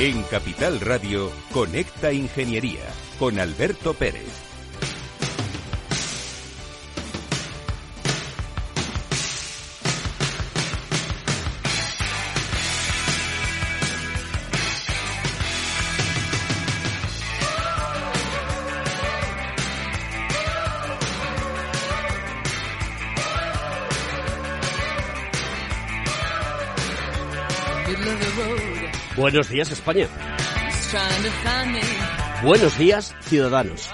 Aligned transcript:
En 0.00 0.22
Capital 0.22 0.80
Radio, 0.80 1.30
Conecta 1.52 2.10
Ingeniería 2.10 2.80
con 3.18 3.38
Alberto 3.38 3.92
Pérez. 3.92 4.39
Buenos 29.30 29.48
días, 29.48 29.70
España. 29.70 30.08
Buenos 32.42 32.76
días, 32.76 33.14
ciudadanos. 33.20 33.88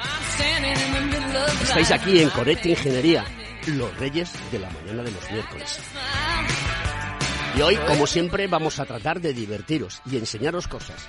Estáis 1.62 1.90
aquí 1.90 2.20
en 2.20 2.30
Conecta 2.30 2.70
Ingeniería, 2.70 3.22
los 3.66 3.94
reyes 3.98 4.32
de 4.50 4.58
la 4.58 4.70
mañana 4.70 5.02
de 5.02 5.10
los 5.10 5.30
miércoles. 5.30 5.78
Y 7.54 7.60
hoy, 7.60 7.76
como 7.86 8.06
siempre, 8.06 8.46
vamos 8.46 8.80
a 8.80 8.86
tratar 8.86 9.20
de 9.20 9.34
divertiros 9.34 10.00
y 10.10 10.16
enseñaros 10.16 10.68
cosas. 10.68 11.06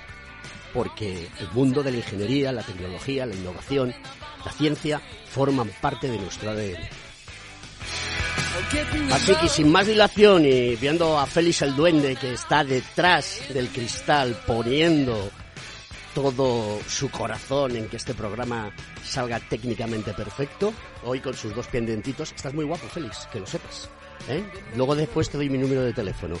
Porque 0.74 1.26
el 1.40 1.50
mundo 1.52 1.82
de 1.82 1.92
la 1.92 1.96
ingeniería, 1.96 2.52
la 2.52 2.62
tecnología, 2.62 3.24
la 3.24 3.34
innovación, 3.34 3.94
la 4.44 4.52
ciencia 4.52 5.00
forman 5.30 5.70
parte 5.80 6.10
de 6.10 6.18
nuestro 6.18 6.50
ADN. 6.50 7.07
Así 9.12 9.34
que 9.36 9.48
sin 9.48 9.70
más 9.70 9.86
dilación 9.86 10.44
y 10.44 10.76
viendo 10.76 11.18
a 11.18 11.26
Félix 11.26 11.62
el 11.62 11.76
Duende 11.76 12.16
que 12.16 12.32
está 12.32 12.64
detrás 12.64 13.42
del 13.52 13.68
cristal 13.68 14.36
poniendo 14.46 15.30
todo 16.14 16.80
su 16.88 17.10
corazón 17.10 17.76
en 17.76 17.88
que 17.88 17.96
este 17.96 18.14
programa 18.14 18.72
salga 19.04 19.38
técnicamente 19.38 20.12
perfecto, 20.12 20.72
hoy 21.04 21.20
con 21.20 21.34
sus 21.34 21.54
dos 21.54 21.68
pendientitos, 21.68 22.32
estás 22.34 22.52
muy 22.52 22.64
guapo 22.64 22.88
Félix, 22.88 23.28
que 23.32 23.40
lo 23.40 23.46
sepas. 23.46 23.88
¿eh? 24.28 24.42
Luego 24.76 24.96
después 24.96 25.30
te 25.30 25.36
doy 25.36 25.48
mi 25.48 25.58
número 25.58 25.82
de 25.82 25.92
teléfono. 25.92 26.36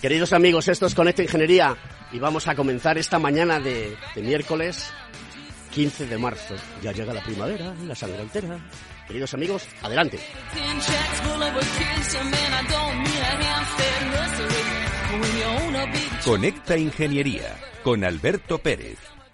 Queridos 0.00 0.32
amigos, 0.32 0.66
esto 0.68 0.86
es 0.86 0.94
Conecta 0.94 1.22
Ingeniería 1.22 1.76
y 2.12 2.18
vamos 2.18 2.48
a 2.48 2.54
comenzar 2.56 2.98
esta 2.98 3.18
mañana 3.18 3.60
de, 3.60 3.96
de 4.14 4.22
miércoles 4.22 4.90
15 5.72 6.06
de 6.06 6.18
marzo. 6.18 6.54
Ya 6.82 6.92
llega 6.92 7.14
la 7.14 7.22
primavera, 7.22 7.74
la 7.86 7.94
sangre 7.94 8.20
altera, 8.22 8.58
Queridos 9.12 9.34
amigos, 9.34 9.68
adelante. 9.82 10.18
Conecta 16.24 16.78
Ingeniería 16.78 17.58
con 17.84 18.04
Alberto 18.04 18.56
Pérez. 18.56 19.11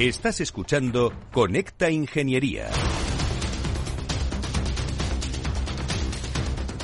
Estás 0.00 0.40
escuchando 0.40 1.12
Conecta 1.30 1.90
Ingeniería. 1.90 2.70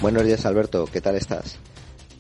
Buenos 0.03 0.22
días 0.25 0.44
Alberto, 0.44 0.84
¿qué 0.84 1.00
tal 1.00 1.16
estás? 1.16 1.59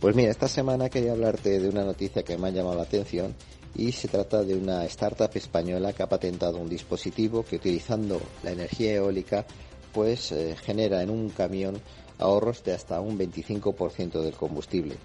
Pues 0.00 0.16
mira, 0.16 0.30
esta 0.30 0.48
semana 0.48 0.88
quería 0.88 1.12
hablarte 1.12 1.60
de 1.60 1.68
una 1.68 1.84
noticia 1.84 2.22
que 2.22 2.38
me 2.38 2.48
ha 2.48 2.50
llamado 2.50 2.76
la 2.76 2.84
atención 2.84 3.34
y 3.74 3.92
se 3.92 4.08
trata 4.08 4.42
de 4.42 4.54
una 4.54 4.86
startup 4.86 5.30
española 5.34 5.92
que 5.92 6.02
ha 6.02 6.08
patentado 6.08 6.56
un 6.56 6.70
dispositivo 6.70 7.44
que 7.44 7.56
utilizando 7.56 8.18
la 8.42 8.52
energía 8.52 8.94
eólica 8.94 9.44
pues 9.92 10.32
eh, 10.32 10.56
genera 10.64 11.02
en 11.02 11.10
un 11.10 11.28
camión 11.28 11.78
ahorros 12.18 12.64
de 12.64 12.72
hasta 12.72 13.02
un 13.02 13.18
25% 13.18 14.22
del 14.22 14.32
combustible. 14.32 14.96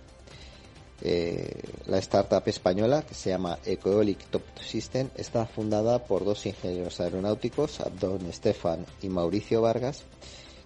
Eh, 1.04 1.64
la 1.88 1.98
startup 1.98 2.44
española, 2.46 3.02
que 3.02 3.16
se 3.16 3.32
llama 3.32 3.58
Ecoolic 3.66 4.30
Top 4.30 4.44
System, 4.60 5.10
está 5.16 5.46
fundada 5.48 6.06
por 6.06 6.24
dos 6.24 6.46
ingenieros 6.46 7.00
aeronáuticos, 7.02 7.80
Abdón 7.82 8.28
Estefan 8.28 8.86
y 9.02 9.10
Mauricio 9.10 9.62
Vargas, 9.62 10.04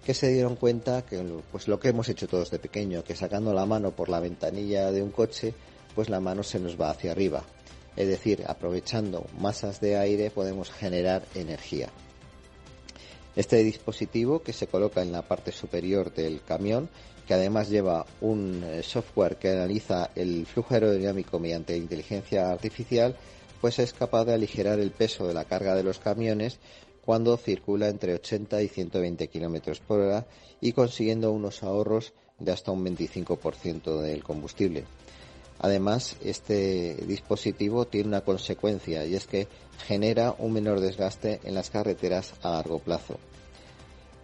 que 0.04 0.12
se 0.12 0.28
dieron 0.28 0.56
cuenta 0.56 1.02
que 1.06 1.18
pues 1.50 1.68
lo 1.68 1.80
que 1.80 1.88
hemos 1.88 2.08
hecho 2.08 2.28
todos 2.28 2.50
de 2.50 2.58
pequeño, 2.58 3.02
que 3.02 3.16
sacando 3.16 3.54
la 3.54 3.64
mano 3.64 3.92
por 3.92 4.08
la 4.10 4.20
ventanilla 4.20 4.92
de 4.92 5.02
un 5.02 5.10
coche, 5.10 5.54
pues 5.94 6.10
la 6.10 6.20
mano 6.20 6.42
se 6.42 6.60
nos 6.60 6.78
va 6.78 6.90
hacia 6.90 7.12
arriba. 7.12 7.42
Es 7.96 8.06
decir, 8.06 8.44
aprovechando 8.46 9.26
masas 9.38 9.80
de 9.80 9.96
aire 9.96 10.30
podemos 10.30 10.70
generar 10.70 11.24
energía. 11.34 11.88
Este 13.34 13.56
dispositivo 13.64 14.42
que 14.42 14.52
se 14.52 14.66
coloca 14.66 15.02
en 15.02 15.12
la 15.12 15.22
parte 15.22 15.50
superior 15.50 16.12
del 16.12 16.42
camión 16.42 16.90
que 17.26 17.34
además 17.34 17.68
lleva 17.68 18.06
un 18.20 18.62
eh, 18.64 18.82
software 18.82 19.36
que 19.36 19.50
analiza 19.50 20.10
el 20.14 20.46
flujo 20.46 20.74
aerodinámico 20.74 21.38
mediante 21.38 21.76
inteligencia 21.76 22.50
artificial, 22.50 23.16
pues 23.60 23.78
es 23.78 23.92
capaz 23.92 24.24
de 24.24 24.34
aligerar 24.34 24.78
el 24.78 24.90
peso 24.90 25.26
de 25.26 25.34
la 25.34 25.44
carga 25.44 25.74
de 25.74 25.82
los 25.82 25.98
camiones 25.98 26.58
cuando 27.04 27.36
circula 27.36 27.88
entre 27.88 28.14
80 28.14 28.62
y 28.62 28.68
120 28.68 29.28
kilómetros 29.28 29.80
por 29.80 30.00
hora 30.00 30.26
y 30.60 30.72
consiguiendo 30.72 31.32
unos 31.32 31.62
ahorros 31.62 32.12
de 32.38 32.52
hasta 32.52 32.72
un 32.72 32.84
25% 32.84 34.00
del 34.00 34.22
combustible. 34.22 34.84
Además, 35.58 36.16
este 36.22 36.96
dispositivo 37.06 37.86
tiene 37.86 38.08
una 38.08 38.20
consecuencia 38.20 39.06
y 39.06 39.14
es 39.14 39.26
que 39.26 39.48
genera 39.86 40.34
un 40.38 40.52
menor 40.52 40.80
desgaste 40.80 41.40
en 41.44 41.54
las 41.54 41.70
carreteras 41.70 42.34
a 42.42 42.50
largo 42.50 42.78
plazo. 42.78 43.18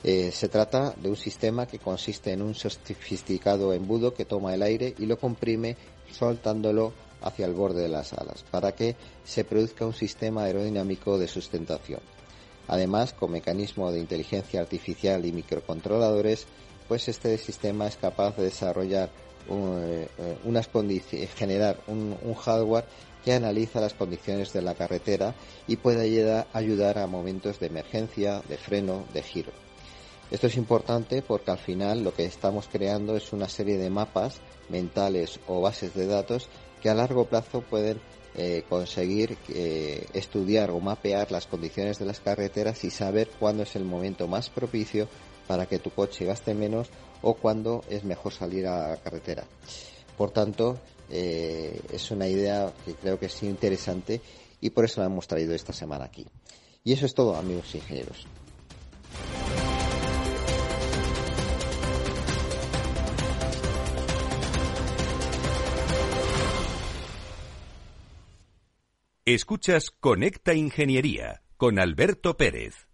Eh, 0.04 0.32
se 0.32 0.49
trata 0.49 0.94
de 0.96 1.08
un 1.08 1.16
sistema 1.16 1.66
que 1.66 1.78
consiste 1.78 2.32
en 2.32 2.43
un 2.43 2.54
sofisticado 2.54 3.72
embudo 3.72 4.14
que 4.14 4.25
toma 4.25 4.52
el 4.54 4.62
aire 4.62 4.94
y 4.99 5.06
lo 5.06 5.16
comprime 5.16 5.76
soltándolo 6.10 6.93
hacia 7.20 7.46
el 7.46 7.54
borde 7.54 7.82
de 7.82 7.88
las 7.88 8.12
alas 8.12 8.44
para 8.50 8.72
que 8.72 8.96
se 9.25 9.44
produzca 9.44 9.87
un 9.87 9.94
sistema 9.94 10.44
aerodinámico 10.44 11.19
de 11.19 11.28
sustentación. 11.28 12.00
Además, 12.66 13.12
con 13.12 13.31
mecanismo 13.31 13.93
de 13.93 14.00
inteligencia 14.00 14.60
artificial 14.60 15.25
y 15.25 15.32
microcontroladores, 15.32 16.46
pues 16.88 17.08
este 17.08 17.38
sistema 17.38 17.87
es 17.87 17.96
capaz 17.96 18.37
de 18.37 18.44
desarrollar 18.44 19.10
eh, 19.48 20.08
unas 20.44 20.69
generar 21.37 21.78
un, 21.87 22.16
un, 22.22 22.34
hardware 22.34 22.84
que 23.25 23.32
analiza 23.32 23.81
las 23.81 23.94
condiciones 23.94 24.52
de 24.52 24.62
la 24.62 24.75
carretera 24.75 25.34
y 25.66 25.76
puede 25.76 26.46
ayudar 26.52 26.98
a 26.98 27.06
momentos 27.06 27.58
de 27.58 27.66
emergencia, 27.66 28.43
de 28.48 28.56
freno, 28.56 29.05
de 29.12 29.22
giro. 29.22 29.52
Esto 30.32 30.46
es 30.46 30.56
importante 30.56 31.20
porque 31.20 31.50
al 31.50 31.58
final 31.58 32.02
lo 32.02 32.14
que 32.14 32.25
estamos 32.25 32.67
creando 32.67 33.19
es 33.19 33.34
una 33.34 33.50
serie 33.50 33.76
de 33.76 33.90
mapas 33.90 34.40
mentales 34.70 35.38
o 35.46 35.61
bases 35.61 35.94
de 35.94 36.06
datos 36.06 36.49
que 36.81 36.88
a 36.88 36.94
largo 36.94 37.26
plazo 37.26 37.61
pueden 37.61 38.00
eh, 38.34 38.64
conseguir 38.67 39.37
eh, 39.50 40.06
estudiar 40.14 40.70
o 40.70 40.81
mapear 40.81 41.31
las 41.31 41.46
condiciones 41.46 41.99
de 41.99 42.06
las 42.06 42.20
carreteras 42.20 42.82
y 42.82 42.90
saber 42.90 43.29
cuándo 43.38 43.64
es 43.64 43.76
el 43.76 43.84
momento 43.84 44.26
más 44.26 44.49
propicio 44.49 45.06
para 45.46 45.67
que 45.67 45.79
tu 45.79 45.90
coche 45.90 46.25
gaste 46.25 46.55
menos 46.55 46.88
o 47.20 47.34
cuándo 47.34 47.84
es 47.90 48.02
mejor 48.02 48.32
salir 48.32 48.67
a 48.67 48.88
la 48.88 48.96
carretera. 48.96 49.44
Por 50.17 50.31
tanto, 50.31 50.79
eh, 51.11 51.79
es 51.93 52.11
una 52.11 52.26
idea 52.26 52.73
que 52.87 52.94
creo 52.94 53.19
que 53.19 53.26
es 53.26 53.43
interesante 53.43 54.23
y 54.62 54.70
por 54.70 54.87
eso 54.87 55.02
la 55.02 55.08
hemos 55.08 55.29
traído 55.29 55.55
esta 55.55 55.75
semana 55.75 56.06
aquí. 56.06 56.26
Y 56.84 56.94
eso 56.94 57.05
es 57.05 57.12
todo, 57.12 57.37
amigos 57.37 57.75
ingenieros. 57.75 58.26
Escuchas 69.24 69.92
Conecta 70.00 70.52
Ingeniería 70.52 71.44
con 71.56 71.78
Alberto 71.78 72.36
Pérez. 72.36 72.88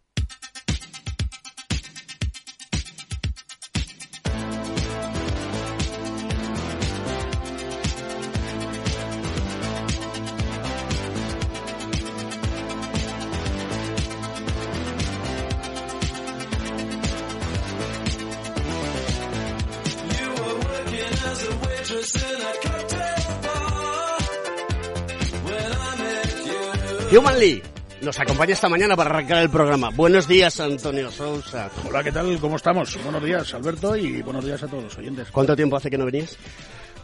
Nos 28.19 28.27
acompaña 28.27 28.53
esta 28.53 28.69
mañana 28.69 28.97
para 28.97 29.11
arrancar 29.11 29.43
el 29.45 29.49
programa. 29.51 29.91
Buenos 29.91 30.27
días, 30.27 30.59
Antonio 30.59 31.09
Sousa. 31.13 31.71
Hola, 31.89 32.03
¿qué 32.03 32.11
tal? 32.11 32.37
¿Cómo 32.41 32.57
estamos? 32.57 32.99
Buenos 33.05 33.23
días, 33.23 33.55
Alberto, 33.55 33.95
y 33.95 34.23
buenos 34.23 34.45
días 34.45 34.61
a 34.63 34.67
todos 34.67 34.83
los 34.85 34.99
oyentes. 34.99 35.31
¿Cuánto 35.31 35.55
tiempo 35.55 35.77
hace 35.77 35.89
que 35.89 35.97
no 35.99 36.05
venías? 36.05 36.37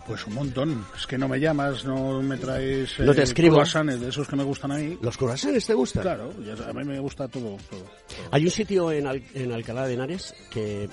Pues 0.09 0.27
un 0.27 0.35
montón. 0.35 0.85
Es 0.97 1.07
que 1.07 1.17
no 1.17 1.29
me 1.29 1.39
llamas, 1.39 1.85
no 1.85 2.21
me 2.21 2.37
traes 2.37 2.99
No 2.99 3.15
te 3.15 3.21
eh, 3.21 3.25
escribo. 3.25 3.55
croissants 3.57 4.01
de 4.01 4.09
esos 4.09 4.27
que 4.27 4.35
me 4.35 4.43
gustan 4.43 4.73
ahí. 4.73 4.99
¿Los 5.03 5.17
croissants 5.17 5.65
te 5.67 5.75
gustan? 5.75 6.03
Claro, 6.03 6.33
a 6.69 6.73
mí 6.73 6.85
me 6.85 6.99
gusta 6.99 7.29
todo. 7.29 7.59
todo, 7.71 7.79
todo. 7.81 8.29
Hay 8.33 8.45
un 8.45 8.51
sitio 8.51 8.91
en, 8.91 9.07
Al- 9.07 9.23
en 9.35 9.53
Alcalá 9.53 9.87
de 9.87 9.95
Henares 9.95 10.35
que 10.51 10.89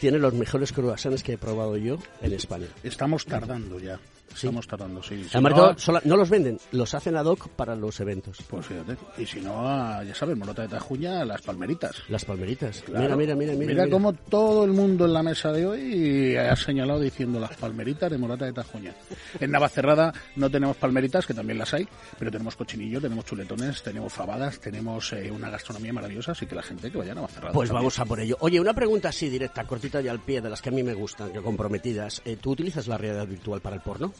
tiene 0.00 0.18
los 0.18 0.32
mejores 0.32 0.72
croissants 0.72 1.22
que 1.22 1.34
he 1.34 1.38
probado 1.38 1.76
yo 1.76 1.98
en 2.22 2.32
España. 2.32 2.66
Estamos 2.82 3.26
tardando 3.26 3.78
ya. 3.78 4.00
Estamos 4.34 4.66
tardando, 4.68 5.02
sí. 5.02 5.24
Si 5.24 5.30
Además, 5.32 5.52
no, 5.56 5.72
no, 5.72 5.78
sola- 5.78 6.02
no 6.04 6.16
los 6.16 6.30
venden, 6.30 6.58
los 6.72 6.94
hacen 6.94 7.16
ad 7.16 7.24
hoc 7.26 7.48
para 7.48 7.74
los 7.74 7.98
eventos. 8.00 8.38
Pues 8.48 8.66
fíjate. 8.66 8.96
Y 9.16 9.26
si 9.26 9.40
no, 9.40 9.52
ah, 9.68 10.02
ya 10.04 10.14
sabes, 10.14 10.36
Morota 10.36 10.62
de 10.62 10.68
Tajuña, 10.68 11.24
las 11.24 11.42
palmeritas. 11.42 11.96
Las 12.08 12.24
palmeritas. 12.24 12.82
Claro. 12.82 13.02
Mira, 13.04 13.16
mira, 13.16 13.34
mira, 13.34 13.52
mira. 13.54 13.66
Mira 13.84 13.88
cómo 13.90 14.12
todo 14.12 14.64
el 14.64 14.72
mundo 14.72 15.06
en 15.06 15.12
la 15.12 15.22
mesa 15.22 15.50
de 15.52 15.66
hoy 15.66 16.36
ha 16.36 16.54
señalado 16.56 17.00
diciendo 17.00 17.40
las 17.40 17.56
palmeritas 17.56 18.10
de 18.10 18.18
Morata 18.18 18.44
de 18.44 18.52
Tajuña. 18.52 18.94
En 19.40 19.50
Navacerrada 19.50 20.12
no 20.36 20.48
tenemos 20.50 20.76
palmeritas, 20.76 21.26
que 21.26 21.34
también 21.34 21.58
las 21.58 21.74
hay, 21.74 21.88
pero 22.18 22.30
tenemos 22.30 22.54
cochinillo, 22.54 23.00
tenemos 23.00 23.24
chuletones, 23.24 23.82
tenemos 23.82 24.12
fabadas, 24.12 24.60
tenemos 24.60 25.12
eh, 25.14 25.30
una 25.30 25.50
gastronomía 25.50 25.92
maravillosa, 25.92 26.32
así 26.32 26.46
que 26.46 26.54
la 26.54 26.62
gente 26.62 26.90
que 26.90 26.98
vaya 26.98 27.12
a 27.12 27.14
Navacerrada. 27.16 27.52
Pues 27.52 27.68
también. 27.68 27.80
vamos 27.82 27.98
a 27.98 28.04
por 28.04 28.20
ello. 28.20 28.36
Oye, 28.40 28.60
una 28.60 28.74
pregunta 28.74 29.08
así 29.08 29.28
directa, 29.28 29.64
cortita 29.64 30.00
y 30.00 30.08
al 30.08 30.20
pie, 30.20 30.40
de 30.40 30.48
las 30.50 30.62
que 30.62 30.68
a 30.68 30.72
mí 30.72 30.82
me 30.82 30.94
gustan, 30.94 31.30
que 31.32 31.40
comprometidas. 31.40 32.22
Eh, 32.24 32.36
¿Tú 32.40 32.52
utilizas 32.52 32.86
la 32.86 32.96
realidad 32.98 33.26
virtual 33.26 33.60
para 33.60 33.76
el 33.76 33.82
porno? 33.82 34.12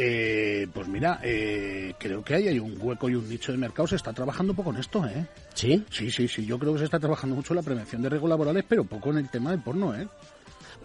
Eh, 0.00 0.68
pues 0.72 0.86
mira, 0.86 1.18
eh, 1.24 1.94
creo 1.98 2.22
que 2.22 2.34
ahí 2.34 2.46
hay 2.46 2.60
un 2.60 2.76
hueco 2.80 3.08
y 3.08 3.16
un 3.16 3.28
nicho 3.28 3.50
de 3.50 3.58
mercado. 3.58 3.88
Se 3.88 3.96
está 3.96 4.12
trabajando 4.12 4.54
poco 4.54 4.70
en 4.70 4.76
esto, 4.76 5.04
¿eh? 5.06 5.26
¿Sí? 5.54 5.84
Sí, 5.90 6.10
sí, 6.10 6.28
sí. 6.28 6.46
Yo 6.46 6.58
creo 6.58 6.72
que 6.72 6.78
se 6.78 6.84
está 6.84 7.00
trabajando 7.00 7.34
mucho 7.34 7.52
en 7.52 7.56
la 7.56 7.62
prevención 7.62 8.02
de 8.02 8.08
riesgos 8.08 8.30
laborales, 8.30 8.64
pero 8.68 8.84
poco 8.84 9.10
en 9.10 9.18
el 9.18 9.28
tema 9.28 9.50
del 9.50 9.60
porno, 9.60 9.94
¿eh? 9.96 10.06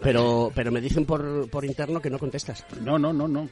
Pero, 0.02 0.50
pero 0.52 0.72
me 0.72 0.80
dicen 0.80 1.06
por, 1.06 1.48
por 1.48 1.64
interno 1.64 2.00
que 2.00 2.10
no 2.10 2.18
contestas. 2.18 2.64
No, 2.82 2.98
no, 2.98 3.12
no, 3.12 3.28
no. 3.28 3.48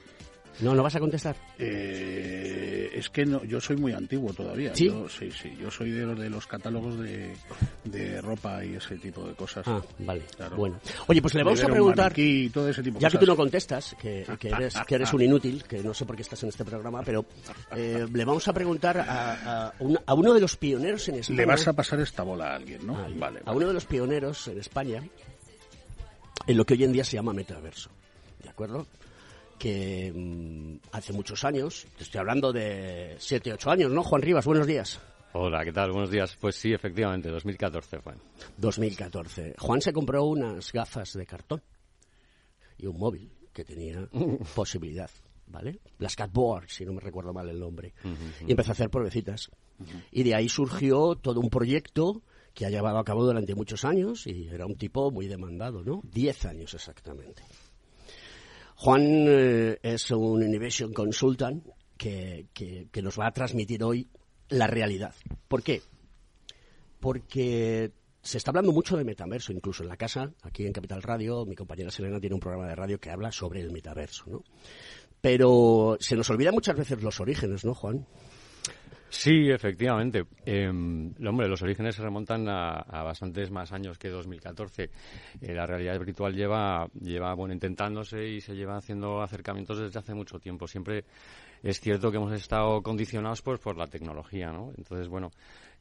No, 0.60 0.74
no 0.74 0.82
vas 0.82 0.94
a 0.96 1.00
contestar. 1.00 1.34
Eh, 1.58 2.90
es 2.94 3.08
que 3.10 3.24
no, 3.24 3.42
yo 3.44 3.60
soy 3.60 3.76
muy 3.76 3.92
antiguo 3.92 4.32
todavía. 4.32 4.74
¿Sí? 4.74 4.86
Yo, 4.86 5.08
sí, 5.08 5.30
sí. 5.32 5.56
Yo 5.60 5.70
soy 5.70 5.90
de 5.90 6.04
los, 6.06 6.18
de 6.18 6.28
los 6.30 6.46
catálogos 6.46 6.98
de, 6.98 7.34
de 7.84 8.20
ropa 8.20 8.64
y 8.64 8.74
ese 8.76 8.96
tipo 8.98 9.26
de 9.26 9.34
cosas. 9.34 9.66
Ah, 9.66 9.80
vale. 9.98 10.22
Claro. 10.36 10.56
Bueno. 10.56 10.78
Oye, 11.06 11.20
pues 11.22 11.34
le 11.34 11.42
vamos 11.42 11.62
a 11.64 11.66
preguntar... 11.68 12.12
y 12.16 12.50
todo 12.50 12.68
ese 12.68 12.82
tipo 12.82 12.98
de 12.98 13.02
Ya 13.02 13.10
que 13.10 13.18
tú 13.18 13.26
no 13.26 13.36
contestas, 13.36 13.96
que, 14.00 14.26
que 14.38 14.48
eres, 14.48 14.74
que 14.86 14.94
eres 14.94 15.12
un 15.12 15.22
inútil, 15.22 15.64
que 15.64 15.82
no 15.82 15.94
sé 15.94 16.04
por 16.04 16.16
qué 16.16 16.22
estás 16.22 16.42
en 16.42 16.50
este 16.50 16.64
programa, 16.64 17.02
pero 17.02 17.24
eh, 17.74 18.06
le 18.12 18.24
vamos 18.24 18.46
a 18.46 18.52
preguntar 18.52 18.98
a, 18.98 19.68
a 19.68 19.74
un- 19.80 19.98
a 20.04 20.14
uno 20.14 20.34
de 20.34 20.40
los 20.40 20.56
pioneros 20.56 21.08
en 21.08 21.16
España. 21.16 21.36
Le 21.38 21.46
vas 21.46 21.66
a 21.66 21.72
pasar 21.72 21.98
esta 22.00 22.22
bola 22.22 22.52
a 22.52 22.56
alguien, 22.56 22.86
¿no? 22.86 22.96
Ah, 22.98 23.08
vale. 23.16 23.40
a 23.44 23.52
uno 23.52 23.66
de 23.68 23.72
los 23.74 23.84
pioneros 23.86 24.46
en 24.48 24.58
España 24.58 25.02
en 26.46 26.56
lo 26.56 26.64
que 26.64 26.74
hoy 26.74 26.84
en 26.84 26.92
día 26.92 27.04
se 27.04 27.16
llama 27.16 27.32
metaverso. 27.32 27.90
¿De 28.42 28.48
acuerdo? 28.48 28.86
Que 29.62 30.12
mm, 30.12 30.88
hace 30.90 31.12
muchos 31.12 31.44
años, 31.44 31.86
te 31.96 32.02
estoy 32.02 32.18
hablando 32.18 32.52
de 32.52 33.14
7, 33.16 33.52
8 33.52 33.70
años, 33.70 33.92
¿no? 33.92 34.02
Juan 34.02 34.20
Rivas, 34.20 34.44
buenos 34.44 34.66
días. 34.66 35.00
Hola, 35.34 35.64
¿qué 35.64 35.72
tal? 35.72 35.92
Buenos 35.92 36.10
días. 36.10 36.36
Pues 36.40 36.56
sí, 36.56 36.72
efectivamente, 36.72 37.28
2014 37.28 38.00
fue. 38.00 38.14
2014. 38.56 39.54
Juan 39.56 39.80
se 39.80 39.92
compró 39.92 40.24
unas 40.24 40.72
gafas 40.72 41.12
de 41.12 41.24
cartón 41.24 41.62
y 42.76 42.86
un 42.88 42.98
móvil 42.98 43.30
que 43.52 43.64
tenía 43.64 44.04
posibilidad, 44.56 45.08
¿vale? 45.46 45.78
Las 45.98 46.16
Catboard, 46.16 46.68
si 46.68 46.84
no 46.84 46.94
me 46.94 47.00
recuerdo 47.00 47.32
mal 47.32 47.48
el 47.48 47.60
nombre. 47.60 47.94
Y 48.44 48.50
empezó 48.50 48.72
a 48.72 48.72
hacer 48.72 48.90
pruebecitas. 48.90 49.48
Y 50.10 50.24
de 50.24 50.34
ahí 50.34 50.48
surgió 50.48 51.14
todo 51.14 51.38
un 51.38 51.50
proyecto 51.50 52.20
que 52.52 52.66
ha 52.66 52.70
llevado 52.70 52.98
a 52.98 53.04
cabo 53.04 53.24
durante 53.24 53.54
muchos 53.54 53.84
años 53.84 54.26
y 54.26 54.48
era 54.48 54.66
un 54.66 54.74
tipo 54.74 55.12
muy 55.12 55.28
demandado, 55.28 55.84
¿no? 55.84 56.00
Diez 56.02 56.46
años 56.46 56.74
exactamente. 56.74 57.44
Juan 58.82 59.02
eh, 59.28 59.78
es 59.80 60.10
un 60.10 60.42
Innovation 60.42 60.92
Consultant 60.92 61.64
que, 61.96 62.46
que- 62.52 62.88
que 62.90 63.00
nos 63.02 63.16
va 63.16 63.28
a 63.28 63.32
transmitir 63.32 63.84
hoy 63.84 64.08
la 64.48 64.66
realidad. 64.66 65.14
¿Por 65.46 65.62
qué? 65.62 65.82
Porque 66.98 67.92
se 68.22 68.38
está 68.38 68.50
hablando 68.50 68.72
mucho 68.72 68.96
de 68.96 69.04
metaverso, 69.04 69.52
incluso 69.52 69.84
en 69.84 69.88
la 69.88 69.96
casa, 69.96 70.32
aquí 70.42 70.66
en 70.66 70.72
Capital 70.72 71.02
Radio, 71.02 71.44
mi 71.46 71.54
compañera 71.54 71.90
Selena 71.92 72.18
tiene 72.18 72.34
un 72.34 72.40
programa 72.40 72.66
de 72.68 72.74
radio 72.74 72.98
que 73.00 73.10
habla 73.10 73.30
sobre 73.30 73.60
el 73.60 73.70
metaverso, 73.70 74.24
¿no? 74.26 74.42
Pero 75.20 75.96
se 76.00 76.16
nos 76.16 76.28
olvida 76.30 76.50
muchas 76.50 76.76
veces 76.76 77.00
los 77.02 77.20
orígenes, 77.20 77.64
¿no, 77.64 77.74
Juan? 77.74 78.04
Sí, 79.12 79.50
efectivamente. 79.50 80.24
Eh, 80.46 80.68
hombre, 80.68 81.46
los 81.46 81.60
orígenes 81.60 81.94
se 81.94 82.02
remontan 82.02 82.48
a, 82.48 82.80
a 82.80 83.02
bastantes 83.02 83.50
más 83.50 83.70
años 83.70 83.98
que 83.98 84.08
2014. 84.08 84.84
Eh, 84.84 85.54
la 85.54 85.66
realidad 85.66 85.98
virtual 85.98 86.34
lleva, 86.34 86.88
lleva 86.98 87.34
bueno, 87.34 87.52
intentándose 87.52 88.26
y 88.26 88.40
se 88.40 88.54
lleva 88.54 88.78
haciendo 88.78 89.20
acercamientos 89.20 89.78
desde 89.78 89.98
hace 89.98 90.14
mucho 90.14 90.38
tiempo. 90.38 90.66
Siempre 90.66 91.04
es 91.62 91.78
cierto 91.78 92.10
que 92.10 92.16
hemos 92.16 92.32
estado 92.32 92.82
condicionados 92.82 93.42
pues, 93.42 93.60
por 93.60 93.76
la 93.76 93.86
tecnología, 93.86 94.50
¿no? 94.50 94.72
Entonces, 94.78 95.08
bueno, 95.08 95.30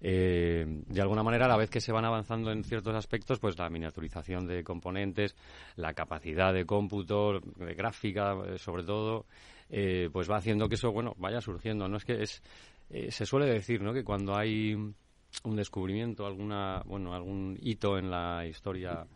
eh, 0.01 0.65
de 0.67 1.01
alguna 1.01 1.23
manera, 1.23 1.45
a 1.45 1.49
la 1.49 1.57
vez 1.57 1.69
que 1.69 1.79
se 1.79 1.91
van 1.91 2.05
avanzando 2.05 2.51
en 2.51 2.63
ciertos 2.63 2.93
aspectos, 2.95 3.39
pues 3.39 3.57
la 3.57 3.69
miniaturización 3.69 4.45
de 4.45 4.63
componentes, 4.63 5.35
la 5.77 5.93
capacidad 5.93 6.53
de 6.53 6.65
cómputo, 6.65 7.39
de 7.39 7.73
gráfica, 7.75 8.35
eh, 8.45 8.57
sobre 8.57 8.83
todo, 8.83 9.25
eh, 9.69 10.09
pues 10.11 10.29
va 10.29 10.37
haciendo 10.37 10.67
que 10.67 10.75
eso, 10.75 10.91
bueno, 10.91 11.15
vaya 11.17 11.39
surgiendo. 11.39 11.87
No 11.87 11.97
es 11.97 12.05
que 12.05 12.21
es, 12.21 12.43
eh, 12.91 13.11
se 13.11 13.25
suele 13.25 13.45
decir, 13.45 13.81
¿no? 13.81 13.93
Que 13.93 14.03
cuando 14.03 14.35
hay 14.35 14.73
un 14.73 15.55
descubrimiento, 15.55 16.25
alguna, 16.25 16.83
bueno, 16.85 17.13
algún 17.13 17.57
hito 17.61 17.97
en 17.97 18.11
la 18.11 18.45
historia 18.45 19.07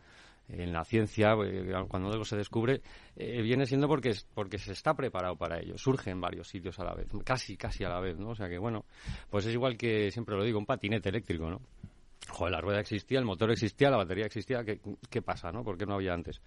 en 0.47 0.71
la 0.71 0.85
ciencia, 0.85 1.35
eh, 1.43 1.73
cuando 1.87 2.11
algo 2.11 2.23
se 2.23 2.37
descubre, 2.37 2.81
eh, 3.15 3.41
viene 3.41 3.65
siendo 3.65 3.87
porque, 3.87 4.13
porque 4.33 4.57
se 4.57 4.73
está 4.73 4.93
preparado 4.93 5.35
para 5.35 5.59
ello. 5.59 5.77
Surge 5.77 6.11
en 6.11 6.21
varios 6.21 6.47
sitios 6.47 6.79
a 6.79 6.83
la 6.83 6.93
vez, 6.93 7.07
casi, 7.23 7.57
casi 7.57 7.83
a 7.83 7.89
la 7.89 7.99
vez, 7.99 8.17
¿no? 8.17 8.29
O 8.29 8.35
sea 8.35 8.47
que, 8.47 8.57
bueno, 8.57 8.85
pues 9.29 9.45
es 9.45 9.53
igual 9.53 9.77
que, 9.77 10.11
siempre 10.11 10.35
lo 10.35 10.43
digo, 10.43 10.59
un 10.59 10.65
patinete 10.65 11.09
eléctrico, 11.09 11.49
¿no? 11.49 11.61
La 12.49 12.59
rueda 12.59 12.79
existía, 12.79 13.19
el 13.19 13.25
motor 13.25 13.51
existía, 13.51 13.89
la 13.89 13.97
batería 13.97 14.25
existía, 14.25 14.63
¿qué, 14.63 14.79
qué 15.09 15.21
pasa, 15.21 15.51
no? 15.51 15.63
¿Por 15.63 15.77
qué 15.77 15.85
no 15.85 15.95
había 15.95 16.13
antes? 16.13 16.41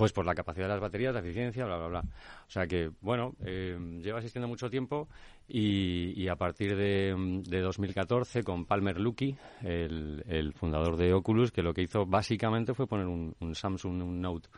Pues 0.00 0.14
por 0.14 0.24
la 0.24 0.34
capacidad 0.34 0.64
de 0.64 0.72
las 0.72 0.80
baterías, 0.80 1.12
la 1.12 1.20
eficiencia, 1.20 1.66
bla, 1.66 1.76
bla, 1.76 1.88
bla. 1.88 2.00
O 2.00 2.50
sea 2.50 2.66
que, 2.66 2.90
bueno, 3.02 3.34
eh, 3.44 3.78
lleva 4.02 4.20
existiendo 4.20 4.48
mucho 4.48 4.70
tiempo 4.70 5.10
y, 5.46 6.26
a 6.26 6.36
partir 6.36 6.74
de, 6.74 7.14
de 7.46 7.60
2014 7.60 8.42
con 8.42 8.64
Palmer 8.64 8.98
Luckey, 8.98 9.36
el, 9.62 10.54
fundador 10.56 10.96
de 10.96 11.12
Oculus, 11.12 11.52
que 11.52 11.60
lo 11.60 11.74
que 11.74 11.82
hizo 11.82 12.06
básicamente 12.06 12.72
fue 12.72 12.86
poner 12.86 13.08
un, 13.08 13.36
un 13.40 13.54
Samsung, 13.54 14.02
un 14.02 14.22
Note, 14.22 14.48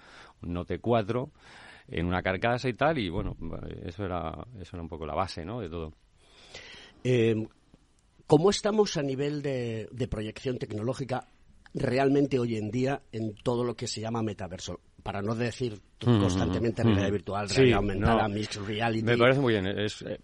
un 0.42 0.52
Note 0.52 0.78
4 0.78 1.28
en 1.88 2.06
una 2.06 2.22
carcasa 2.22 2.68
y 2.68 2.75
tal 2.75 2.99
y 2.99 3.08
bueno, 3.08 3.37
eso 3.84 4.04
era, 4.04 4.46
eso 4.61 4.76
era 4.76 4.82
un 4.82 4.88
poco 4.88 5.04
la 5.04 5.16
base, 5.16 5.44
¿no? 5.44 5.61
De 5.61 5.68
todo. 5.68 5.92
Eh, 7.02 7.34
¿Cómo 8.28 8.50
estamos 8.50 8.96
a 8.96 9.02
nivel 9.02 9.42
de 9.42 10.08
proyección 10.08 10.56
tecnológica 10.58 11.26
realmente 11.75 12.38
hoy 12.38 12.56
en 12.56 12.70
día 12.70 13.02
en 13.12 13.34
todo 13.34 13.64
lo 13.64 13.75
que 13.75 13.87
se 13.87 14.00
llama 14.00 14.22
metaverso? 14.22 14.80
Para 15.02 15.23
no 15.23 15.35
decir 15.35 15.80
constantemente 16.04 16.82
realidad 16.82 17.11
virtual, 17.11 17.49
realidad 17.49 17.76
aumentada, 17.78 18.28
mixed 18.28 18.62
reality. 18.66 19.04
Me 19.04 19.16
parece 19.16 19.40
muy 19.40 19.52
bien. 19.54 19.66
Es, 19.66 20.02
eh, 20.02 20.18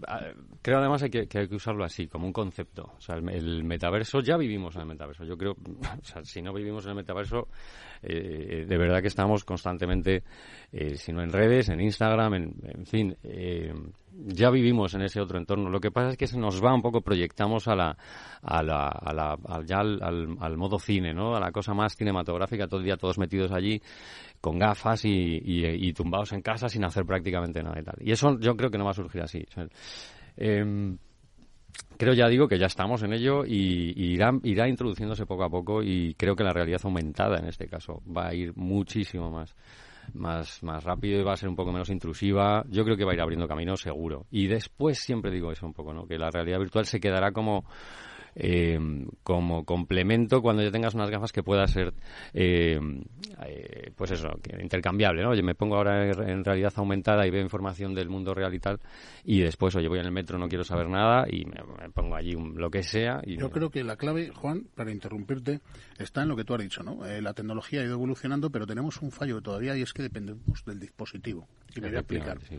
creo 0.63 0.79
además 0.79 1.03
hay 1.03 1.11
que, 1.11 1.27
que, 1.27 1.39
hay 1.39 1.49
que 1.49 1.55
usarlo 1.55 1.85
así, 1.85 2.07
como 2.07 2.27
un 2.27 2.33
concepto. 2.33 2.93
O 2.97 3.01
sea, 3.01 3.17
el, 3.17 3.65
metaverso, 3.65 4.21
ya 4.21 4.37
vivimos 4.37 4.75
en 4.77 4.83
el 4.83 4.89
metaverso. 4.89 5.25
Yo 5.25 5.37
creo, 5.37 5.53
o 6.03 6.05
sea, 6.05 6.25
si 6.25 6.43
no 6.43 6.53
vivimos 6.53 6.85
en 6.85 6.91
el 6.91 6.97
metaverso, 6.97 7.49
eh, 8.03 8.65
de 8.69 8.79
verdad 8.79 9.01
que 9.01 9.09
estamos 9.09 9.45
constantemente, 9.45 10.23
eh, 10.73 10.97
si 10.97 11.13
no 11.13 11.23
en 11.23 11.33
redes, 11.33 11.69
en 11.69 11.81
Instagram, 11.81 12.35
en, 12.35 12.55
en 12.63 12.87
fin, 12.87 13.17
eh, 13.23 13.73
ya 14.13 14.51
vivimos 14.51 14.95
en 14.95 15.03
ese 15.03 15.21
otro 15.21 15.39
entorno. 15.39 15.71
Lo 15.71 15.81
que 15.81 15.91
pasa 15.91 16.11
es 16.11 16.17
que 16.17 16.27
se 16.27 16.39
nos 16.39 16.63
va 16.63 16.75
un 16.75 16.83
poco, 16.83 17.01
proyectamos 17.01 17.69
a 17.69 17.75
la, 17.75 17.97
a 18.43 18.63
la, 18.63 18.89
a 18.89 19.13
la 19.13 19.39
al, 19.47 19.67
ya 19.67 19.79
al, 19.79 20.37
al, 20.41 20.57
modo 20.57 20.79
cine, 20.79 21.13
¿no? 21.15 21.37
A 21.37 21.41
la 21.41 21.53
cosa 21.53 21.75
más 21.75 21.97
cinematográfica, 21.97 22.67
todo 22.67 22.81
el 22.81 22.87
día 22.87 22.97
todos 22.97 23.19
metidos 23.19 23.53
allí 23.53 23.81
con 24.41 24.59
gafas 24.59 25.05
y, 25.05 25.41
y, 25.45 25.65
y 25.75 25.93
tumbados 25.93 26.33
en 26.33 26.43
casa 26.43 26.69
sin 26.69 26.85
hacer 26.85 27.05
prácticamente 27.05 27.63
nada 27.63 27.81
y 27.81 27.85
tal. 27.85 27.97
Y 28.01 28.13
eso 28.13 28.39
yo 28.39 28.57
creo 28.57 28.71
que 28.71 28.79
no 28.79 28.85
va 28.85 28.93
a 28.93 28.95
surgir 28.95 29.23
así. 29.23 29.45
Eh, 30.37 30.97
creo 31.97 32.15
ya 32.15 32.29
digo 32.29 32.49
que 32.49 32.59
ya 32.59 32.67
estamos 32.67 33.03
en 33.03 33.13
ello 33.13 33.45
y, 33.45 33.93
y 33.97 34.13
irá, 34.13 34.33
irá, 34.43 34.69
introduciéndose 34.69 35.27
poco 35.27 35.45
a 35.45 35.51
poco 35.51 35.83
y 35.83 36.15
creo 36.15 36.35
que 36.35 36.45
la 36.45 36.53
realidad 36.53 36.81
aumentada 36.85 37.39
en 37.39 37.47
este 37.47 37.67
caso 37.67 38.03
va 38.05 38.29
a 38.29 38.35
ir 38.35 38.57
muchísimo 38.57 39.31
más 39.31 39.55
más 40.15 40.63
más 40.63 40.85
rápido 40.85 41.21
y 41.21 41.23
va 41.23 41.35
a 41.35 41.37
ser 41.37 41.51
un 41.51 41.57
poco 41.57 41.71
menos 41.71 41.91
intrusiva 41.91 42.65
yo 42.69 42.85
creo 42.85 42.97
que 42.97 43.05
va 43.05 43.13
a 43.13 43.15
ir 43.15 43.21
abriendo 43.21 43.47
camino 43.47 43.77
seguro 43.77 44.27
y 44.31 44.47
después 44.47 44.99
siempre 44.99 45.31
digo 45.31 45.53
eso 45.53 45.67
un 45.67 45.75
poco 45.75 45.93
no 45.93 46.07
que 46.07 46.17
la 46.17 46.31
realidad 46.31 46.61
virtual 46.61 46.87
se 46.87 46.99
quedará 46.99 47.33
como 47.33 47.65
eh, 48.39 48.79
como 49.25 49.65
complemento 49.65 50.41
cuando 50.41 50.63
ya 50.63 50.71
tengas 50.71 50.95
unas 50.95 51.11
gafas 51.11 51.33
que 51.33 51.43
pueda 51.43 51.67
ser 51.67 51.93
eh, 52.33 52.79
eh, 53.45 53.93
pues 53.97 54.13
eso 54.13 54.29
intercambiable 54.61 55.23
no 55.23 55.31
oye 55.31 55.43
me 55.43 55.57
pongo 55.57 55.77
ahora 55.77 56.09
en 56.09 56.45
realidad 56.45 56.73
aumentada 56.77 57.27
y 57.27 57.31
veo 57.31 57.43
información 57.43 57.95
del 57.95 58.09
mundo 58.09 58.35
real 58.35 58.55
y 58.55 58.61
tal 58.61 58.79
y 59.25 59.41
después 59.41 59.75
oye 59.75 59.89
voy 59.89 59.99
en 59.99 60.07
el 60.07 60.13
metro 60.13 60.39
no 60.39 60.49
quiero 60.49 60.63
saber 60.63 60.89
nada 60.89 61.27
y 61.29 61.45
me, 61.45 61.61
me 61.81 61.91
pongo 61.91 62.15
allí 62.15 62.35
un, 62.37 62.57
lo 62.57 62.71
que 62.71 62.85
sea 62.85 63.21
y 63.25 63.37
yo 63.37 63.51
creo 63.51 63.71
que 63.71 63.83
la 63.83 63.97
clave 63.97 64.31
Juan 64.31 64.69
para 64.75 64.93
interrumpirte 64.93 65.61
está 65.99 66.23
en 66.23 66.29
lo 66.29 66.37
que 66.37 66.45
tú 66.45 66.55
has 66.55 66.61
dicho 66.61 66.85
no 66.85 67.05
eh, 67.05 67.21
la 67.21 67.35
tecnología 67.35 67.81
ha 67.81 67.85
ido 67.85 67.95
evolucionando 67.95 68.51
pero 68.51 68.67
tenemos 68.67 69.03
un 69.03 69.11
fallo 69.11 69.41
todavía 69.41 69.77
y 69.77 69.83
es 69.83 69.93
que 69.93 70.03
dependemos 70.03 70.65
del 70.65 70.79
dispositivo 70.79 71.49
y 71.75 71.81
me 71.81 71.89
voy 71.89 71.97
a 71.97 72.01
explicar. 72.01 72.39
Sí. 72.49 72.59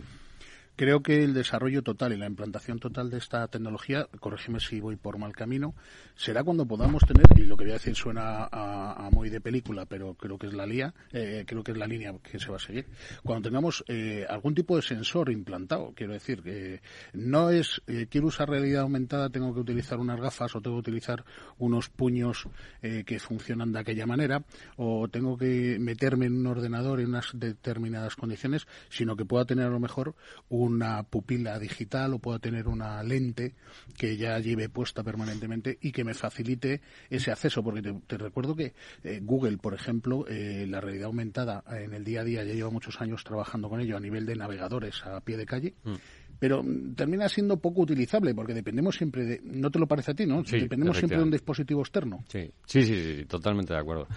Creo 0.79 1.03
que 1.03 1.25
el 1.25 1.33
desarrollo 1.33 1.81
total 1.81 2.13
y 2.13 2.15
la 2.15 2.25
implantación 2.25 2.79
total 2.79 3.09
de 3.09 3.17
esta 3.17 3.45
tecnología, 3.49 4.07
corrígeme 4.21 4.61
si 4.61 4.79
voy 4.79 4.95
por 4.95 5.17
mal 5.17 5.33
camino, 5.33 5.75
será 6.15 6.41
cuando 6.41 6.65
podamos 6.65 7.03
tener, 7.05 7.25
y 7.35 7.47
lo 7.47 7.57
que 7.57 7.65
voy 7.65 7.71
a 7.71 7.73
decir 7.73 7.97
suena 7.97 8.47
a, 8.49 9.07
a 9.07 9.09
muy 9.09 9.29
de 9.29 9.41
película, 9.41 9.85
pero 9.85 10.13
creo 10.13 10.37
que 10.37 10.47
es 10.47 10.53
la 10.53 10.65
línea, 10.65 10.93
eh, 11.11 11.43
creo 11.45 11.65
que 11.65 11.73
es 11.73 11.77
la 11.77 11.85
línea 11.85 12.15
que 12.23 12.39
se 12.39 12.49
va 12.49 12.55
a 12.55 12.59
seguir, 12.59 12.85
cuando 13.25 13.49
tengamos 13.49 13.83
eh, 13.89 14.25
algún 14.29 14.55
tipo 14.55 14.77
de 14.77 14.81
sensor 14.81 15.29
implantado. 15.31 15.91
Quiero 15.93 16.13
decir 16.13 16.41
que 16.41 16.81
no 17.11 17.49
es, 17.49 17.81
eh, 17.87 18.07
quiero 18.09 18.27
usar 18.27 18.49
realidad 18.49 18.83
aumentada, 18.83 19.29
tengo 19.29 19.53
que 19.53 19.59
utilizar 19.59 19.99
unas 19.99 20.21
gafas 20.21 20.55
o 20.55 20.61
tengo 20.61 20.77
que 20.77 20.91
utilizar 20.91 21.25
unos 21.57 21.89
puños 21.89 22.47
eh, 22.81 23.03
que 23.05 23.19
funcionan 23.19 23.73
de 23.73 23.79
aquella 23.79 24.05
manera, 24.05 24.45
o 24.77 25.09
tengo 25.09 25.37
que 25.37 25.75
meterme 25.77 26.27
en 26.27 26.39
un 26.39 26.47
ordenador 26.47 27.01
en 27.01 27.07
unas 27.07 27.31
determinadas 27.33 28.15
condiciones, 28.15 28.65
sino 28.87 29.17
que 29.17 29.25
pueda 29.25 29.43
tener 29.43 29.65
a 29.65 29.71
lo 29.71 29.81
mejor 29.81 30.15
un 30.47 30.68
una 30.69 31.03
pupila 31.03 31.59
digital 31.59 32.13
o 32.13 32.19
pueda 32.19 32.39
tener 32.39 32.67
una 32.67 33.01
lente 33.03 33.55
que 33.97 34.17
ya 34.17 34.39
lleve 34.39 34.69
puesta 34.69 35.03
permanentemente 35.03 35.77
y 35.81 35.91
que 35.91 36.03
me 36.03 36.13
facilite 36.13 36.81
ese 37.09 37.31
acceso. 37.31 37.63
Porque 37.63 37.93
te, 38.07 38.17
recuerdo 38.17 38.55
que 38.55 38.73
eh, 39.03 39.19
Google, 39.21 39.57
por 39.57 39.73
ejemplo, 39.73 40.25
eh, 40.27 40.65
la 40.67 40.81
realidad 40.81 41.07
aumentada 41.07 41.63
en 41.69 41.93
el 41.93 42.03
día 42.03 42.21
a 42.21 42.23
día 42.23 42.43
ya 42.43 42.53
lleva 42.53 42.69
muchos 42.69 43.01
años 43.01 43.23
trabajando 43.23 43.69
con 43.69 43.81
ello 43.81 43.97
a 43.97 43.99
nivel 43.99 44.25
de 44.25 44.35
navegadores 44.35 45.03
a 45.05 45.19
pie 45.21 45.37
de 45.37 45.45
calle. 45.45 45.73
Mm 45.83 45.95
pero 46.39 46.63
termina 46.95 47.27
siendo 47.27 47.57
poco 47.57 47.81
utilizable 47.81 48.33
porque 48.33 48.53
dependemos 48.53 48.95
siempre 48.95 49.25
de 49.25 49.41
no 49.43 49.69
te 49.69 49.77
lo 49.77 49.87
parece 49.87 50.11
a 50.11 50.13
ti 50.15 50.25
no 50.25 50.43
sí, 50.45 50.59
dependemos 50.59 50.97
siempre 50.97 51.17
de 51.17 51.23
un 51.23 51.31
dispositivo 51.31 51.81
externo. 51.81 52.23
Sí. 52.27 52.49
Sí 52.65 52.83
sí, 52.83 52.95
sí 52.95 53.25
totalmente 53.25 53.73
de 53.73 53.79
acuerdo. 53.79 54.07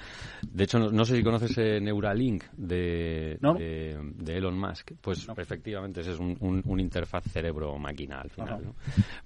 De 0.50 0.64
hecho 0.64 0.79
no, 0.79 0.91
no 0.91 1.05
sé 1.05 1.17
si 1.17 1.23
conoces 1.23 1.57
eh, 1.59 1.81
Neuralink 1.81 2.45
de, 2.57 3.38
¿No? 3.41 3.55
de, 3.55 3.99
de 4.14 4.37
Elon 4.37 4.59
Musk. 4.59 4.93
Pues 5.00 5.26
no. 5.26 5.35
efectivamente 5.37 6.00
ese 6.00 6.12
es 6.12 6.19
un, 6.19 6.37
un, 6.41 6.62
un 6.64 6.81
interfaz 6.81 7.25
cerebro 7.25 7.79
máquina 7.79 8.21
al 8.21 8.31
final 8.31 8.64
¿no? 8.64 8.75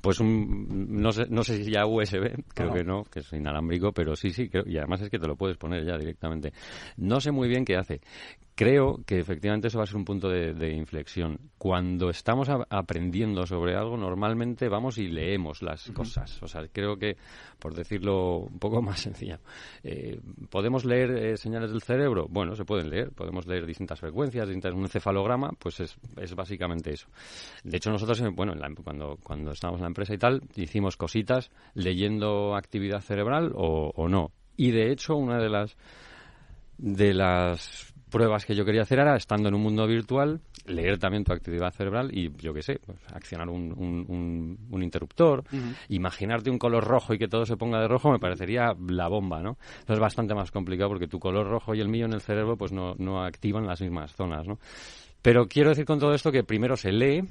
pues 0.01 0.21
un, 0.21 1.01
no 1.01 1.13
sé 1.13 1.27
no 1.29 1.43
sé 1.43 1.63
si 1.63 1.71
ya 1.71 1.87
USB 1.87 2.43
creo 2.55 2.73
que 2.73 2.85
no 2.85 3.05
que 3.05 3.21
es 3.21 3.33
inalámbrico 3.33 3.93
pero 3.93 4.17
sí 4.17 4.31
sí 4.31 4.49
creo, 4.49 4.65
y 4.67 4.79
además 4.79 5.03
es 5.03 5.11
que 5.11 5.19
te 5.19 5.27
lo 5.27 5.37
puedes 5.37 5.57
poner 5.57 5.85
ya 5.85 5.99
directamente. 5.99 6.53
No 6.97 7.21
sé 7.21 7.31
muy 7.31 7.49
bien 7.49 7.65
qué 7.65 7.77
hace 7.77 8.01
creo 8.57 9.03
que 9.07 9.19
efectivamente 9.21 9.69
eso 9.69 9.79
va 9.79 9.85
a 9.85 9.87
ser 9.87 9.97
un 9.97 10.05
punto 10.05 10.29
de, 10.29 10.55
de 10.55 10.73
inflexión. 10.73 11.39
Cuando 11.59 12.09
estamos 12.09 12.49
a, 12.49 12.67
aprendiendo 12.71 13.47
sobre 13.47 13.77
algo, 13.77 13.99
normalmente 13.99 14.69
vamos 14.69 14.97
y 14.97 15.09
leemos 15.09 15.63
las 15.63 15.87
uh 15.87 15.93
-huh. 15.93 15.95
cosas. 15.95 16.43
O 16.43 16.49
sea, 16.49 16.67
creo 16.73 16.97
que, 16.97 17.17
por 17.59 17.75
decirlo 17.75 18.39
un 18.39 18.59
poco 18.59 18.81
más 18.83 19.01
sencillo, 19.01 19.39
eh, 19.85 20.19
¿podemos 20.51 20.87
leer 20.87 21.11
eh, 21.11 21.37
señales 21.37 21.71
del 21.71 21.83
cerebro? 21.83 22.27
Bueno, 22.29 22.57
se 22.57 22.65
pueden 22.65 22.89
leer. 22.89 23.13
Podemos 23.13 23.47
leer 23.47 23.67
distintas 23.67 24.01
frecuencias, 24.01 24.49
distintas, 24.49 24.73
un 24.75 24.83
encefalograma, 24.83 25.51
pues 25.59 25.81
es, 25.81 25.97
es 26.17 26.35
básicamente 26.35 26.95
eso. 26.95 27.09
De 27.63 27.77
hecho, 27.77 27.91
nosotros, 27.91 28.23
bueno, 28.35 28.55
la, 28.55 28.73
cuando, 28.83 29.19
cuando 29.23 29.51
estábamos 29.53 29.81
en 29.81 29.85
la 29.85 29.89
empresa 29.89 30.15
y 30.15 30.19
tal, 30.19 30.41
hicimos 30.57 30.97
cositas 30.97 31.51
leyendo 31.75 32.57
actividad 32.57 33.03
cerebral 33.03 33.53
o, 33.55 33.93
o 33.95 34.09
no. 34.09 34.33
Y 34.57 34.71
de 34.71 34.91
hecho, 34.91 35.15
una 35.15 35.39
de 35.39 35.51
las 35.51 35.77
de 36.79 37.15
las 37.15 37.95
pruebas 38.11 38.45
que 38.45 38.55
yo 38.55 38.65
quería 38.65 38.83
hacer 38.83 38.99
era, 38.99 39.17
estando 39.17 39.49
en 39.49 39.55
un 39.55 39.63
mundo 39.63 39.87
virtual, 39.87 40.41
leer 40.67 40.99
también 40.99 41.25
tu 41.25 41.33
actividad 41.33 41.73
cerebral 41.73 42.17
y, 42.17 42.33
yo 42.37 42.55
qué 42.55 42.63
sé, 42.63 42.81
pues, 42.85 42.99
accionar 43.13 43.49
un, 43.49 43.73
un, 43.77 44.05
un, 44.09 44.59
un 44.71 44.83
interruptor, 44.83 45.41
uh 45.53 45.57
-huh. 45.57 45.77
imaginarte 45.89 46.51
un 46.51 46.59
color 46.59 46.85
rojo 46.85 47.15
y 47.15 47.19
que 47.19 47.29
todo 47.29 47.45
se 47.47 47.57
ponga 47.57 47.81
de 47.81 47.89
rojo 47.89 48.11
me 48.11 48.19
parecería 48.19 48.75
la 48.89 49.09
bomba, 49.09 49.43
¿no? 49.43 49.59
Eso 49.85 49.93
es 49.95 49.99
bastante 49.99 50.35
más 50.35 50.51
complicado 50.51 50.91
porque 50.91 51.09
tu 51.09 51.19
color 51.19 51.49
rojo 51.49 51.75
y 51.75 51.81
el 51.81 51.89
mío 51.89 52.07
en 52.07 52.13
el 52.13 52.21
cerebro 52.21 52.57
pues 52.57 52.73
no, 52.73 52.95
no 52.99 53.23
activan 53.23 53.67
las 53.67 53.81
mismas 53.81 54.15
zonas, 54.15 54.47
¿no? 54.47 54.59
Pero 55.23 55.49
quiero 55.49 55.71
decir 55.71 55.85
con 55.85 55.99
todo 55.99 56.15
esto 56.15 56.31
que 56.31 56.45
primero 56.45 56.77
se 56.77 56.93
lee, 56.93 57.23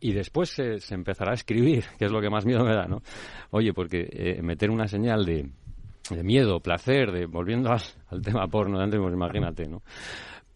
y 0.00 0.12
después 0.12 0.50
se, 0.50 0.80
se, 0.80 0.94
empezará 0.94 1.32
a 1.32 1.34
escribir, 1.34 1.84
que 1.98 2.06
es 2.06 2.10
lo 2.12 2.20
que 2.20 2.30
más 2.30 2.44
miedo 2.46 2.64
me 2.64 2.74
da, 2.74 2.86
¿no? 2.86 3.02
Oye, 3.50 3.72
porque 3.72 4.08
eh, 4.10 4.42
meter 4.42 4.70
una 4.70 4.88
señal 4.88 5.24
de, 5.24 5.50
de 6.08 6.22
miedo, 6.22 6.60
placer, 6.60 7.12
de 7.12 7.26
volviendo 7.26 7.70
al, 7.70 7.80
al 8.08 8.22
tema 8.22 8.46
porno 8.48 8.78
de 8.78 8.84
antes, 8.84 9.00
pues 9.00 9.14
imagínate, 9.14 9.68
¿no? 9.68 9.82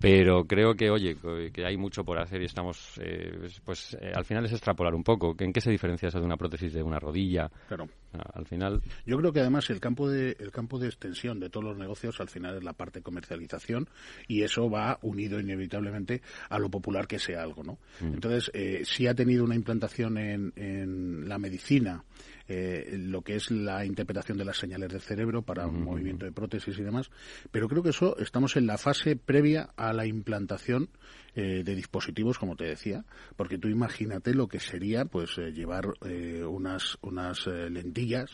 Pero 0.04 0.44
creo 0.44 0.74
que, 0.74 0.90
oye, 0.90 1.16
que 1.50 1.64
hay 1.64 1.78
mucho 1.78 2.04
por 2.04 2.18
hacer 2.18 2.42
y 2.42 2.44
estamos, 2.44 3.00
eh, 3.00 3.48
pues 3.64 3.96
eh, 3.98 4.12
al 4.14 4.26
final 4.26 4.44
es 4.44 4.52
extrapolar 4.52 4.94
un 4.94 5.02
poco. 5.02 5.34
¿En 5.38 5.50
qué 5.50 5.62
se 5.62 5.70
diferencia 5.70 6.08
eso 6.08 6.18
de 6.18 6.26
una 6.26 6.36
prótesis 6.36 6.74
de 6.74 6.82
una 6.82 6.98
rodilla? 6.98 7.50
Claro. 7.68 7.88
Al 8.34 8.44
final. 8.44 8.82
Yo 9.06 9.16
creo 9.16 9.32
que 9.32 9.40
además 9.40 9.70
el 9.70 9.80
campo 9.80 10.08
de 10.08 10.36
el 10.38 10.52
campo 10.52 10.78
de 10.78 10.88
extensión 10.88 11.40
de 11.40 11.48
todos 11.48 11.64
los 11.64 11.78
negocios 11.78 12.20
al 12.20 12.28
final 12.28 12.58
es 12.58 12.64
la 12.64 12.74
parte 12.74 12.98
de 12.98 13.02
comercialización 13.02 13.88
y 14.28 14.42
eso 14.42 14.68
va 14.68 14.98
unido 15.00 15.40
inevitablemente 15.40 16.20
a 16.50 16.58
lo 16.58 16.68
popular 16.68 17.06
que 17.06 17.18
sea 17.18 17.42
algo, 17.42 17.64
¿no? 17.64 17.78
Mm. 18.00 18.14
Entonces, 18.14 18.50
eh, 18.52 18.82
si 18.84 19.06
ha 19.06 19.14
tenido 19.14 19.42
una 19.42 19.54
implantación 19.54 20.18
en, 20.18 20.52
en 20.56 21.28
la 21.28 21.38
medicina, 21.38 22.04
eh, 22.48 22.96
lo 22.98 23.22
que 23.22 23.36
es 23.36 23.50
la 23.50 23.84
interpretación 23.84 24.38
de 24.38 24.44
las 24.44 24.58
señales 24.58 24.90
del 24.90 25.00
cerebro 25.00 25.42
para 25.42 25.66
un 25.66 25.76
uh 25.76 25.78
-huh. 25.80 25.84
movimiento 25.84 26.26
de 26.26 26.32
prótesis 26.32 26.78
y 26.78 26.82
demás. 26.82 27.10
Pero 27.50 27.68
creo 27.68 27.82
que 27.82 27.90
eso 27.90 28.16
estamos 28.18 28.56
en 28.56 28.66
la 28.66 28.78
fase 28.78 29.16
previa 29.16 29.70
a 29.76 29.92
la 29.92 30.06
implantación 30.06 30.88
eh, 31.36 31.62
de 31.64 31.74
dispositivos, 31.74 32.38
como 32.38 32.56
te 32.56 32.64
decía, 32.64 33.04
porque 33.36 33.58
tú 33.58 33.68
imagínate 33.68 34.34
lo 34.34 34.46
que 34.46 34.60
sería 34.60 35.04
pues 35.04 35.36
eh, 35.38 35.52
llevar 35.52 35.86
eh, 36.06 36.44
unas, 36.44 36.96
unas 37.02 37.46
eh, 37.46 37.68
lentillas 37.70 38.30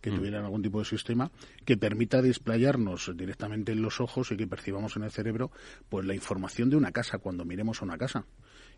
que 0.00 0.10
mm. 0.10 0.16
tuvieran 0.16 0.44
algún 0.44 0.62
tipo 0.62 0.78
de 0.78 0.84
sistema 0.84 1.30
que 1.64 1.76
permita 1.76 2.22
desplayarnos 2.22 3.12
directamente 3.16 3.72
en 3.72 3.82
los 3.82 4.00
ojos 4.00 4.30
y 4.32 4.36
que 4.36 4.46
percibamos 4.46 4.96
en 4.96 5.02
el 5.02 5.10
cerebro 5.10 5.50
pues 5.88 6.06
la 6.06 6.14
información 6.14 6.70
de 6.70 6.76
una 6.76 6.92
casa 6.92 7.18
cuando 7.18 7.44
miremos 7.44 7.82
a 7.82 7.84
una 7.84 7.98
casa 7.98 8.24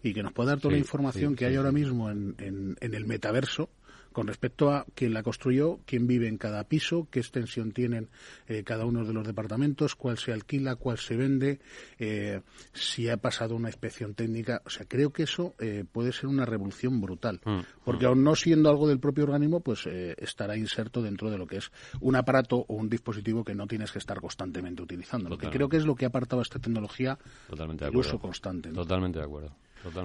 y 0.03 0.15
que 0.15 0.23
nos 0.23 0.33
pueda 0.33 0.51
dar 0.51 0.61
toda 0.61 0.73
sí, 0.73 0.77
la 0.77 0.81
información 0.81 1.33
sí, 1.33 1.37
que 1.37 1.45
sí, 1.45 1.51
hay 1.51 1.57
ahora 1.57 1.73
mismo 1.73 2.11
en, 2.11 2.35
en, 2.39 2.77
en 2.81 2.95
el 2.95 3.07
metaverso 3.07 3.71
con 4.13 4.27
respecto 4.27 4.73
a 4.73 4.87
quién 4.95 5.15
la 5.15 5.23
construyó, 5.23 5.79
quién 5.87 6.07
vive 6.07 6.29
en 6.29 6.39
cada 6.39 6.65
piso, 6.65 7.07
qué 7.11 7.21
extensión 7.21 7.73
tienen 7.73 8.09
eh, 8.49 8.65
cada 8.65 8.85
uno 8.85 9.05
de 9.05 9.13
los 9.13 9.27
departamentos, 9.27 9.95
cuál 9.95 10.19
se 10.19 10.33
alquila, 10.33 10.77
cuál 10.77 10.99
se 10.99 11.17
vende, 11.17 11.61
eh, 11.99 12.41
si 12.73 13.09
ha 13.09 13.17
pasado 13.17 13.55
una 13.55 13.69
inspección 13.69 14.15
técnica. 14.15 14.63
O 14.65 14.71
sea, 14.71 14.87
creo 14.87 15.11
que 15.11 15.25
eso 15.25 15.55
eh, 15.59 15.85
puede 15.91 16.13
ser 16.13 16.27
una 16.27 16.45
revolución 16.45 17.01
brutal, 17.01 17.41
mm. 17.45 17.61
porque 17.85 18.07
aún 18.07 18.25
no 18.25 18.35
siendo 18.35 18.69
algo 18.69 18.89
del 18.89 18.99
propio 18.99 19.25
organismo, 19.25 19.61
pues 19.61 19.87
eh, 19.87 20.15
estará 20.19 20.57
inserto 20.57 21.03
dentro 21.03 21.31
de 21.31 21.39
lo 21.39 21.47
que 21.47 21.59
es 21.59 21.71
un 22.01 22.17
aparato 22.17 22.57
o 22.57 22.75
un 22.75 22.89
dispositivo 22.89 23.45
que 23.45 23.55
no 23.55 23.67
tienes 23.67 23.93
que 23.93 23.99
estar 23.99 24.21
constantemente 24.21 24.83
utilizando. 24.83 25.29
Lo 25.29 25.39
que 25.39 25.49
creo 25.49 25.69
que 25.69 25.77
es 25.77 25.85
lo 25.85 25.95
que 25.95 26.05
ha 26.05 26.09
apartado 26.09 26.41
a 26.41 26.43
esta 26.43 26.59
tecnología 26.59 27.19
Totalmente 27.49 27.85
de 27.85 27.91
el 27.91 27.97
uso 27.97 28.19
constante. 28.19 28.71
¿no? 28.71 28.83
Totalmente 28.83 29.19
de 29.19 29.25
acuerdo. 29.25 29.55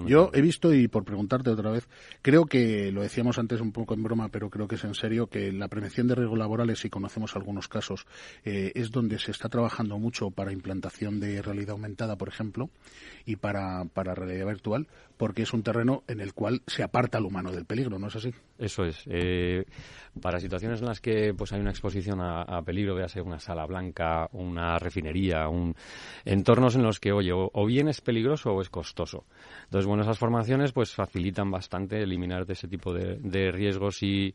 Yo 0.06 0.30
he 0.32 0.40
visto, 0.40 0.72
y 0.72 0.88
por 0.88 1.04
preguntarte 1.04 1.50
otra 1.50 1.70
vez, 1.70 1.88
creo 2.22 2.46
que, 2.46 2.90
lo 2.92 3.02
decíamos 3.02 3.38
antes 3.38 3.60
un 3.60 3.72
poco 3.72 3.94
en 3.94 4.02
broma, 4.02 4.28
pero 4.28 4.50
creo 4.50 4.68
que 4.68 4.76
es 4.76 4.84
en 4.84 4.94
serio, 4.94 5.26
que 5.26 5.52
la 5.52 5.68
prevención 5.68 6.06
de 6.06 6.14
riesgos 6.14 6.38
laborales, 6.38 6.78
si 6.80 6.90
conocemos 6.90 7.36
algunos 7.36 7.68
casos, 7.68 8.06
eh, 8.44 8.72
es 8.74 8.90
donde 8.90 9.18
se 9.18 9.30
está 9.30 9.48
trabajando 9.48 9.98
mucho 9.98 10.30
para 10.30 10.52
implantación 10.52 11.20
de 11.20 11.42
realidad 11.42 11.70
aumentada, 11.70 12.16
por 12.16 12.28
ejemplo, 12.28 12.70
y 13.24 13.36
para, 13.36 13.84
para 13.84 14.14
realidad 14.14 14.46
virtual, 14.46 14.86
porque 15.16 15.42
es 15.42 15.52
un 15.52 15.62
terreno 15.62 16.02
en 16.08 16.20
el 16.20 16.34
cual 16.34 16.62
se 16.66 16.82
aparta 16.82 17.18
al 17.18 17.24
humano 17.24 17.52
del 17.52 17.64
peligro, 17.64 17.98
¿no 17.98 18.08
es 18.08 18.16
así? 18.16 18.34
Eso 18.58 18.84
es. 18.84 19.02
Eh, 19.06 19.64
para 20.20 20.40
situaciones 20.40 20.80
en 20.80 20.86
las 20.86 21.00
que 21.00 21.34
pues 21.34 21.52
hay 21.52 21.60
una 21.60 21.70
exposición 21.70 22.20
a, 22.20 22.42
a 22.42 22.62
peligro, 22.62 22.94
véase 22.94 23.20
una 23.20 23.38
sala 23.38 23.66
blanca, 23.66 24.28
una 24.32 24.78
refinería, 24.78 25.48
un 25.48 25.74
entornos 26.24 26.74
en 26.76 26.82
los 26.82 27.00
que, 27.00 27.12
oye, 27.12 27.30
o, 27.32 27.66
bien 27.66 27.88
es 27.88 28.00
peligroso 28.00 28.52
o 28.52 28.62
es 28.62 28.70
costoso. 28.70 29.24
Entonces, 29.66 29.86
bueno, 29.86 30.04
esas 30.04 30.18
formaciones 30.18 30.72
pues 30.72 30.94
facilitan 30.94 31.50
bastante 31.50 32.00
eliminar 32.00 32.46
de 32.46 32.52
ese 32.52 32.68
tipo 32.68 32.94
de, 32.94 33.50
riesgos 33.50 34.02
y, 34.02 34.32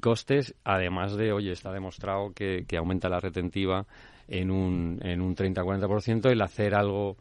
costes, 0.00 0.54
además 0.64 1.16
de, 1.16 1.32
oye, 1.32 1.52
está 1.52 1.72
demostrado 1.72 2.32
que, 2.34 2.66
aumenta 2.76 3.08
la 3.08 3.20
retentiva 3.20 3.86
en 4.26 4.50
un, 4.50 4.98
en 5.02 5.20
un 5.20 5.36
30-40% 5.36 6.30
el 6.30 6.42
hacer 6.42 6.74
algo 6.74 7.16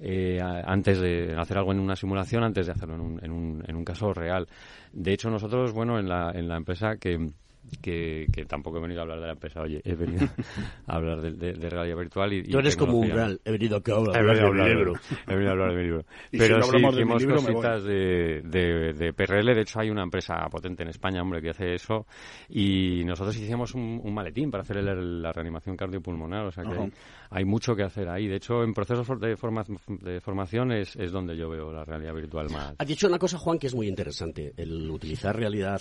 eh, 0.00 0.40
antes 0.40 0.98
de 0.98 1.36
hacer 1.36 1.58
algo 1.58 1.72
en 1.72 1.80
una 1.80 1.94
simulación 1.94 2.42
antes 2.42 2.66
de 2.66 2.72
hacerlo 2.72 2.94
en 2.94 3.00
un, 3.00 3.24
en 3.24 3.30
un, 3.30 3.64
en 3.66 3.76
un 3.76 3.84
caso 3.84 4.14
real. 4.14 4.48
De 4.92 5.12
hecho, 5.12 5.28
nosotros, 5.28 5.72
bueno, 5.72 5.98
en 5.98 6.08
la, 6.08 6.32
en 6.34 6.48
la 6.48 6.56
empresa 6.56 6.96
que 6.96 7.32
que, 7.80 8.26
tampoco 8.48 8.78
he 8.78 8.80
venido 8.80 9.00
a 9.00 9.02
hablar 9.02 9.20
de 9.20 9.26
la 9.26 9.32
empresa, 9.32 9.60
oye, 9.60 9.80
he 9.84 9.94
venido 9.94 10.26
a 10.86 10.96
hablar 10.96 11.20
de, 11.20 11.52
realidad 11.70 11.96
virtual 11.96 12.32
y... 12.32 12.42
Tú 12.44 12.58
eres 12.58 12.76
como 12.76 12.98
un 12.98 13.10
real, 13.10 13.40
he 13.44 13.52
venido 13.52 13.76
a 13.76 14.06
hablar, 14.06 14.36
de 14.36 14.52
mi 14.52 14.68
libro. 14.68 14.94
He 15.26 15.34
venido 15.34 15.48
a 15.48 15.52
hablar 15.52 15.70
de 15.70 15.76
mi 15.76 15.82
libro. 15.82 16.04
Pero 16.30 16.62
sí, 16.62 16.76
hicimos 16.76 17.24
cositas 17.24 17.84
de, 17.84 18.42
de, 18.42 19.12
PRL, 19.12 19.54
de 19.54 19.60
hecho 19.60 19.80
hay 19.80 19.90
una 19.90 20.02
empresa 20.02 20.34
potente 20.50 20.82
en 20.82 20.90
España, 20.90 21.22
hombre, 21.22 21.40
que 21.40 21.50
hace 21.50 21.74
eso, 21.74 22.06
y 22.48 23.04
nosotros 23.04 23.36
hicimos 23.36 23.74
un, 23.74 24.14
maletín 24.14 24.50
para 24.50 24.62
hacer 24.62 24.76
la 24.76 25.32
reanimación 25.32 25.76
cardiopulmonar, 25.76 26.46
o 26.46 26.52
sea 26.52 26.64
que 26.64 26.90
hay, 27.30 27.44
mucho 27.44 27.74
que 27.74 27.82
hacer 27.82 28.08
ahí. 28.08 28.28
De 28.28 28.36
hecho, 28.36 28.62
en 28.62 28.72
procesos 28.72 29.08
de, 29.20 29.30
de 29.30 30.20
formación 30.20 30.72
es, 30.72 30.94
es 30.96 31.10
donde 31.10 31.36
yo 31.36 31.48
veo 31.48 31.72
la 31.72 31.84
realidad 31.84 32.14
virtual 32.14 32.48
más... 32.50 32.74
Has 32.78 32.86
dicho 32.86 33.08
una 33.08 33.18
cosa, 33.18 33.38
Juan, 33.38 33.58
que 33.58 33.66
es 33.66 33.74
muy 33.74 33.88
interesante, 33.88 34.52
el 34.56 34.90
utilizar 34.90 35.36
realidad 35.36 35.80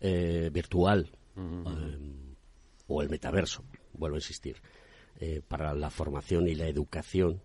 eh, 0.00 0.50
virtual 0.52 1.10
eh, 1.36 2.34
o 2.86 3.02
el 3.02 3.10
metaverso, 3.10 3.64
vuelvo 3.94 4.14
a 4.14 4.18
insistir, 4.18 4.62
eh, 5.18 5.42
para 5.46 5.74
la 5.74 5.90
formación 5.90 6.46
y 6.46 6.54
la 6.54 6.68
educación 6.68 7.42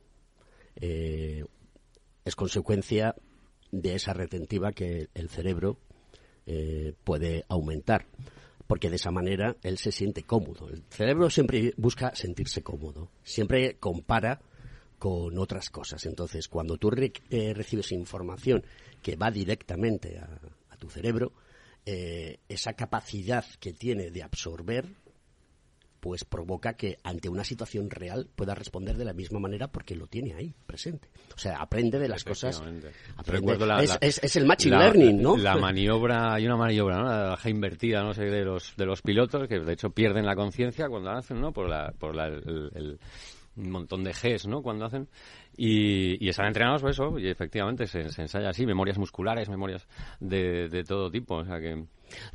es 0.76 2.36
consecuencia 2.36 3.16
de 3.72 3.96
esa 3.96 4.14
retentiva 4.14 4.72
que 4.72 5.10
el 5.14 5.30
cerebro 5.30 5.78
puede 7.04 7.46
aumentar 7.48 8.08
porque 8.66 8.90
de 8.90 8.96
esa 8.96 9.12
manera 9.12 9.56
él 9.62 9.78
se 9.78 9.92
siente 9.92 10.24
cómodo. 10.24 10.68
El 10.70 10.84
cerebro 10.90 11.30
siempre 11.30 11.74
busca 11.78 12.16
sentirse 12.16 12.64
cómodo, 12.64 13.12
siempre 13.24 13.78
compara 13.78 14.42
con 14.98 15.38
otras 15.38 15.70
cosas. 15.70 16.06
Entonces, 16.08 16.48
cuando 16.48 16.78
tú 16.78 16.90
recibes 16.90 17.92
información 17.92 18.64
que 19.04 19.16
va 19.16 19.30
directamente 19.30 20.18
a 20.18 20.78
tu 20.78 20.90
cerebro, 20.90 21.34
eh, 21.86 22.40
esa 22.48 22.74
capacidad 22.74 23.46
que 23.60 23.74
tiene 23.74 24.10
de 24.12 24.24
absorber 24.24 24.88
pues 26.04 26.26
provoca 26.26 26.74
que 26.74 26.98
ante 27.04 27.30
una 27.30 27.46
situación 27.46 27.90
real 27.90 28.28
pueda 28.36 28.54
responder 28.54 28.98
de 28.98 29.06
la 29.06 29.14
misma 29.14 29.40
manera 29.40 29.70
porque 29.70 29.96
lo 29.96 30.06
tiene 30.06 30.34
ahí 30.34 30.54
presente. 30.66 31.10
O 31.34 31.38
sea, 31.38 31.62
aprende 31.62 31.98
de 31.98 32.10
las 32.10 32.26
cosas. 32.26 32.62
es, 34.02 34.36
el 34.36 34.46
machine 34.46 34.78
learning, 34.78 35.22
¿no? 35.22 35.38
La 35.38 35.56
maniobra, 35.56 36.34
hay 36.34 36.46
una 36.46 36.58
maniobra, 36.58 36.98
¿no? 36.98 37.04
La 37.06 37.30
baja 37.30 37.50
invertida, 37.50 38.04
no 38.04 38.14
sé, 38.14 38.24
de 38.26 38.44
los 38.44 38.76
de 38.76 38.86
los 38.86 39.02
pilotos 39.02 39.48
que 39.48 39.62
de 39.62 39.72
hecho 39.72 39.92
pierden 39.92 40.26
la 40.26 40.36
conciencia 40.36 40.90
cuando 40.90 41.12
hacen, 41.12 41.40
¿no? 41.40 41.54
Por 41.54 41.70
la 41.70 41.94
por 41.98 42.14
la, 42.14 42.28
el 42.28 43.00
un 43.56 43.70
montón 43.70 44.04
de 44.04 44.12
Gs, 44.12 44.48
¿no? 44.48 44.62
Cuando 44.62 44.86
hacen. 44.86 45.08
Y, 45.56 46.28
están 46.28 46.48
entrenados 46.48 46.82
por 46.82 46.92
eso, 46.92 47.20
y 47.20 47.28
efectivamente 47.28 47.86
se, 47.88 48.02
ensaya 48.02 48.50
así, 48.50 48.66
memorias 48.66 48.98
musculares, 48.98 49.50
memorias 49.50 49.88
de, 50.20 50.68
de 50.70 50.84
todo 50.84 51.12
tipo. 51.12 51.36
O 51.38 51.46
sea 51.46 51.60
que. 51.60 51.86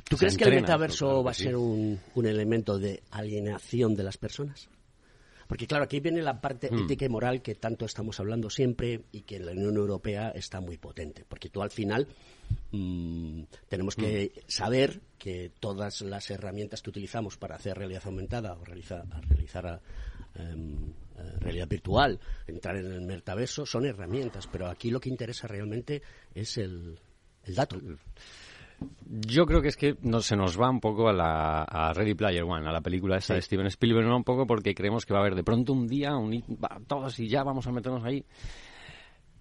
¿Tú 0.09 0.17
crees 0.17 0.37
que 0.37 0.45
el 0.45 0.55
metaverso 0.55 1.23
va 1.23 1.31
a 1.31 1.33
ser 1.33 1.55
un, 1.55 1.99
un 2.15 2.25
elemento 2.25 2.77
de 2.77 3.01
alienación 3.11 3.95
de 3.95 4.03
las 4.03 4.17
personas? 4.17 4.69
Porque 5.49 5.65
claro, 5.65 5.85
aquí 5.85 5.99
viene 5.99 6.21
la 6.21 6.39
parte 6.39 6.69
hmm. 6.69 6.83
ética 6.83 7.05
y 7.05 7.09
moral 7.09 7.41
que 7.41 7.55
tanto 7.55 7.85
estamos 7.85 8.19
hablando 8.19 8.51
siempre 8.51 9.01
y 9.11 9.21
que 9.21 9.37
en 9.37 9.47
la 9.47 9.51
Unión 9.53 9.77
Europea 9.77 10.29
está 10.29 10.61
muy 10.61 10.77
potente. 10.77 11.25
Porque 11.27 11.49
tú 11.49 11.63
al 11.63 11.71
final 11.71 12.07
mm, 12.69 13.41
tenemos 13.67 13.95
que 13.95 14.31
hmm. 14.31 14.39
saber 14.47 15.01
que 15.17 15.51
todas 15.59 16.01
las 16.01 16.29
herramientas 16.29 16.83
que 16.83 16.91
utilizamos 16.91 17.37
para 17.37 17.55
hacer 17.55 17.75
realidad 17.75 18.03
aumentada 18.05 18.53
o 18.53 18.63
realizar, 18.63 19.03
realizar 19.27 19.81
eh, 20.35 20.55
realidad 21.39 21.67
virtual, 21.67 22.19
entrar 22.47 22.77
en 22.77 22.91
el 22.91 23.01
metaverso, 23.01 23.65
son 23.65 23.85
herramientas, 23.85 24.47
pero 24.47 24.67
aquí 24.67 24.91
lo 24.91 24.99
que 24.99 25.09
interesa 25.09 25.47
realmente 25.47 26.01
es 26.33 26.57
el, 26.57 26.99
dato. 27.47 27.77
Yo 29.05 29.45
creo 29.45 29.61
que 29.61 29.67
es 29.69 29.75
que 29.75 29.97
no, 30.01 30.21
se 30.21 30.35
nos 30.35 30.59
va 30.59 30.69
un 30.69 30.79
poco 30.79 31.09
a 31.09 31.13
la 31.13 31.63
a 31.63 31.93
Ready 31.93 32.13
Player 32.13 32.43
One, 32.43 32.67
a 32.67 32.71
la 32.71 32.81
película 32.81 33.17
esa 33.17 33.33
de 33.33 33.41
Steven 33.41 33.67
Spielberg, 33.67 34.07
un 34.07 34.23
poco 34.23 34.47
porque 34.47 34.73
creemos 34.73 35.05
que 35.05 35.13
va 35.13 35.19
a 35.19 35.23
haber 35.23 35.35
de 35.35 35.43
pronto 35.43 35.73
un 35.73 35.87
día, 35.87 36.15
un, 36.15 36.43
todos 36.87 37.19
y 37.19 37.27
ya 37.27 37.43
vamos 37.43 37.67
a 37.67 37.71
meternos 37.71 38.03
ahí. 38.05 38.23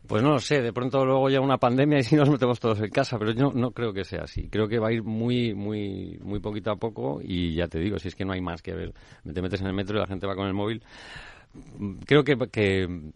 Pues 0.08 0.22
no 0.22 0.30
lo 0.30 0.38
sé, 0.38 0.62
de 0.62 0.72
pronto 0.72 1.04
luego 1.04 1.28
llega 1.28 1.42
una 1.42 1.58
pandemia 1.58 1.98
y 1.98 2.02
si 2.02 2.16
nos 2.16 2.30
metemos 2.30 2.58
todos 2.58 2.80
en 2.80 2.88
casa, 2.88 3.18
pero 3.18 3.32
yo 3.32 3.52
no 3.52 3.72
creo 3.72 3.92
que 3.92 4.04
sea 4.04 4.22
así. 4.22 4.48
Creo 4.48 4.66
que 4.66 4.78
va 4.78 4.88
a 4.88 4.92
ir 4.92 5.02
muy, 5.02 5.54
muy, 5.54 6.18
muy 6.22 6.40
poquito 6.40 6.70
a 6.70 6.76
poco 6.76 7.20
y 7.22 7.54
ya 7.54 7.68
te 7.68 7.78
digo, 7.78 7.98
si 7.98 8.08
es 8.08 8.14
que 8.14 8.24
no 8.24 8.32
hay 8.32 8.40
más 8.40 8.62
que 8.62 8.72
ver. 8.72 8.94
Te 9.22 9.42
metes 9.42 9.60
en 9.60 9.66
el 9.66 9.74
metro 9.74 9.98
y 9.98 10.00
la 10.00 10.06
gente 10.06 10.26
va 10.26 10.34
con 10.34 10.46
el 10.46 10.54
móvil 10.54 10.82
creo 12.06 12.24
que, 12.24 12.36
que 12.50 13.12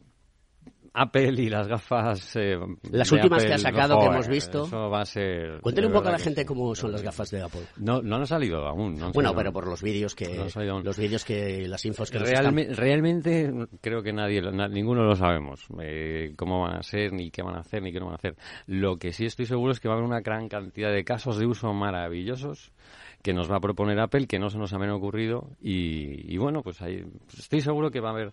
Apple 0.94 1.32
y 1.38 1.48
las 1.48 1.68
gafas. 1.68 2.36
Eh, 2.36 2.58
las 2.90 3.10
últimas 3.12 3.44
que 3.44 3.54
ha 3.54 3.58
sacado, 3.58 3.98
que 3.98 4.06
hemos 4.06 4.28
visto. 4.28 4.64
Eso 4.66 4.90
va 4.90 5.00
a 5.00 5.06
ser. 5.06 5.60
Cuéntale 5.60 5.86
un 5.86 5.92
poco 5.92 6.08
a 6.08 6.12
la 6.12 6.18
gente 6.18 6.44
cómo 6.44 6.74
son 6.74 6.92
las 6.92 7.02
gafas 7.02 7.30
de 7.30 7.42
Apple. 7.42 7.62
No, 7.78 8.02
no 8.02 8.16
han 8.16 8.26
salido 8.26 8.66
aún. 8.66 8.98
bueno, 9.14 9.34
pero 9.34 9.52
por 9.52 9.66
los 9.66 9.82
vídeos 9.82 10.14
que. 10.14 10.44
los 10.84 10.98
vídeos 10.98 11.24
que. 11.24 11.66
Las 11.68 11.84
infos 11.84 12.10
que 12.10 12.18
Realmente 12.18 13.52
creo 13.80 14.02
que 14.02 14.12
nadie, 14.12 14.42
ninguno 14.42 15.04
lo 15.04 15.16
sabemos. 15.16 15.66
Eh, 15.80 16.34
cómo 16.36 16.62
van 16.62 16.76
a 16.76 16.82
ser, 16.82 17.12
ni 17.12 17.30
qué 17.30 17.42
van 17.42 17.56
a 17.56 17.60
hacer, 17.60 17.82
ni 17.82 17.92
qué 17.92 17.98
no 17.98 18.06
van 18.06 18.14
a 18.14 18.16
hacer. 18.16 18.36
Lo 18.66 18.98
que 18.98 19.12
sí 19.12 19.24
estoy 19.24 19.46
seguro 19.46 19.72
es 19.72 19.80
que 19.80 19.88
va 19.88 19.94
a 19.94 19.96
haber 19.98 20.08
una 20.08 20.20
gran 20.20 20.48
cantidad 20.48 20.92
de 20.92 21.04
casos 21.04 21.38
de 21.38 21.46
uso 21.46 21.72
maravillosos 21.72 22.72
que 23.22 23.32
nos 23.32 23.50
va 23.50 23.56
a 23.56 23.60
proponer 23.60 23.98
Apple 24.00 24.26
que 24.26 24.38
no 24.38 24.50
se 24.50 24.58
nos 24.58 24.72
habían 24.72 24.90
ocurrido 24.90 25.50
y, 25.60 26.36
bueno, 26.38 26.62
pues 26.62 26.82
ahí 26.82 27.04
estoy 27.36 27.60
seguro 27.60 27.90
que 27.90 28.00
va 28.00 28.10
a 28.10 28.12
haber 28.12 28.32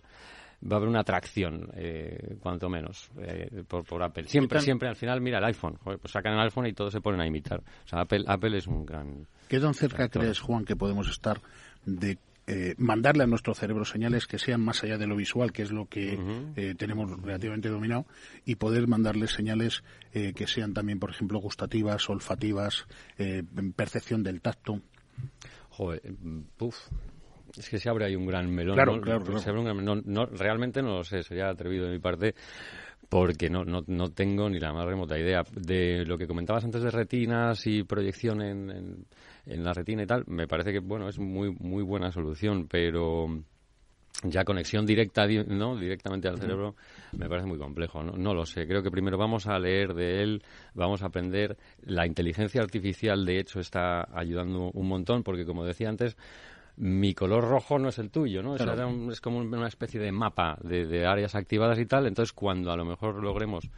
va 0.62 0.74
a 0.74 0.76
haber 0.76 0.90
una 0.90 1.00
atracción, 1.00 1.70
eh, 1.74 2.36
cuanto 2.38 2.68
menos, 2.68 3.10
eh, 3.18 3.64
por, 3.66 4.02
Apple. 4.02 4.24
Siempre, 4.28 4.60
siempre 4.60 4.90
al 4.90 4.96
final, 4.96 5.22
mira 5.22 5.38
el 5.38 5.44
iPhone. 5.44 5.78
pues 5.82 5.98
sacan 6.06 6.34
el 6.34 6.40
iPhone 6.40 6.66
y 6.66 6.74
todos 6.74 6.92
se 6.92 7.00
ponen 7.00 7.22
a 7.22 7.26
imitar. 7.26 7.60
O 7.60 7.88
sea, 7.88 8.00
Apple, 8.00 8.24
Apple 8.26 8.58
es 8.58 8.66
un 8.66 8.84
gran... 8.84 9.26
¿Qué 9.48 9.58
tan 9.58 9.72
cerca 9.72 10.10
crees, 10.10 10.38
Juan, 10.40 10.66
que 10.66 10.76
podemos 10.76 11.08
estar 11.08 11.40
de 11.86 12.18
eh, 12.52 12.74
mandarle 12.78 13.22
a 13.22 13.26
nuestro 13.28 13.54
cerebro 13.54 13.84
señales 13.84 14.26
que 14.26 14.36
sean 14.36 14.60
más 14.60 14.82
allá 14.82 14.98
de 14.98 15.06
lo 15.06 15.14
visual, 15.14 15.52
que 15.52 15.62
es 15.62 15.70
lo 15.70 15.86
que 15.86 16.18
eh, 16.56 16.74
tenemos 16.76 17.08
relativamente 17.22 17.68
dominado, 17.68 18.06
y 18.44 18.56
poder 18.56 18.88
mandarle 18.88 19.28
señales 19.28 19.84
eh, 20.12 20.32
que 20.34 20.48
sean 20.48 20.74
también, 20.74 20.98
por 20.98 21.10
ejemplo, 21.10 21.38
gustativas, 21.38 22.10
olfativas, 22.10 22.88
percepción 23.76 24.24
del 24.24 24.40
tacto. 24.40 24.80
Joder, 25.68 26.02
puf. 26.56 26.76
Es 27.56 27.68
que 27.68 27.78
se 27.78 27.88
abre 27.88 28.06
ahí 28.06 28.16
un 28.16 28.26
gran 28.26 28.52
melón. 28.52 28.74
Claro, 28.74 29.00
claro, 29.00 29.22
No, 30.04 30.26
realmente 30.26 30.82
no 30.82 30.96
lo 30.96 31.04
sé, 31.04 31.22
sería 31.22 31.50
atrevido 31.50 31.86
de 31.86 31.92
mi 31.92 31.98
parte 32.00 32.34
porque 33.08 33.48
no, 33.48 33.64
no, 33.64 33.84
no 33.86 34.08
tengo 34.10 34.50
ni 34.50 34.58
la 34.58 34.72
más 34.72 34.86
remota 34.86 35.16
idea. 35.16 35.44
De 35.52 36.04
lo 36.04 36.18
que 36.18 36.26
comentabas 36.26 36.64
antes 36.64 36.82
de 36.82 36.90
retinas 36.90 37.64
y 37.68 37.84
proyección 37.84 38.42
en 38.42 38.70
en 38.70 39.06
la 39.46 39.72
retina 39.72 40.02
y 40.02 40.06
tal, 40.06 40.24
me 40.26 40.46
parece 40.46 40.72
que 40.72 40.80
bueno 40.80 41.08
es 41.08 41.18
muy 41.18 41.50
muy 41.58 41.82
buena 41.82 42.10
solución, 42.12 42.66
pero 42.68 43.28
ya 44.24 44.44
conexión 44.44 44.84
directa 44.84 45.26
no 45.46 45.76
directamente 45.76 46.28
al 46.28 46.38
cerebro 46.38 46.74
me 47.12 47.28
parece 47.28 47.46
muy 47.46 47.58
complejo 47.58 48.02
¿no? 48.02 48.12
no 48.12 48.34
lo 48.34 48.44
sé 48.44 48.66
creo 48.66 48.82
que 48.82 48.90
primero 48.90 49.16
vamos 49.16 49.46
a 49.46 49.58
leer 49.58 49.94
de 49.94 50.22
él 50.22 50.42
vamos 50.74 51.02
a 51.02 51.06
aprender 51.06 51.56
la 51.82 52.06
inteligencia 52.06 52.60
artificial 52.60 53.24
de 53.24 53.38
hecho 53.38 53.60
está 53.60 54.08
ayudando 54.12 54.70
un 54.72 54.88
montón 54.88 55.22
porque 55.22 55.46
como 55.46 55.64
decía 55.64 55.88
antes 55.88 56.16
mi 56.76 57.14
color 57.14 57.44
rojo 57.44 57.78
no 57.78 57.90
es 57.90 57.98
el 57.98 58.10
tuyo, 58.10 58.42
¿no? 58.42 58.56
Es, 58.56 59.20
como 59.20 59.38
una 59.40 59.68
especie 59.68 60.00
de 60.00 60.12
mapa 60.12 60.56
de, 60.62 61.06
áreas 61.06 61.34
activadas 61.34 61.78
y 61.78 61.84
tal. 61.84 62.06
Entonces, 62.06 62.32
cuando 62.32 62.72
a 62.72 62.76
lo 62.76 62.86
mejor 62.86 63.22
logremos 63.22 63.68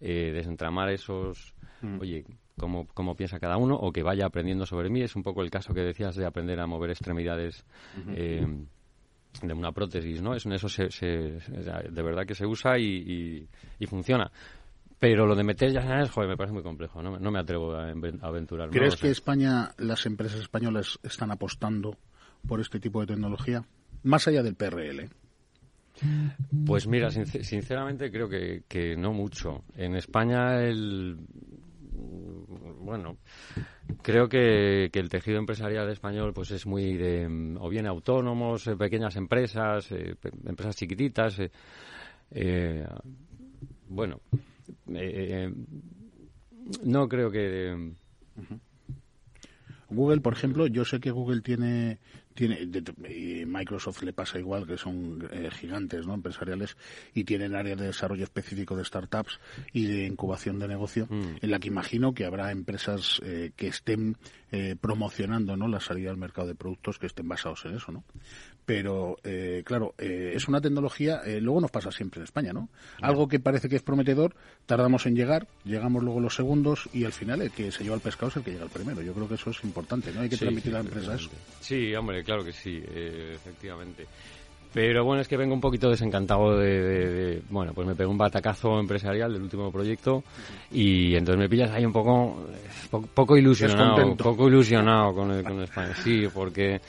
eh, 0.00 0.30
desentramar 0.32 0.88
esos, 0.90 1.52
mm. 1.82 2.00
oye, 2.00 2.24
cómo, 2.58 2.86
cómo, 2.88 3.16
piensa 3.16 3.38
cada 3.38 3.56
uno 3.56 3.76
o 3.76 3.92
que 3.92 4.02
vaya 4.02 4.26
aprendiendo 4.26 4.66
sobre 4.66 4.90
mí. 4.90 5.02
Es 5.02 5.16
un 5.16 5.22
poco 5.22 5.42
el 5.42 5.50
caso 5.50 5.74
que 5.74 5.80
decías 5.80 6.16
de 6.16 6.26
aprender 6.26 6.60
a 6.60 6.66
mover 6.66 6.90
extremidades. 6.90 7.64
Eh, 8.08 8.46
de 9.42 9.52
una 9.52 9.72
prótesis, 9.72 10.22
¿no? 10.22 10.34
Es, 10.34 10.46
eso 10.46 10.68
se, 10.68 10.88
de 10.88 12.02
verdad 12.02 12.26
que 12.26 12.34
se 12.34 12.46
usa 12.46 12.78
y, 12.78 13.48
y, 13.78 13.86
funciona 13.86 14.30
Pero 14.98 15.26
lo 15.26 15.34
de 15.34 15.42
meter 15.42 15.72
ya 15.72 15.82
sabes, 15.82 16.10
joder, 16.10 16.30
me 16.30 16.36
parece 16.36 16.54
muy 16.54 16.62
complejo, 16.62 17.02
no, 17.02 17.18
no 17.18 17.30
me 17.30 17.40
atrevo 17.40 17.74
a, 17.74 17.90
aventurar. 18.22 18.70
¿Crees 18.70 18.96
que 18.96 19.10
España, 19.10 19.72
las 19.78 20.06
empresas 20.06 20.40
españolas 20.40 20.98
están 21.02 21.30
apostando 21.30 21.96
por 22.46 22.60
este 22.60 22.78
tipo 22.78 23.00
de 23.00 23.08
tecnología? 23.08 23.64
Más 24.02 24.28
allá 24.28 24.42
del 24.42 24.54
PRL. 24.54 25.08
Pues 26.66 26.86
mira, 26.88 27.10
sinceramente 27.10 28.10
creo 28.10 28.28
que, 28.28 28.64
que 28.68 28.96
no 28.96 29.12
mucho. 29.12 29.62
En 29.76 29.94
España 29.94 30.60
el 30.60 31.18
bueno, 32.84 33.16
creo 34.02 34.28
que, 34.28 34.90
el 34.92 35.08
tejido 35.08 35.38
empresarial 35.38 35.88
español 35.90 36.32
pues 36.34 36.50
es 36.50 36.66
muy 36.66 36.94
de 36.94 37.56
o 37.58 37.68
bien 37.68 37.86
autónomos, 37.86 38.66
eh, 38.66 38.76
pequeñas 38.76 39.16
empresas, 39.16 39.90
eh, 39.90 40.14
empresas 40.46 40.76
chiquititas. 40.76 41.40
Eh, 42.30 42.86
bueno, 43.88 44.20
no 46.84 47.08
creo 47.08 47.30
que 47.30 47.92
Google, 49.90 50.20
por 50.20 50.32
ejemplo, 50.32 50.66
yo 50.66 50.84
sé 50.84 51.00
que 51.00 51.10
Google 51.10 51.40
tiene 51.40 51.98
tiene 52.34 53.46
Microsoft 53.46 54.02
le 54.02 54.12
pasa 54.12 54.38
igual 54.38 54.66
que 54.66 54.76
son 54.76 55.26
eh, 55.30 55.50
gigantes 55.50 56.06
no 56.06 56.14
empresariales 56.14 56.76
y 57.14 57.24
tienen 57.24 57.54
áreas 57.54 57.78
de 57.78 57.86
desarrollo 57.86 58.24
específico 58.24 58.76
de 58.76 58.84
startups 58.84 59.38
y 59.72 59.86
de 59.86 60.06
incubación 60.06 60.58
de 60.58 60.68
negocio 60.68 61.06
mm. 61.08 61.36
en 61.40 61.50
la 61.50 61.58
que 61.58 61.68
imagino 61.68 62.12
que 62.12 62.24
habrá 62.24 62.50
empresas 62.50 63.20
eh, 63.24 63.52
que 63.56 63.68
estén 63.68 64.16
eh, 64.50 64.76
promocionando 64.80 65.56
no 65.56 65.68
la 65.68 65.80
salida 65.80 66.10
al 66.10 66.16
mercado 66.16 66.48
de 66.48 66.54
productos 66.54 66.98
que 66.98 67.06
estén 67.06 67.28
basados 67.28 67.64
en 67.64 67.76
eso 67.76 67.92
no 67.92 68.04
pero 68.66 69.16
claro 69.64 69.94
es 69.98 70.48
una 70.48 70.58
tecnología 70.58 71.20
luego 71.40 71.60
nos 71.60 71.70
pasa 71.70 71.90
siempre 71.90 72.20
en 72.20 72.24
España 72.24 72.52
no 72.54 72.70
algo 73.02 73.28
que 73.28 73.38
parece 73.38 73.68
que 73.68 73.76
es 73.76 73.82
prometedor 73.82 74.34
tardamos 74.64 75.04
en 75.04 75.16
llegar 75.16 75.46
llegamos 75.64 76.02
luego 76.02 76.20
los 76.20 76.34
segundos 76.34 76.88
y 76.92 77.04
al 77.04 77.12
final 77.12 77.42
el 77.42 77.50
que 77.50 77.70
se 77.70 77.84
lleva 77.84 77.96
el 77.96 78.00
pescado 78.00 78.28
es 78.28 78.36
el 78.36 78.42
que 78.42 78.52
llega 78.52 78.64
el 78.64 78.70
primero. 78.70 79.02
Yo 79.02 79.12
creo 79.12 79.28
que 79.28 79.34
eso 79.34 79.50
es 79.50 79.62
importante 79.64 80.12
no 80.12 80.20
hay 80.20 80.28
que 80.28 80.36
transmitir 80.36 80.74
a 80.74 80.82
la 80.82 80.84
empresa 80.84 81.14
eso. 81.14 81.30
sí 81.60 81.94
hombre 81.94 82.23
claro 82.24 82.44
que 82.44 82.52
sí, 82.52 82.82
eh, 82.86 83.32
efectivamente. 83.34 84.06
Pero 84.72 85.04
bueno, 85.04 85.22
es 85.22 85.28
que 85.28 85.36
vengo 85.36 85.54
un 85.54 85.60
poquito 85.60 85.88
desencantado 85.88 86.58
de, 86.58 87.40
Bueno, 87.48 87.72
pues 87.72 87.86
me 87.86 87.94
pegó 87.94 88.10
un 88.10 88.18
batacazo 88.18 88.80
empresarial 88.80 89.32
del 89.32 89.42
último 89.42 89.70
proyecto 89.70 90.24
y 90.72 91.14
entonces 91.14 91.38
me 91.38 91.48
pillas 91.48 91.70
ahí 91.70 91.84
un 91.86 91.92
poco 91.92 92.48
poco, 93.14 93.36
ilusionado, 93.36 94.16
poco 94.16 94.48
ilusionado 94.48 95.14
con, 95.14 95.42
con 95.44 95.62
España. 95.62 95.94
Sí, 96.02 96.26
porque 96.34 96.80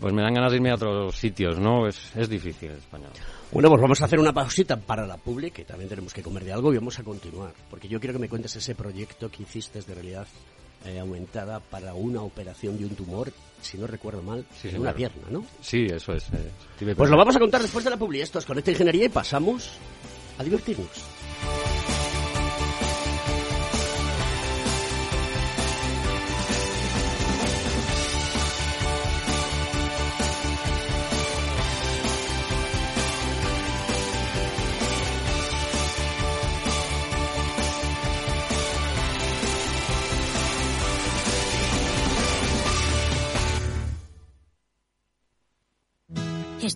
pues 0.00 0.12
me 0.12 0.22
dan 0.22 0.34
ganas 0.34 0.50
de 0.50 0.56
irme 0.56 0.70
a 0.72 0.74
otros 0.74 1.14
sitios, 1.14 1.56
¿no? 1.60 1.86
Es, 1.86 2.16
es 2.16 2.28
difícil 2.28 2.70
España. 2.72 3.06
Bueno, 3.52 3.68
pues 3.68 3.80
vamos 3.80 4.00
a 4.00 4.06
hacer 4.06 4.18
una 4.18 4.32
pausita 4.32 4.76
para 4.76 5.06
la 5.06 5.16
public, 5.16 5.52
que 5.52 5.64
también 5.64 5.88
tenemos 5.88 6.12
que 6.12 6.22
comer 6.22 6.44
de 6.44 6.52
algo 6.52 6.72
y 6.72 6.76
vamos 6.76 6.98
a 6.98 7.04
continuar, 7.04 7.52
porque 7.68 7.86
yo 7.86 8.00
quiero 8.00 8.14
que 8.14 8.20
me 8.20 8.28
cuentes 8.28 8.56
ese 8.56 8.74
proyecto 8.74 9.30
que 9.30 9.42
hiciste 9.44 9.80
de 9.82 9.94
realidad 9.94 10.26
eh, 10.84 10.98
aumentada 10.98 11.60
para 11.60 11.94
una 11.94 12.22
operación 12.22 12.78
de 12.78 12.84
un 12.84 12.94
tumor, 12.94 13.32
si 13.60 13.78
no 13.78 13.86
recuerdo 13.86 14.22
mal, 14.22 14.44
en 14.64 14.80
una 14.80 14.94
pierna, 14.94 15.22
¿no? 15.30 15.44
Sí, 15.60 15.86
eso 15.86 16.12
es. 16.12 16.24
Eh, 16.32 16.94
pues 16.94 17.10
lo 17.10 17.16
vamos 17.16 17.36
a 17.36 17.38
contar 17.38 17.62
después 17.62 17.84
de 17.84 17.90
la 17.90 17.96
publi. 17.96 18.20
Esto 18.20 18.38
es 18.38 18.46
Conecta 18.46 18.70
Ingeniería 18.70 19.04
y 19.04 19.08
pasamos 19.10 19.72
a 20.38 20.44
divertirnos. 20.44 20.88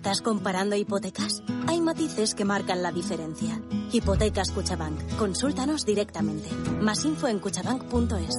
¿Estás 0.05 0.21
comparando 0.21 0.75
hipotecas? 0.75 1.41
Hay 1.65 1.81
matices 1.81 2.35
que 2.35 2.45
marcan 2.45 2.83
la 2.83 2.91
diferencia. 2.91 3.59
Hipotecas 3.91 4.51
Cuchabank. 4.51 5.15
Consúltanos 5.17 5.83
directamente. 5.83 6.47
Más 6.79 7.03
info 7.05 7.27
en 7.27 7.39
cuchabank.es. 7.39 8.35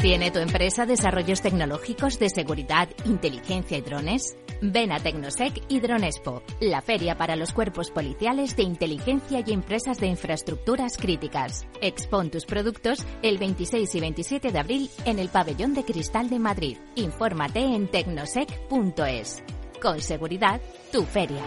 ¿Tiene 0.00 0.30
tu 0.30 0.38
empresa 0.38 0.86
desarrollos 0.86 1.42
tecnológicos 1.42 2.20
de 2.20 2.30
seguridad, 2.30 2.88
inteligencia 3.06 3.76
y 3.76 3.80
drones? 3.80 4.36
Ven 4.66 4.92
a 4.92 4.98
Tecnosec 4.98 5.62
y 5.68 5.80
Dronespo, 5.80 6.42
la 6.58 6.80
feria 6.80 7.18
para 7.18 7.36
los 7.36 7.52
cuerpos 7.52 7.90
policiales 7.90 8.56
de 8.56 8.62
inteligencia 8.62 9.44
y 9.46 9.52
empresas 9.52 9.98
de 9.98 10.06
infraestructuras 10.06 10.96
críticas. 10.96 11.66
Expon 11.82 12.30
tus 12.30 12.46
productos 12.46 13.04
el 13.20 13.36
26 13.36 13.94
y 13.94 14.00
27 14.00 14.52
de 14.52 14.58
abril 14.58 14.90
en 15.04 15.18
el 15.18 15.28
Pabellón 15.28 15.74
de 15.74 15.84
Cristal 15.84 16.30
de 16.30 16.38
Madrid. 16.38 16.78
Infórmate 16.94 17.60
en 17.60 17.88
tecnosec.es. 17.88 19.42
Con 19.82 20.00
seguridad, 20.00 20.62
tu 20.90 21.02
feria. 21.02 21.42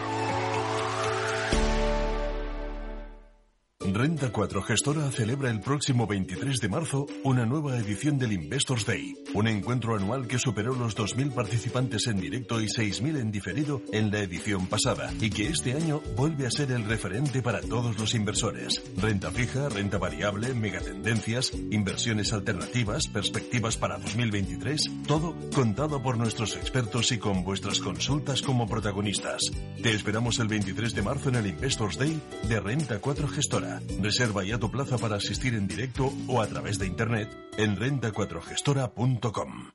Renta 3.92 4.30
4 4.32 4.62
Gestora 4.62 5.08
celebra 5.12 5.50
el 5.50 5.60
próximo 5.60 6.08
23 6.08 6.60
de 6.60 6.68
marzo 6.68 7.06
una 7.22 7.46
nueva 7.46 7.76
edición 7.76 8.18
del 8.18 8.32
Investors 8.32 8.84
Day, 8.84 9.16
un 9.34 9.46
encuentro 9.46 9.94
anual 9.94 10.26
que 10.26 10.40
superó 10.40 10.74
los 10.74 10.96
2.000 10.96 11.32
participantes 11.32 12.08
en 12.08 12.20
directo 12.20 12.60
y 12.60 12.66
6.000 12.66 13.20
en 13.20 13.30
diferido 13.30 13.80
en 13.92 14.10
la 14.10 14.18
edición 14.18 14.66
pasada 14.66 15.12
y 15.20 15.30
que 15.30 15.46
este 15.46 15.74
año 15.74 16.00
vuelve 16.16 16.46
a 16.46 16.50
ser 16.50 16.72
el 16.72 16.86
referente 16.86 17.40
para 17.40 17.60
todos 17.60 17.96
los 18.00 18.14
inversores. 18.14 18.82
Renta 18.96 19.30
fija, 19.30 19.68
renta 19.68 19.98
variable, 19.98 20.54
megatendencias, 20.54 21.52
inversiones 21.70 22.32
alternativas, 22.32 23.06
perspectivas 23.06 23.76
para 23.76 23.98
2023, 23.98 24.90
todo 25.06 25.36
contado 25.54 26.02
por 26.02 26.18
nuestros 26.18 26.56
expertos 26.56 27.12
y 27.12 27.18
con 27.18 27.44
vuestras 27.44 27.78
consultas 27.78 28.42
como 28.42 28.66
protagonistas. 28.66 29.52
Te 29.80 29.92
esperamos 29.92 30.40
el 30.40 30.48
23 30.48 30.94
de 30.94 31.02
marzo 31.02 31.28
en 31.28 31.36
el 31.36 31.46
Investors 31.46 31.96
Day 31.96 32.20
de 32.48 32.58
Renta 32.58 32.98
4 32.98 33.28
Gestora. 33.28 33.67
Reserva 34.00 34.44
ya 34.44 34.58
tu 34.58 34.70
plaza 34.70 34.98
para 34.98 35.16
asistir 35.16 35.54
en 35.54 35.68
directo 35.68 36.12
o 36.26 36.40
a 36.40 36.46
través 36.46 36.78
de 36.78 36.86
internet 36.86 37.28
en 37.56 37.76
renta4gestora.com. 37.76 39.70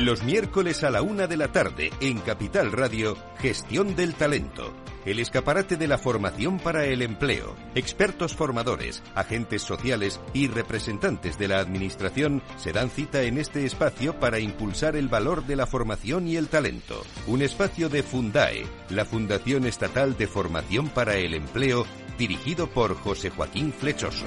Los 0.00 0.22
miércoles 0.22 0.84
a 0.84 0.90
la 0.90 1.00
una 1.00 1.26
de 1.26 1.36
la 1.38 1.50
tarde 1.52 1.90
en 2.00 2.18
Capital 2.18 2.70
Radio, 2.70 3.16
Gestión 3.38 3.96
del 3.96 4.14
Talento 4.14 4.74
el 5.06 5.20
escaparate 5.20 5.76
de 5.76 5.88
la 5.88 5.96
formación 5.96 6.58
para 6.58 6.84
el 6.84 7.00
empleo. 7.00 7.56
Expertos 7.74 8.34
formadores, 8.34 9.02
agentes 9.14 9.62
sociales 9.62 10.20
y 10.34 10.48
representantes 10.48 11.38
de 11.38 11.48
la 11.48 11.60
Administración 11.60 12.42
se 12.56 12.72
dan 12.72 12.90
cita 12.90 13.22
en 13.22 13.38
este 13.38 13.64
espacio 13.64 14.20
para 14.20 14.40
impulsar 14.40 14.96
el 14.96 15.08
valor 15.08 15.46
de 15.46 15.56
la 15.56 15.66
formación 15.66 16.26
y 16.28 16.36
el 16.36 16.48
talento. 16.48 17.02
Un 17.26 17.40
espacio 17.40 17.88
de 17.88 18.02
Fundae, 18.02 18.66
la 18.90 19.04
Fundación 19.04 19.64
Estatal 19.64 20.16
de 20.16 20.26
Formación 20.26 20.88
para 20.88 21.16
el 21.16 21.34
Empleo, 21.34 21.86
dirigido 22.18 22.66
por 22.66 22.94
José 22.96 23.30
Joaquín 23.30 23.72
Flechoso. 23.72 24.26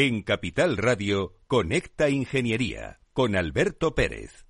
En 0.00 0.22
Capital 0.22 0.76
Radio, 0.76 1.34
Conecta 1.48 2.08
Ingeniería 2.08 3.00
con 3.12 3.34
Alberto 3.34 3.96
Pérez. 3.96 4.47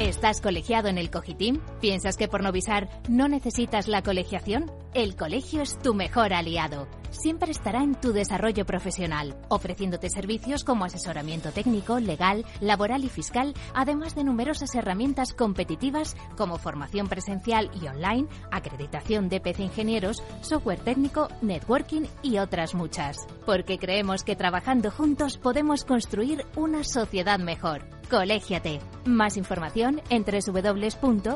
¿Estás 0.00 0.40
colegiado 0.40 0.86
en 0.86 0.96
el 0.96 1.10
Cogitim? 1.10 1.58
¿Piensas 1.80 2.16
que 2.16 2.28
por 2.28 2.40
Novisar 2.40 2.88
no 3.08 3.26
necesitas 3.26 3.88
la 3.88 4.00
colegiación? 4.00 4.70
El 4.94 5.16
colegio 5.16 5.60
es 5.60 5.76
tu 5.76 5.92
mejor 5.92 6.32
aliado. 6.32 6.86
Siempre 7.10 7.50
estará 7.50 7.82
en 7.82 7.96
tu 7.96 8.12
desarrollo 8.12 8.64
profesional, 8.64 9.36
ofreciéndote 9.48 10.08
servicios 10.08 10.62
como 10.62 10.84
asesoramiento 10.84 11.50
técnico, 11.50 11.98
legal, 11.98 12.46
laboral 12.60 13.02
y 13.02 13.08
fiscal, 13.08 13.54
además 13.74 14.14
de 14.14 14.22
numerosas 14.22 14.72
herramientas 14.76 15.34
competitivas 15.34 16.16
como 16.36 16.58
formación 16.58 17.08
presencial 17.08 17.68
y 17.82 17.88
online, 17.88 18.28
acreditación 18.52 19.28
de 19.28 19.40
PC 19.40 19.64
Ingenieros, 19.64 20.22
software 20.42 20.78
técnico, 20.78 21.26
networking 21.42 22.02
y 22.22 22.38
otras 22.38 22.72
muchas. 22.72 23.26
Porque 23.44 23.78
creemos 23.78 24.22
que 24.22 24.36
trabajando 24.36 24.92
juntos 24.92 25.38
podemos 25.38 25.84
construir 25.84 26.46
una 26.54 26.84
sociedad 26.84 27.40
mejor. 27.40 27.97
Colégiate. 28.10 28.80
Más 29.04 29.36
información 29.36 30.00
en 30.10 30.24
www.cogitim.es. 30.24 31.28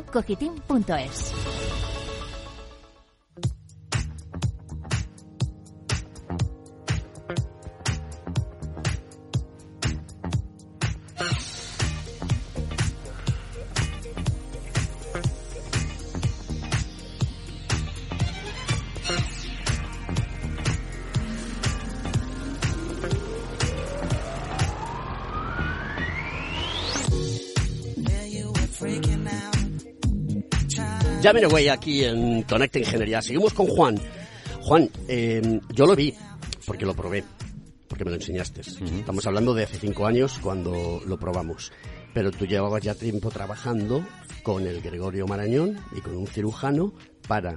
Ya 31.23 31.33
me 31.33 31.47
voy 31.47 31.69
aquí 31.69 32.03
en 32.05 32.43
Conecta 32.43 32.81
Ingeniería. 32.81 33.23
Seguimos 33.23 33.55
con 33.55 33.69
Juan. 33.69 33.97
Juan, 34.63 34.91
eh, 35.07 35.61
yo 35.73 35.87
lo 35.87 35.95
vi 35.95 36.13
porque 36.67 36.85
lo 36.85 36.95
probé, 36.95 37.23
porque 37.87 38.05
me 38.05 38.11
lo 38.11 38.17
enseñaste. 38.17 38.63
Estamos 38.63 39.25
hablando 39.25 39.55
de 39.55 39.63
hace 39.63 39.79
cinco 39.79 40.05
años 40.05 40.41
cuando 40.43 41.01
lo 41.07 41.19
probamos. 41.21 41.71
Pero 42.13 42.33
tú 42.33 42.45
llevabas 42.45 42.83
ya 42.83 42.97
tiempo 42.97 43.31
trabajando 43.31 44.05
con 44.43 44.67
el 44.67 44.81
Gregorio 44.83 45.29
Marañón 45.29 45.79
y 45.97 46.01
con 46.01 46.17
un 46.17 46.27
cirujano 46.27 46.93
para, 47.29 47.57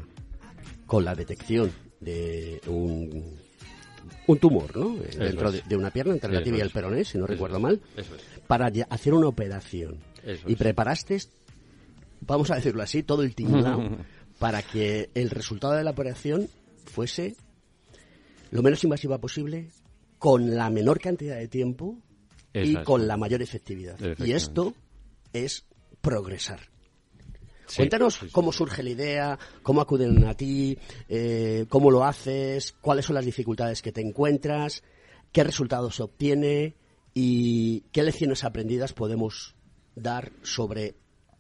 con 0.86 1.04
la 1.04 1.16
detección 1.16 1.72
de 2.00 2.62
un, 2.68 3.36
un 4.28 4.38
tumor, 4.38 4.78
¿no? 4.78 4.96
Dentro 4.96 5.52
de, 5.52 5.76
una 5.76 5.90
pierna, 5.90 6.14
entre 6.14 6.32
la 6.32 6.44
tibia 6.44 6.60
y 6.60 6.62
el 6.62 6.70
peroné, 6.70 7.04
si 7.04 7.18
no 7.18 7.26
Eso 7.26 7.34
recuerdo 7.34 7.58
es. 7.58 7.64
mal, 7.64 7.82
Eso 7.98 8.16
es. 8.16 8.22
para 8.46 8.72
hacer 8.92 9.16
una 9.16 9.28
operación. 9.28 9.98
Eso 10.24 10.48
y 10.48 10.54
es. 10.54 10.58
preparaste, 10.60 11.20
vamos 12.22 12.52
a 12.52 12.56
decirlo 12.56 12.84
así, 12.84 13.04
todo 13.04 13.24
el 13.24 13.36
tinglao 13.36 13.98
para 14.40 14.62
que 14.62 15.10
el 15.14 15.30
resultado 15.30 15.74
de 15.74 15.84
la 15.84 15.92
operación 15.92 16.48
fuese 16.86 17.36
lo 18.52 18.62
menos 18.62 18.84
invasiva 18.84 19.18
posible, 19.20 19.70
con 20.18 20.56
la 20.56 20.70
menor 20.70 21.00
cantidad 21.00 21.36
de 21.36 21.48
tiempo 21.48 21.98
y 22.54 22.76
con 22.84 23.08
la 23.08 23.18
mayor 23.18 23.42
efectividad. 23.42 24.00
Y 24.20 24.32
esto 24.32 24.74
es 25.34 25.66
progresar. 26.02 26.62
Sí, 27.68 27.78
Cuéntanos 27.78 28.14
sí, 28.14 28.28
sí. 28.28 28.32
cómo 28.32 28.52
surge 28.52 28.84
la 28.84 28.92
idea, 28.92 29.40
cómo 29.64 29.82
acuden 29.82 30.24
a 30.26 30.36
ti, 30.36 30.78
eh, 31.10 31.66
cómo 31.68 31.90
lo 31.90 32.06
haces, 32.06 32.74
cuáles 32.80 33.06
son 33.06 33.16
las 33.16 33.26
dificultades 33.26 33.82
que 33.82 33.92
te 33.92 34.02
encuentras, 34.02 34.84
qué 35.32 35.44
resultados 35.44 35.96
se 35.96 36.04
obtiene 36.04 36.76
y 37.14 37.82
qué 37.92 38.04
lecciones 38.04 38.44
aprendidas 38.44 38.94
podemos 38.94 39.56
dar 39.96 40.32
sobre 40.44 40.96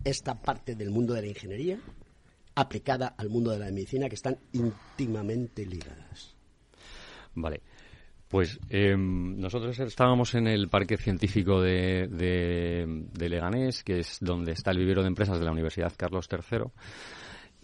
esta 0.05 0.41
parte 0.41 0.75
del 0.75 0.91
mundo 0.91 1.13
de 1.13 1.21
la 1.21 1.27
ingeniería 1.27 1.79
aplicada 2.55 3.15
al 3.17 3.29
mundo 3.29 3.51
de 3.51 3.59
la 3.59 3.65
medicina 3.65 4.07
que 4.07 4.15
están 4.15 4.37
íntimamente 4.53 5.65
ligadas. 5.65 6.35
Vale. 7.33 7.61
Pues 8.29 8.59
eh, 8.69 8.95
nosotros 8.97 9.77
estábamos 9.79 10.33
en 10.35 10.47
el 10.47 10.67
Parque 10.67 10.97
Científico 10.97 11.61
de, 11.61 12.07
de, 12.07 12.85
de 13.13 13.29
Leganés, 13.29 13.83
que 13.83 13.99
es 13.99 14.17
donde 14.19 14.53
está 14.53 14.71
el 14.71 14.79
vivero 14.79 15.01
de 15.01 15.07
empresas 15.07 15.37
de 15.37 15.45
la 15.45 15.51
Universidad 15.51 15.93
Carlos 15.95 16.27
III. 16.31 16.63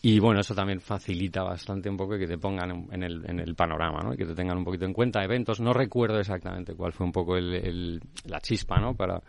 Y 0.03 0.19
bueno, 0.19 0.39
eso 0.39 0.55
también 0.55 0.81
facilita 0.81 1.43
bastante 1.43 1.87
un 1.87 1.95
poco 1.95 2.17
que 2.17 2.25
te 2.25 2.39
pongan 2.39 2.87
en- 2.91 3.03
el, 3.03 3.23
en 3.29 3.39
el 3.39 3.53
panorama, 3.53 3.99
¿no? 4.01 4.13
Y 4.13 4.17
que 4.17 4.25
te 4.25 4.33
tengan 4.33 4.57
un 4.57 4.63
poquito 4.65 4.85
en 4.85 4.93
cuenta 4.93 5.23
eventos. 5.23 5.59
No 5.59 5.73
recuerdo 5.73 6.19
exactamente 6.19 6.73
cuál 6.73 6.91
fue 6.91 7.05
un 7.05 7.11
poco 7.11 7.37
el, 7.37 8.01
la 8.25 8.39
chispa, 8.41 8.79
¿no? 8.79 8.95
Para, 8.95 9.21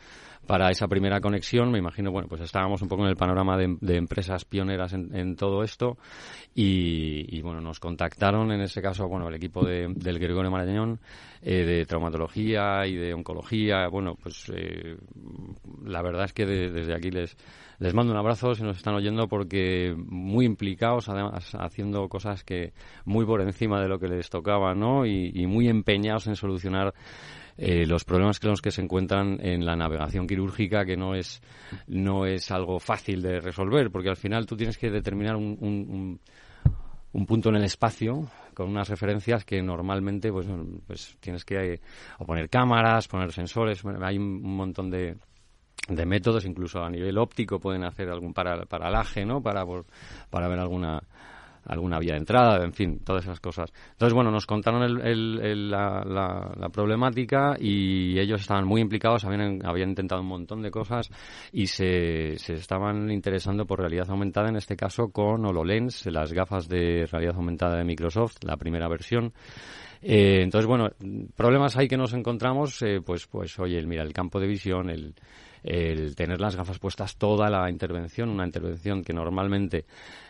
para 0.46 0.70
esa 0.70 0.88
primera 0.88 1.20
conexión. 1.20 1.70
Me 1.70 1.78
imagino, 1.78 2.10
bueno, 2.10 2.26
pues 2.26 2.40
estábamos 2.40 2.80
un 2.80 2.88
poco 2.88 3.02
en 3.02 3.10
el 3.10 3.16
panorama 3.16 3.58
de, 3.58 3.96
empresas 3.96 4.46
pioneras 4.46 4.94
en, 4.94 5.14
en 5.14 5.36
todo 5.36 5.62
esto. 5.62 5.98
Y, 6.54 7.36
y, 7.36 7.42
bueno, 7.42 7.60
nos 7.60 7.78
contactaron 7.78 8.50
en 8.52 8.62
ese 8.62 8.80
caso, 8.80 9.06
bueno, 9.08 9.28
el 9.28 9.34
equipo 9.34 9.66
de- 9.66 9.88
del 9.94 10.18
Gregorio 10.18 10.50
Marañón, 10.50 11.00
eh, 11.42 11.64
de 11.64 11.84
traumatología 11.84 12.86
y 12.86 12.94
de 12.96 13.12
oncología. 13.12 13.88
Bueno, 13.88 14.14
pues 14.14 14.50
eh, 14.54 14.96
la 15.84 16.00
verdad 16.00 16.24
es 16.24 16.32
que 16.32 16.46
de- 16.46 16.70
desde 16.70 16.94
aquí 16.94 17.10
les, 17.10 17.36
les 17.82 17.94
mando 17.94 18.12
un 18.12 18.18
abrazo 18.18 18.54
si 18.54 18.62
nos 18.62 18.76
están 18.76 18.94
oyendo 18.94 19.26
porque 19.26 19.94
muy 19.98 20.46
implicados, 20.46 21.08
además, 21.08 21.52
haciendo 21.58 22.08
cosas 22.08 22.44
que 22.44 22.72
muy 23.04 23.26
por 23.26 23.40
encima 23.40 23.80
de 23.80 23.88
lo 23.88 23.98
que 23.98 24.06
les 24.06 24.30
tocaba, 24.30 24.74
¿no? 24.74 25.04
Y, 25.04 25.46
muy 25.46 25.68
empeñados 25.68 26.28
en 26.28 26.36
solucionar 26.36 26.94
eh, 27.58 27.84
los 27.86 28.04
problemas 28.04 28.38
que 28.38 28.46
los 28.46 28.62
que 28.62 28.70
se 28.70 28.82
encuentran 28.82 29.38
en 29.44 29.66
la 29.66 29.74
navegación 29.74 30.28
quirúrgica, 30.28 30.84
que 30.84 30.96
no 30.96 31.14
es, 31.16 31.42
no 31.88 32.24
es 32.24 32.50
algo 32.52 32.78
fácil 32.78 33.20
de 33.20 33.40
resolver, 33.40 33.90
porque 33.90 34.10
al 34.10 34.16
final 34.16 34.46
tú 34.46 34.56
tienes 34.56 34.78
que 34.78 34.88
determinar 34.90 35.34
un, 35.34 35.58
un- 35.60 35.86
un- 35.90 36.20
un 37.14 37.26
punto 37.26 37.48
en 37.50 37.56
el 37.56 37.64
espacio 37.64 38.28
con 38.54 38.68
unas 38.70 38.88
referencias 38.88 39.44
que 39.44 39.60
normalmente 39.60 40.30
pues, 40.32 40.46
pues 40.86 41.16
tienes 41.20 41.44
que 41.44 41.74
eh, 41.74 41.80
o 42.20 42.24
poner 42.24 42.48
cámaras, 42.48 43.08
poner 43.08 43.32
sensores, 43.32 43.82
hay 44.00 44.16
un 44.18 44.40
montón 44.56 44.88
de, 44.88 45.16
de 45.88 46.06
métodos, 46.06 46.44
incluso 46.44 46.82
a 46.82 46.90
nivel 46.90 47.18
óptico 47.18 47.58
pueden 47.58 47.84
hacer 47.84 48.08
algún 48.08 48.32
para, 48.32 48.64
paralaje, 48.66 49.24
¿no? 49.24 49.42
Para, 49.42 49.64
para 50.30 50.48
ver 50.48 50.58
alguna 50.58 51.02
alguna 51.64 52.00
vía 52.00 52.14
de 52.14 52.18
entrada, 52.18 52.64
en 52.64 52.72
fin, 52.72 52.98
todas 53.04 53.22
esas 53.22 53.38
cosas. 53.38 53.72
Entonces, 53.92 54.12
bueno, 54.14 54.32
nos 54.32 54.46
contaron 54.46 54.82
el- 54.82 55.00
el- 55.00 55.40
el- 55.40 55.70
la, 55.70 56.02
la- 56.04 56.52
la 56.58 56.68
problemática 56.70 57.54
y 57.56 58.18
ellos 58.18 58.40
estaban 58.40 58.66
muy 58.66 58.80
implicados, 58.80 59.24
habían, 59.24 59.64
habían 59.64 59.90
intentado 59.90 60.22
un 60.22 60.26
montón 60.26 60.60
de 60.60 60.72
cosas 60.72 61.08
y 61.52 61.68
se, 61.68 62.36
se 62.38 62.54
estaban 62.54 63.12
interesando 63.12 63.64
por 63.64 63.78
realidad 63.78 64.10
aumentada, 64.10 64.48
en 64.48 64.56
este 64.56 64.74
caso 64.76 65.10
con 65.12 65.46
HoloLens, 65.46 66.06
las 66.06 66.32
gafas 66.32 66.68
de 66.68 67.06
realidad 67.08 67.36
aumentada 67.36 67.76
de 67.76 67.84
Microsoft, 67.84 68.38
la 68.42 68.56
primera 68.56 68.88
versión. 68.88 69.32
Eh, 70.02 70.40
entonces, 70.42 70.66
bueno, 70.66 70.88
problemas 71.36 71.76
hay 71.76 71.86
que 71.86 71.96
nos 71.96 72.12
encontramos, 72.12 72.82
eh, 72.82 73.00
pues, 73.06 73.28
pues, 73.28 73.56
oye, 73.60 73.80
mira, 73.86 74.02
el 74.02 74.12
campo 74.12 74.40
de 74.40 74.48
visión, 74.48 74.90
el, 74.90 75.14
el 75.62 76.14
tener 76.16 76.40
las 76.40 76.56
gafas 76.56 76.78
puestas 76.78 77.16
toda 77.16 77.48
la 77.50 77.70
intervención, 77.70 78.28
una 78.28 78.44
intervención 78.44 79.02
que 79.04 79.12
normalmente 79.12 79.84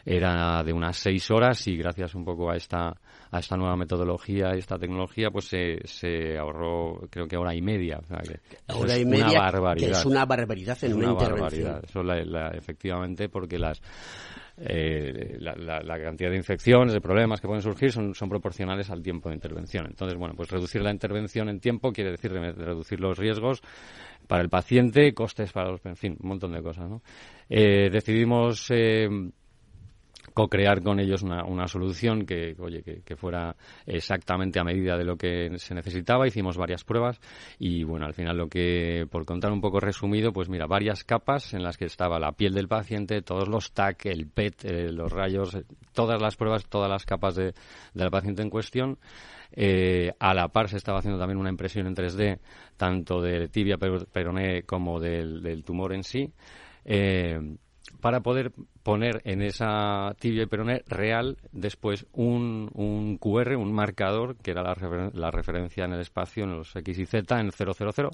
era 0.05 0.63
de 0.63 0.73
unas 0.73 0.97
seis 0.97 1.31
horas 1.31 1.67
y 1.69 1.77
gracias 1.77 2.15
un 2.15 2.25
poco 2.25 2.51
a 2.51 2.57
esta, 2.57 2.95
a 3.31 3.39
esta 3.39 3.57
nueva 3.57 3.77
metodología 3.77 4.55
y 4.55 4.59
esta 4.59 4.79
tecnología, 4.79 5.31
pues 5.31 5.47
se, 5.47 5.79
se 5.85 6.37
ahorró, 6.37 7.01
creo 7.11 7.27
que 7.27 7.37
hora 7.37 7.55
y 7.55 7.63
media. 7.63 7.99
O 8.03 8.07
sea, 8.07 8.19
que 8.19 8.41
Hora 8.75 8.95
es 8.95 9.01
y 9.03 9.05
media, 9.07 9.27
una 9.31 9.39
barbaridad. 9.41 9.87
que 9.87 9.93
es 9.93 10.05
una 10.05 10.25
barbaridad 10.27 10.79
en 10.85 10.95
una, 10.95 11.13
una 11.13 11.13
intervención. 11.13 11.65
barbaridad. 11.65 11.85
Eso 11.89 12.03
la- 12.03 12.25
la- 12.25 12.49
efectivamente, 12.57 13.29
porque 13.29 13.59
las 13.59 13.81
eh, 14.65 15.37
la, 15.41 15.55
la- 15.57 15.83
la 15.83 16.01
cantidad 16.01 16.31
de 16.31 16.37
infecciones, 16.37 16.93
de 16.93 17.01
problemas 17.01 17.41
que 17.41 17.47
pueden 17.47 17.63
surgir 17.63 17.93
son, 17.93 18.15
son 18.15 18.29
proporcionales 18.29 18.91
al 18.91 19.03
tiempo 19.03 19.29
de 19.29 19.35
intervención. 19.35 19.87
Entonces, 19.87 20.17
bueno, 20.19 20.35
pues 20.37 20.51
reducir 20.51 20.83
la 20.83 20.91
intervención 20.93 21.49
en 21.49 21.61
tiempo 21.61 21.93
quiere 21.93 22.13
decir 22.13 22.33
re- 22.33 22.53
reducir 22.53 23.01
los 23.01 23.19
riesgos 23.19 23.63
para 24.29 24.43
el 24.43 24.49
paciente, 24.49 25.13
costes 25.15 25.53
para 25.53 25.71
los, 25.71 25.85
en 25.85 25.97
fin, 25.97 26.17
un 26.23 26.29
montón 26.29 26.53
de 26.53 26.63
cosas, 26.63 26.89
¿no? 26.89 27.03
Eh, 27.49 27.91
decidimos 27.93 28.67
eh, 28.71 29.09
co-crear 30.33 30.83
con 30.83 31.01
ellos 31.01 31.23
una, 31.23 31.45
una 31.45 31.69
solución 31.69 32.25
que, 32.27 32.57
oye, 32.59 32.83
que, 32.83 33.17
fuera 33.17 33.57
exactamente 33.87 34.59
a 34.59 34.65
medida 34.65 34.97
de 34.97 35.05
lo 35.05 35.17
que 35.17 35.51
se 35.59 35.75
necesitaba. 35.75 36.27
Hicimos 36.27 36.57
varias 36.57 36.85
pruebas 36.85 37.21
y, 37.59 37.85
bueno, 37.85 38.07
al 38.07 38.15
final 38.15 38.37
lo 38.37 38.49
que, 38.49 39.07
por 39.11 39.25
contar 39.25 39.53
un 39.53 39.61
poco 39.61 39.81
resumido, 39.81 40.33
pues 40.33 40.49
mira, 40.49 40.67
varias 40.67 41.05
capas 41.05 41.55
en 41.55 41.63
las 41.63 41.77
que 41.77 41.85
estaba 41.85 42.19
la 42.19 42.33
piel 42.33 42.55
del 42.55 42.69
paciente, 42.69 43.23
todos 43.23 43.49
los 43.49 43.73
TAC, 43.73 44.07
el 44.07 44.27
PET, 44.27 44.65
eh, 44.65 44.93
los 44.93 45.13
rayos, 45.13 45.55
eh, 45.55 45.65
todas 45.93 46.21
las 46.21 46.37
pruebas, 46.37 46.67
todas 46.67 46.91
las 46.91 47.05
capas 47.05 47.35
de, 47.35 47.55
del 47.95 48.11
paciente 48.11 48.43
en 48.43 48.51
cuestión. 48.51 48.99
Eh, 49.55 50.13
a 50.19 50.33
la 50.33 50.49
par 50.49 50.69
se 50.69 50.79
estaba 50.79 50.99
haciendo 50.99 51.19
también 51.19 51.39
una 51.39 51.51
impresión 51.51 51.87
en 51.87 51.95
3D, 51.95 52.39
tanto 52.77 53.21
de 53.21 53.49
tibia 53.49 53.77
per- 53.77 54.07
peroné 54.07 54.63
como 54.63 54.99
del, 54.99 55.43
del 55.43 55.63
tumor 55.63 55.93
en 55.93 56.03
sí. 56.03 56.33
Para 58.03 58.21
poder 58.21 58.51
poner 58.83 59.23
en 59.25 59.43
esa 59.43 60.13
tibia 60.19 60.43
y 60.43 60.47
peroné 60.47 60.83
real 60.89 61.39
después 61.53 62.05
un, 62.13 62.69
un 62.75 63.17
QR, 63.17 63.55
un 63.55 63.73
marcador, 63.73 64.37
que 64.43 64.51
era 64.51 64.65
la, 64.65 64.75
la, 65.15 65.31
referencia 65.31 65.85
en 65.85 65.93
el 65.93 66.01
espacio 66.01 66.43
en 66.43 66.51
los 66.51 66.75
X 66.75 66.99
y 66.99 67.07
Z 67.07 67.39
en 67.39 67.53
000, 67.53 68.11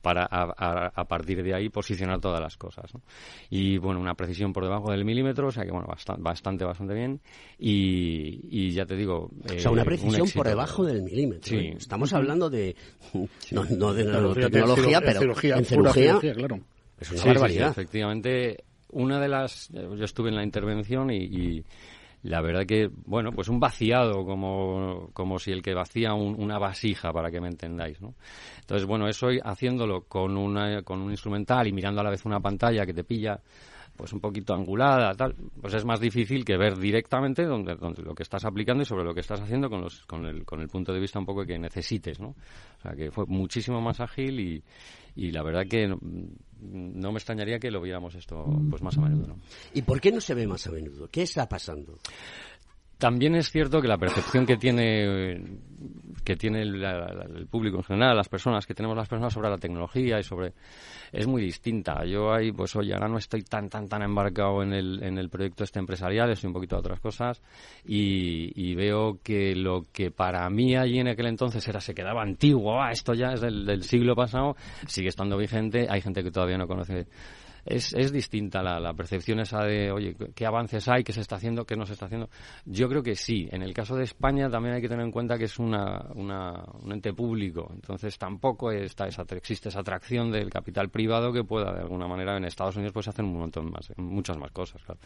para 0.00 0.26
a, 0.28 0.86
a, 0.86 1.04
partir 1.04 1.42
de 1.42 1.54
ahí 1.54 1.68
posicionar 1.68 2.18
todas 2.18 2.40
las 2.40 2.56
cosas. 2.56 2.94
¿no? 2.94 3.02
Y 3.50 3.76
bueno, 3.76 4.00
una 4.00 4.14
precisión 4.14 4.54
por 4.54 4.64
debajo 4.64 4.90
del 4.90 5.04
milímetro, 5.04 5.48
o 5.48 5.52
sea 5.52 5.64
que 5.64 5.70
bueno, 5.70 5.86
bastante, 5.86 6.22
bastante, 6.22 6.64
bastante 6.64 6.94
bien. 6.94 7.20
Y, 7.58 8.40
y 8.50 8.70
ya 8.70 8.86
te 8.86 8.96
digo. 8.96 9.28
Eh, 9.50 9.56
o 9.56 9.60
sea, 9.60 9.70
una 9.70 9.84
precisión 9.84 10.26
por 10.34 10.48
debajo 10.48 10.82
del 10.82 11.02
milímetro. 11.02 11.50
Sí. 11.50 11.56
¿eh? 11.56 11.74
Estamos 11.76 12.14
hablando 12.14 12.48
de. 12.48 12.74
No, 13.50 13.64
no 13.64 13.92
de 13.92 14.04
nanotecnología, 14.04 15.02
pero 15.02 15.20
en 15.42 15.64
cirugía. 15.66 16.18
claro. 16.34 16.58
Es 16.98 17.12
una 17.12 17.24
barbaridad. 17.24 17.70
efectivamente 17.70 18.64
una 18.90 19.20
de 19.20 19.28
las, 19.28 19.68
yo 19.70 20.04
estuve 20.04 20.30
en 20.30 20.36
la 20.36 20.44
intervención 20.44 21.10
y, 21.10 21.64
la 22.22 22.40
verdad 22.40 22.66
que, 22.66 22.90
bueno, 23.04 23.30
pues 23.30 23.48
un 23.48 23.60
vaciado 23.60 24.24
como, 24.24 25.10
como 25.12 25.38
si 25.38 25.52
el 25.52 25.62
que 25.62 25.74
vacía 25.74 26.12
una 26.14 26.58
vasija, 26.58 27.12
para 27.12 27.30
que 27.30 27.40
me 27.40 27.48
entendáis, 27.48 28.00
¿no? 28.00 28.14
Entonces, 28.60 28.84
bueno, 28.86 29.06
eso 29.06 29.28
haciéndolo 29.44 30.02
con, 30.02 30.36
una, 30.36 30.82
con 30.82 31.00
un 31.02 31.10
instrumental 31.10 31.68
y 31.68 31.72
mirando 31.72 32.00
a 32.00 32.04
la 32.04 32.10
vez 32.10 32.24
una 32.24 32.40
pantalla 32.40 32.84
que 32.84 32.94
te 32.94 33.04
pilla 33.04 33.40
pues 33.96 34.12
un 34.12 34.20
poquito 34.20 34.54
angulada, 34.54 35.14
tal, 35.14 35.34
pues 35.60 35.74
es 35.74 35.84
más 35.84 35.98
difícil 35.98 36.44
que 36.44 36.56
ver 36.56 36.76
directamente 36.76 37.44
donde, 37.44 37.74
donde 37.76 38.02
lo 38.02 38.14
que 38.14 38.22
estás 38.22 38.44
aplicando 38.44 38.82
y 38.82 38.86
sobre 38.86 39.04
lo 39.04 39.14
que 39.14 39.20
estás 39.20 39.40
haciendo 39.40 39.70
con, 39.70 39.80
los, 39.80 40.04
con, 40.04 40.26
el, 40.26 40.44
con 40.44 40.60
el 40.60 40.68
punto 40.68 40.92
de 40.92 41.00
vista 41.00 41.18
un 41.18 41.26
poco 41.26 41.44
que 41.44 41.58
necesites, 41.58 42.20
¿no? 42.20 42.28
O 42.28 42.82
sea, 42.82 42.92
que 42.92 43.10
fue 43.10 43.24
muchísimo 43.26 43.80
más 43.80 44.00
ágil 44.00 44.38
y, 44.38 44.62
y 45.16 45.32
la 45.32 45.42
verdad 45.42 45.66
que 45.66 45.88
no, 45.88 45.98
me 47.12 47.18
extrañaría 47.18 47.58
que 47.58 47.70
lo 47.70 47.80
viéramos 47.80 48.14
esto 48.14 48.44
pues 48.70 48.82
más 48.82 48.96
a 48.98 49.00
menudo, 49.00 49.26
¿no? 49.26 49.38
¿Y 49.74 49.82
por 49.82 50.00
qué 50.00 50.12
no 50.12 50.20
se 50.20 50.34
ve 50.34 50.46
más 50.46 50.66
a 50.66 50.70
menudo? 50.70 51.08
¿Qué 51.10 51.22
está 51.22 51.48
pasando? 51.48 51.98
También 52.98 53.34
es 53.34 53.50
cierto 53.50 53.80
que 53.80 53.88
la 53.88 53.98
percepción 53.98 54.46
que 54.46 54.56
tiene 54.56 55.42
que 56.26 56.34
tiene 56.34 56.60
el, 56.62 57.46
público 57.48 57.76
en 57.76 57.84
general, 57.84 58.16
las 58.16 58.28
personas 58.28 58.66
que 58.66 58.74
tenemos 58.74 58.96
las 58.96 59.08
personas 59.08 59.32
sobre 59.32 59.48
la 59.48 59.58
tecnología 59.58 60.18
y 60.18 60.24
sobre 60.24 60.54
es 61.12 61.24
muy 61.28 61.40
distinta. 61.40 62.04
Yo 62.04 62.32
ahí, 62.32 62.50
pues 62.50 62.74
oye, 62.74 62.92
ahora 62.92 63.06
no 63.06 63.16
estoy 63.16 63.42
tan 63.42 63.68
tan 63.68 63.88
tan 63.88 64.02
embarcado 64.02 64.60
en 64.64 64.72
el, 64.72 65.02
en 65.04 65.18
el 65.18 65.30
proyecto 65.30 65.62
este 65.62 65.78
empresarial, 65.78 66.28
estoy 66.30 66.48
un 66.48 66.54
poquito 66.54 66.74
a 66.74 66.80
otras 66.80 66.98
cosas 66.98 67.40
y, 67.84 68.74
veo 68.74 69.20
que 69.22 69.54
lo 69.54 69.86
que 69.92 70.10
para 70.10 70.50
mí 70.50 70.76
allí 70.76 70.98
en 70.98 71.08
aquel 71.08 71.26
entonces 71.26 71.66
era 71.68 71.80
se 71.80 71.94
quedaba 71.94 72.22
antiguo, 72.22 72.82
ah, 72.82 72.90
esto 72.90 73.14
ya 73.14 73.32
es 73.32 73.40
del 73.40 73.84
siglo 73.84 74.16
pasado, 74.16 74.56
sigue 74.86 75.08
estando 75.08 75.38
vigente. 75.38 75.86
Hay 75.88 76.00
gente 76.00 76.24
que 76.24 76.32
todavía 76.32 76.58
no 76.58 76.66
conoce 76.66 77.06
es, 77.66 77.92
es 77.94 78.12
distinta 78.12 78.62
la, 78.62 78.80
la, 78.80 78.94
percepción 78.94 79.40
esa 79.40 79.64
de, 79.64 79.90
oye, 79.90 80.16
¿qué 80.34 80.46
avances 80.46 80.88
hay? 80.88 81.02
¿Qué 81.04 81.12
se 81.12 81.20
está 81.20 81.36
haciendo? 81.36 81.64
¿Qué 81.64 81.76
no 81.76 81.84
se 81.84 81.94
está 81.94 82.06
haciendo? 82.06 82.30
Yo 82.64 82.88
creo 82.88 83.02
que 83.02 83.16
sí. 83.16 83.48
En 83.50 83.62
el 83.62 83.74
caso 83.74 83.96
de 83.96 84.04
España 84.04 84.48
también 84.48 84.76
hay 84.76 84.80
que 84.80 84.88
tener 84.88 85.04
en 85.04 85.12
cuenta 85.12 85.36
que 85.36 85.44
es 85.44 85.58
una, 85.58 86.06
una 86.14 86.64
un 86.82 86.92
ente 86.92 87.12
público. 87.12 87.70
Entonces 87.74 88.16
tampoco 88.18 88.70
está 88.70 89.06
esa, 89.06 89.24
existe 89.30 89.68
esa 89.68 89.80
atracción 89.80 90.30
del 90.30 90.50
capital 90.50 90.88
privado 90.90 91.32
que 91.32 91.44
pueda, 91.44 91.72
de 91.72 91.80
alguna 91.80 92.06
manera, 92.06 92.36
en 92.36 92.44
Estados 92.44 92.76
Unidos 92.76 92.92
pues 92.92 93.08
hacer 93.08 93.24
un 93.24 93.38
montón 93.38 93.70
más, 93.70 93.92
muchas 93.96 94.38
más 94.38 94.52
cosas, 94.52 94.82
claro. 94.82 95.00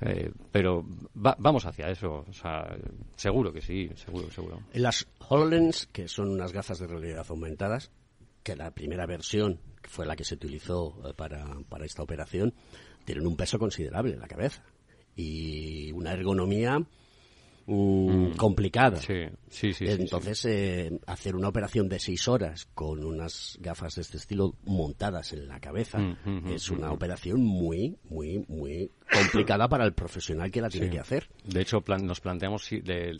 Eh, 0.00 0.30
pero 0.52 0.84
vamos 1.14 1.66
hacia 1.66 1.88
eso, 1.88 2.24
o 2.28 2.32
sea, 2.32 2.68
seguro 3.16 3.52
que 3.52 3.60
sí, 3.60 3.90
seguro, 3.96 4.30
seguro. 4.30 4.60
Las 4.74 5.08
HoloLens, 5.28 5.88
que 5.88 6.06
son 6.06 6.28
unas 6.28 6.52
gafas 6.52 6.78
de 6.78 6.86
realidad 6.86 7.26
aumentadas, 7.28 7.90
que 8.48 8.56
la 8.56 8.70
primera 8.70 9.04
versión 9.04 9.60
que 9.82 9.90
fue 9.90 10.06
la 10.06 10.16
que 10.16 10.24
se 10.24 10.34
utilizó 10.34 10.98
eh, 11.04 11.12
para, 11.14 11.44
para 11.68 11.84
esta 11.84 12.02
operación, 12.02 12.54
tienen 13.04 13.26
un 13.26 13.36
peso 13.36 13.58
considerable 13.58 14.14
en 14.14 14.20
la 14.20 14.26
cabeza. 14.26 14.62
Y 15.14 15.92
una 15.92 16.12
ergonomía 16.12 16.82
Mm, 17.70 18.30
complicada. 18.38 18.96
Sí, 18.96 19.26
sí, 19.50 19.74
sí. 19.74 19.84
Entonces, 19.86 20.42
eh, 20.46 20.90
hacer 21.06 21.36
una 21.36 21.48
operación 21.48 21.86
de 21.86 21.98
seis 21.98 22.26
horas 22.26 22.66
con 22.74 23.04
unas 23.04 23.58
gafas 23.60 23.96
de 23.96 24.00
este 24.00 24.16
estilo 24.16 24.54
montadas 24.64 25.34
en 25.34 25.46
la 25.46 25.60
cabeza 25.60 25.98
mm, 25.98 26.16
mm, 26.24 26.48
es 26.48 26.70
una 26.70 26.90
operación 26.92 27.44
muy, 27.44 27.94
muy, 28.08 28.42
muy 28.48 28.90
complicada 29.12 29.68
para 29.68 29.84
el 29.84 29.92
profesional 29.92 30.50
que 30.50 30.62
la 30.62 30.70
tiene 30.70 30.88
que 30.88 30.98
hacer. 30.98 31.28
De 31.44 31.60
hecho, 31.60 31.84
nos 32.02 32.20
planteamos, 32.20 32.70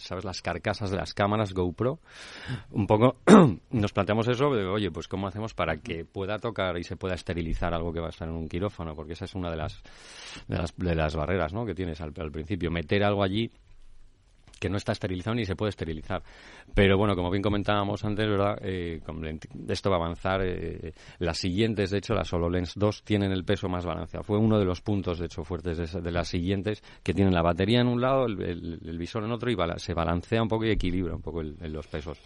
¿sabes? 0.01 0.25
Las 0.25 0.41
carcasas 0.41 0.91
de 0.91 0.97
las 0.97 1.13
cámaras 1.13 1.53
GoPro, 1.53 2.01
un 2.71 2.87
poco 2.87 3.19
nos 3.71 3.93
planteamos 3.93 4.29
eso 4.29 4.51
de, 4.55 4.65
oye, 4.65 4.91
pues 4.91 5.09
¿cómo 5.09 5.29
hacemos 5.29 5.53
para 5.53 5.77
que 5.77 6.07
pueda 6.07 6.39
tocar 6.39 6.79
y 6.79 6.85
se 6.85 6.97
pueda 6.97 7.15
esterilizar 7.15 7.75
algo 7.75 7.93
que 7.93 8.01
va 8.01 8.07
a 8.07 8.11
estar 8.11 8.27
en 8.27 8.35
un 8.35 8.49
quirófano? 8.49 8.95
Porque 8.95 9.13
esa 9.13 9.27
es 9.27 9.35
una 9.35 9.51
de 9.51 9.57
las, 9.59 9.83
de 10.47 10.57
las, 10.57 10.75
de 10.75 10.95
las 10.95 11.15
barreras 11.15 11.53
¿no? 11.53 11.67
que 11.67 11.75
tienes 11.75 12.01
al, 12.01 12.15
al 12.17 12.33
principio. 12.33 12.71
Meter 12.71 13.05
algo 13.05 13.23
allí 13.23 13.51
que 14.59 14.69
no 14.69 14.77
está 14.77 14.93
esterilizado 14.93 15.35
ni 15.35 15.45
se 15.45 15.57
puede 15.57 15.71
esterilizar. 15.71 16.23
Pero 16.75 16.97
bueno, 16.97 17.15
como 17.15 17.31
bien 17.31 17.43
comentábamos 17.43 18.05
antes, 18.05 18.29
¿verdad? 18.29 18.59
Eh, 18.63 19.01
esto 19.69 19.91
va 19.91 19.97
a 19.97 20.01
avanzar. 20.01 20.43
Eh, 20.45 20.93
las 21.19 21.39
siguientes, 21.39 21.91
de 21.91 21.99
hecho, 21.99 22.15
las 22.15 22.33
HoloLens 22.33 22.75
2 22.77 23.03
tienen 23.03 23.33
el 23.33 23.45
peso 23.45 23.69
más 23.69 23.85
balanceado. 23.85 24.25
Fue 24.25 24.39
uno 24.39 24.59
de 24.59 24.65
los 24.65 24.81
puntos, 24.81 25.19
de 25.19 25.27
hecho, 25.27 25.45
fuertes 25.45 25.93
de, 25.93 26.11
las 26.11 26.29
siguientes, 26.29 26.83
que 27.03 27.15
tienen 27.15 27.35
la 27.35 27.43
batería 27.43 27.81
en 27.81 27.89
un 27.89 28.01
lado, 28.01 28.27
el, 28.27 28.99
visor 28.99 29.25
en 29.25 29.33
otro 29.33 29.51
y 29.51 29.57
se 29.77 29.95
balancea 29.95 30.43
un 30.43 30.49
poco 30.49 30.65
y 30.65 30.71
equilibra 30.71 31.15
un 31.15 31.23
poco 31.23 31.43
los 31.43 31.87
pesos. 31.87 32.19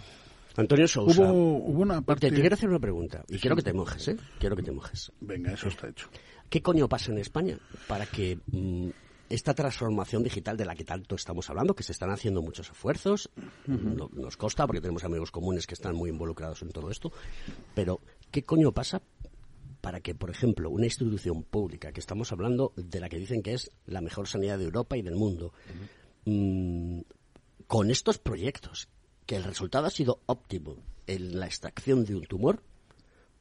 Antonio 0.56 0.86
Sousa. 0.86 1.22
Hubo, 1.22 1.56
una 1.56 2.02
parte... 2.02 2.30
Te, 2.30 2.40
quiero 2.40 2.54
hacer 2.54 2.68
una 2.68 2.78
pregunta 2.78 3.24
y 3.28 3.38
quiero 3.38 3.56
que 3.56 3.62
te 3.62 3.72
mojes, 3.72 4.08
¿eh? 4.08 4.16
Quiero 4.38 4.56
que 4.56 4.62
te 4.62 4.72
mojes. 4.72 5.10
Venga, 5.20 5.52
eso 5.52 5.68
está 5.68 5.88
hecho. 5.88 6.08
¿Qué 6.48 6.60
coño 6.60 6.88
pasa 6.88 7.10
en 7.10 7.18
España 7.18 7.58
para 7.88 8.04
que 8.04 8.38
mm, 8.46 8.90
esta 9.32 9.54
transformación 9.54 10.22
digital 10.22 10.58
de 10.58 10.66
la 10.66 10.74
que 10.74 10.84
tanto 10.84 11.14
estamos 11.14 11.48
hablando, 11.48 11.74
que 11.74 11.82
se 11.82 11.92
están 11.92 12.10
haciendo 12.10 12.42
muchos 12.42 12.68
esfuerzos, 12.68 13.30
nos 13.66 14.36
consta 14.36 14.66
porque 14.66 14.82
tenemos 14.82 15.04
amigos 15.04 15.30
comunes 15.30 15.66
que 15.66 15.72
están 15.72 15.96
muy 15.96 16.10
involucrados 16.10 16.60
en 16.60 16.70
todo 16.70 16.90
esto, 16.90 17.10
pero 17.74 18.00
¿qué 18.30 18.44
coño 18.44 18.72
pasa 18.72 19.00
para 19.80 20.00
que, 20.00 20.14
por 20.14 20.28
ejemplo, 20.28 20.68
una 20.68 20.84
institución 20.84 21.42
pública, 21.44 21.92
que 21.92 22.00
estamos 22.00 22.30
hablando 22.30 22.72
de 22.76 23.00
la 23.00 23.08
que 23.08 23.18
dicen 23.18 23.42
que 23.42 23.54
es 23.54 23.70
la 23.86 24.02
mejor 24.02 24.28
sanidad 24.28 24.58
de 24.58 24.64
Europa 24.64 24.98
y 24.98 25.02
del 25.02 25.16
mundo, 25.16 25.54
mm, 26.26 27.00
con 27.66 27.90
estos 27.90 28.18
proyectos, 28.18 28.88
que 29.24 29.36
el 29.36 29.44
resultado 29.44 29.86
ha 29.86 29.90
sido 29.90 30.20
óptimo 30.26 30.76
en 31.06 31.40
la 31.40 31.46
extracción 31.46 32.04
de 32.04 32.16
un 32.16 32.26
tumor, 32.26 32.62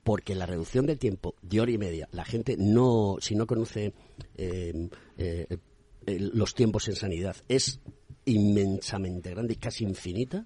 porque 0.03 0.35
la 0.35 0.45
reducción 0.45 0.85
del 0.85 0.97
tiempo 0.97 1.35
de 1.41 1.59
hora 1.59 1.71
y 1.71 1.77
media, 1.77 2.07
la 2.11 2.23
gente 2.23 2.55
no, 2.57 3.17
si 3.19 3.35
no 3.35 3.45
conoce 3.45 3.93
eh, 4.35 4.89
eh, 5.17 5.57
los 6.05 6.53
tiempos 6.53 6.87
en 6.87 6.95
sanidad 6.95 7.35
es 7.47 7.79
inmensamente 8.25 9.31
grande 9.31 9.53
y 9.53 9.57
casi 9.57 9.83
infinita, 9.83 10.45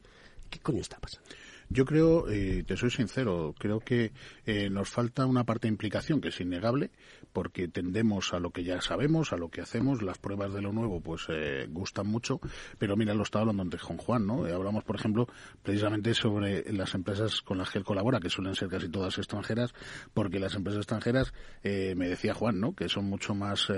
¿qué 0.50 0.60
coño 0.60 0.82
está 0.82 0.98
pasando? 1.00 1.30
Yo 1.70 1.86
creo, 1.86 2.30
eh, 2.30 2.64
te 2.66 2.78
soy 2.78 2.92
sincero, 2.92 3.56
creo 3.58 3.80
que 3.80 4.12
eh, 4.46 4.70
nos 4.70 4.90
falta 4.90 5.26
una 5.26 5.44
parte 5.46 5.68
de 5.68 5.72
implicación 5.72 6.22
que 6.22 6.30
es 6.30 6.40
innegable, 6.40 6.92
porque 7.34 7.68
tendemos 7.68 8.34
a 8.34 8.40
lo 8.40 8.52
que 8.52 8.64
ya 8.64 8.82
sabemos, 8.82 9.34
a 9.34 9.38
lo 9.38 9.50
que 9.50 9.62
hacemos, 9.62 10.04
las 10.04 10.20
pruebas 10.20 10.54
de 10.54 10.62
lo 10.62 10.72
nuevo 10.72 11.02
pues 11.02 11.26
eh, 11.30 11.68
gustan 11.70 12.08
mucho, 12.08 12.40
pero 12.78 12.96
mira, 12.96 13.14
lo 13.16 13.24
estaba 13.24 13.42
hablando 13.42 13.64
antes 13.64 13.82
con 13.82 13.98
Juan, 13.98 14.28
¿no? 14.28 14.46
hablamos, 14.46 14.84
por 14.84 14.96
ejemplo, 14.96 15.28
precisamente 15.64 16.14
sobre 16.14 16.72
las 16.72 16.94
empresas 16.94 17.42
con 17.42 17.58
las 17.58 17.72
que 17.72 17.80
él 17.80 17.84
colabora, 17.84 18.20
que 18.20 18.30
suelen 18.30 18.56
ser 18.56 18.70
casi 18.70 18.88
todas 18.90 19.18
extranjeras, 19.18 19.74
porque 20.14 20.40
las 20.40 20.54
empresas 20.56 20.82
extranjeras, 20.82 21.34
me 21.64 22.08
decía 22.08 22.34
Juan, 22.34 22.60
¿no? 22.60 22.74
Que 22.74 22.90
son 22.90 23.06
mucho 23.06 23.34
más 23.34 23.72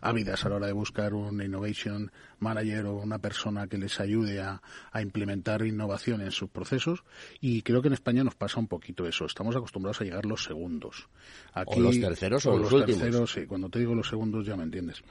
ávidas 0.00 0.44
a 0.44 0.48
la 0.48 0.56
hora 0.56 0.66
de 0.66 0.72
buscar 0.72 1.14
un 1.14 1.42
innovation 1.42 2.10
manager 2.38 2.86
o 2.86 2.96
una 2.96 3.18
persona 3.18 3.66
que 3.66 3.78
les 3.78 4.00
ayude 4.00 4.40
a, 4.40 4.62
a 4.92 5.02
implementar 5.02 5.64
innovación 5.64 6.20
en 6.20 6.30
sus 6.30 6.50
procesos 6.50 7.04
y 7.40 7.62
creo 7.62 7.82
que 7.82 7.88
en 7.88 7.94
España 7.94 8.24
nos 8.24 8.34
pasa 8.34 8.60
un 8.60 8.68
poquito 8.68 9.06
eso. 9.06 9.26
Estamos 9.26 9.56
acostumbrados 9.56 10.00
a 10.00 10.04
llegar 10.04 10.26
los 10.26 10.44
segundos. 10.44 11.08
Aquí, 11.52 11.78
o 11.78 11.80
los 11.80 12.00
terceros 12.00 12.46
o, 12.46 12.56
los, 12.56 12.70
terceros, 12.84 13.32
sí. 13.32 13.46
Cuando 13.46 13.68
te 13.68 13.78
digo 13.78 13.94
los 13.94 14.08
segundos 14.08 14.46
ya 14.46 14.56
me 14.56 14.64
entiendes. 14.64 15.02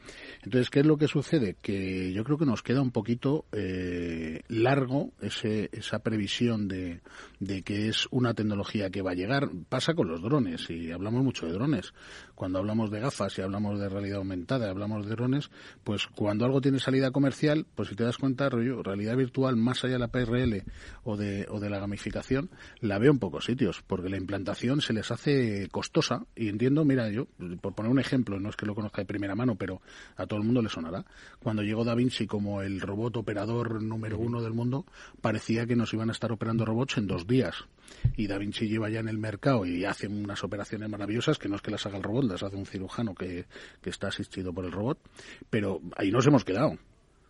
Entonces, 0.43 0.69
¿qué 0.69 0.81
es 0.81 0.85
lo 0.85 0.97
que 0.97 1.07
sucede? 1.07 1.55
Que 1.61 2.13
yo 2.13 2.23
creo 2.23 2.37
que 2.37 2.45
nos 2.45 2.61
queda 2.61 2.81
un 2.81 2.91
poquito 2.91 3.45
eh, 3.51 4.41
largo 4.47 5.11
ese, 5.21 5.69
esa 5.71 5.99
previsión 5.99 6.67
de, 6.67 7.01
de 7.39 7.63
que 7.63 7.89
es 7.89 8.07
una 8.11 8.33
tecnología 8.33 8.89
que 8.89 9.01
va 9.01 9.11
a 9.11 9.15
llegar. 9.15 9.49
Pasa 9.69 9.93
con 9.93 10.07
los 10.07 10.21
drones 10.21 10.69
y 10.69 10.91
hablamos 10.91 11.23
mucho 11.23 11.45
de 11.45 11.53
drones. 11.53 11.93
Cuando 12.35 12.59
hablamos 12.59 12.91
de 12.91 12.99
gafas 12.99 13.37
y 13.37 13.41
hablamos 13.41 13.79
de 13.79 13.89
realidad 13.89 14.17
aumentada, 14.17 14.69
hablamos 14.69 15.07
de 15.07 15.15
drones, 15.15 15.49
pues 15.83 16.07
cuando 16.07 16.45
algo 16.45 16.61
tiene 16.61 16.79
salida 16.79 17.11
comercial, 17.11 17.65
pues 17.75 17.89
si 17.89 17.95
te 17.95 18.03
das 18.03 18.17
cuenta, 18.17 18.49
rollo, 18.49 18.83
realidad 18.83 19.15
virtual 19.15 19.55
más 19.55 19.83
allá 19.83 19.93
de 19.93 19.99
la 19.99 20.09
PRL 20.09 20.63
o 21.03 21.17
de, 21.17 21.47
o 21.49 21.59
de 21.59 21.69
la 21.69 21.79
gamificación 21.79 22.49
la 22.81 22.99
veo 22.99 23.11
en 23.11 23.19
pocos 23.19 23.45
sitios, 23.45 23.83
porque 23.87 24.09
la 24.09 24.17
implantación 24.17 24.81
se 24.81 24.93
les 24.93 25.11
hace 25.11 25.69
costosa 25.71 26.25
y 26.35 26.49
entiendo, 26.49 26.83
mira, 26.85 27.09
yo, 27.09 27.27
por 27.61 27.73
poner 27.73 27.91
un 27.91 27.99
ejemplo, 27.99 28.39
no 28.39 28.49
es 28.49 28.55
que 28.55 28.65
lo 28.65 28.75
conozca 28.75 29.01
de 29.01 29.05
primera 29.05 29.35
mano, 29.35 29.55
pero 29.55 29.81
a 30.17 30.25
todo 30.25 30.39
el 30.39 30.45
mundo 30.45 30.61
le 30.61 30.69
sonará. 30.69 31.05
Cuando 31.39 31.63
llegó 31.63 31.83
Da 31.83 31.95
Vinci 31.95 32.27
como 32.27 32.61
el 32.61 32.81
robot 32.81 33.17
operador 33.17 33.81
número 33.81 34.17
uno 34.19 34.41
del 34.41 34.53
mundo, 34.53 34.85
parecía 35.21 35.65
que 35.65 35.75
nos 35.75 35.93
iban 35.93 36.09
a 36.09 36.13
estar 36.13 36.31
operando 36.31 36.65
robots 36.65 36.97
en 36.97 37.07
dos 37.07 37.27
días. 37.27 37.65
Y 38.15 38.27
Da 38.27 38.37
Vinci 38.37 38.67
lleva 38.67 38.89
ya 38.89 38.99
en 38.99 39.07
el 39.07 39.17
mercado 39.17 39.65
y 39.65 39.85
hace 39.85 40.07
unas 40.07 40.43
operaciones 40.43 40.89
maravillosas 40.89 41.37
que 41.37 41.49
no 41.49 41.55
es 41.55 41.61
que 41.61 41.71
las 41.71 41.85
haga 41.85 41.97
el 41.97 42.03
robot, 42.03 42.25
las 42.25 42.43
hace 42.43 42.55
un 42.55 42.65
cirujano 42.65 43.13
que, 43.15 43.45
que 43.81 43.89
está 43.89 44.07
asistido 44.07 44.53
por 44.53 44.65
el 44.65 44.71
robot, 44.71 44.99
pero 45.49 45.81
ahí 45.95 46.11
nos 46.11 46.25
hemos 46.27 46.43
quedado. 46.43 46.77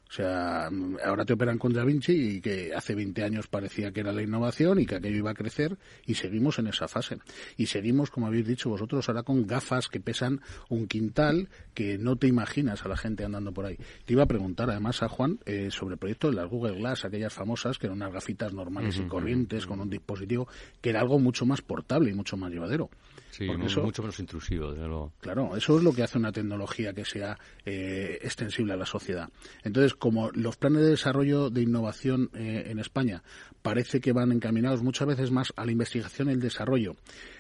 O 0.10 0.14
sea, 0.14 0.70
ahora 1.04 1.26
te 1.26 1.34
operan 1.34 1.58
con 1.58 1.74
Da 1.74 1.84
Vinci 1.84 2.38
y 2.38 2.42
que 2.42 2.74
hace 2.76 2.96
20 2.96 3.24
años 3.24 3.48
parecía 3.48 3.92
que 3.92 4.02
era 4.02 4.12
la 4.14 4.22
innovación 4.22 4.80
y 4.80 4.86
que 4.86 4.96
aquello 4.96 5.18
iba 5.18 5.32
a 5.32 5.36
crecer 5.36 5.78
y 6.06 6.16
seguimos 6.16 6.60
en 6.60 6.68
esa 6.68 6.88
fase. 6.88 7.18
Y 7.58 7.66
seguimos, 7.66 8.12
como 8.12 8.28
habéis 8.28 8.48
dicho 8.48 8.70
vosotros, 8.70 9.10
ahora 9.10 9.24
con 9.24 9.48
gafas 9.48 9.88
que 9.88 10.00
pesan 10.00 10.42
un 10.70 10.88
quintal 10.88 11.50
que 11.74 11.98
no 11.98 12.16
te 12.16 12.28
imaginas 12.28 12.86
a 12.86 12.88
la 12.88 12.98
gente 12.98 13.26
andando 13.26 13.52
por 13.52 13.66
ahí. 13.66 13.78
Te 14.06 14.14
iba 14.14 14.24
a 14.24 14.28
preguntar 14.28 14.70
además 14.70 15.02
a 15.02 15.10
Juan 15.10 15.40
eh, 15.46 15.70
sobre 15.72 15.94
el 15.94 16.00
proyecto 16.00 16.30
de 16.30 16.36
las 16.36 16.50
Google 16.50 16.78
Glass, 16.78 17.06
aquellas 17.06 17.34
famosas 17.34 17.78
que 17.78 17.88
eran 17.88 17.98
unas 17.98 18.14
gafitas 18.14 18.54
normales 18.54 18.98
y 18.98 19.08
corrientes 19.08 19.66
con 19.66 19.80
un 19.80 19.90
dispositivo 19.90 20.48
que 20.82 20.92
era 20.92 21.02
algo 21.02 21.20
mucho 21.20 21.46
más 21.46 21.62
portable 21.62 22.12
y 22.12 22.14
mucho 22.14 22.38
más 22.38 22.52
llevadero. 22.52 22.90
Sí, 23.36 23.50
mucho 23.50 24.02
menos 24.02 24.18
intrusivo, 24.22 24.72
desde 24.72 24.88
luego. 24.88 25.12
Claro, 25.20 25.58
eso 25.58 25.78
es 25.78 25.84
lo 25.84 25.92
que 25.92 26.04
hace 26.04 26.18
una 26.18 26.32
tecnología 26.32 26.94
que 26.94 27.04
sea 27.04 27.38
eh, 27.66 28.18
extensible 28.22 28.72
a 28.72 28.78
la 28.78 28.86
sociedad. 28.86 29.28
Entonces, 29.62 29.94
como 29.94 30.32
los 30.32 30.56
planes 30.56 30.84
de 30.84 30.92
desarrollo 30.92 31.50
de 31.50 31.62
innovación 31.62 32.30
eh, 32.34 32.68
en 32.68 32.80
España 32.80 33.24
parece 33.66 34.00
que 34.00 34.14
van 34.14 34.32
encaminados 34.32 34.84
muchas 34.84 35.08
veces 35.08 35.32
más 35.32 35.52
a 35.56 35.66
la 35.66 35.72
investigación 35.72 36.30
y 36.30 36.34
el 36.34 36.40
desarrollo, 36.40 36.96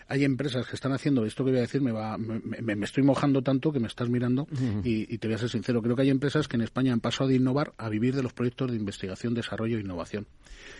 hay 0.07 0.23
empresas 0.23 0.65
que 0.65 0.75
están 0.75 0.91
haciendo, 0.91 1.23
esto 1.23 1.45
que 1.45 1.51
voy 1.51 1.59
a 1.59 1.61
decir 1.61 1.83
me, 1.83 1.91
va, 1.91 2.17
me, 2.17 2.83
estoy 2.83 3.03
mojando 3.03 3.43
tanto 3.43 3.71
que 3.71 3.79
me 3.79 3.85
estás 3.85 4.09
mirando 4.09 4.47
y, 4.83 5.13
y, 5.13 5.19
te 5.19 5.27
voy 5.27 5.35
a 5.35 5.37
ser 5.37 5.49
sincero, 5.49 5.83
creo 5.83 5.95
que 5.95 6.01
hay 6.01 6.09
empresas 6.09 6.47
que 6.47 6.55
en 6.55 6.63
España 6.63 6.93
han 6.93 6.99
pasado 6.99 7.29
de 7.29 7.35
innovar 7.35 7.73
a 7.77 7.89
vivir 7.89 8.15
de 8.15 8.23
los 8.23 8.33
proyectos 8.33 8.71
de 8.71 8.77
investigación, 8.77 9.35
desarrollo 9.35 9.77
e 9.77 9.81
innovación. 9.81 10.25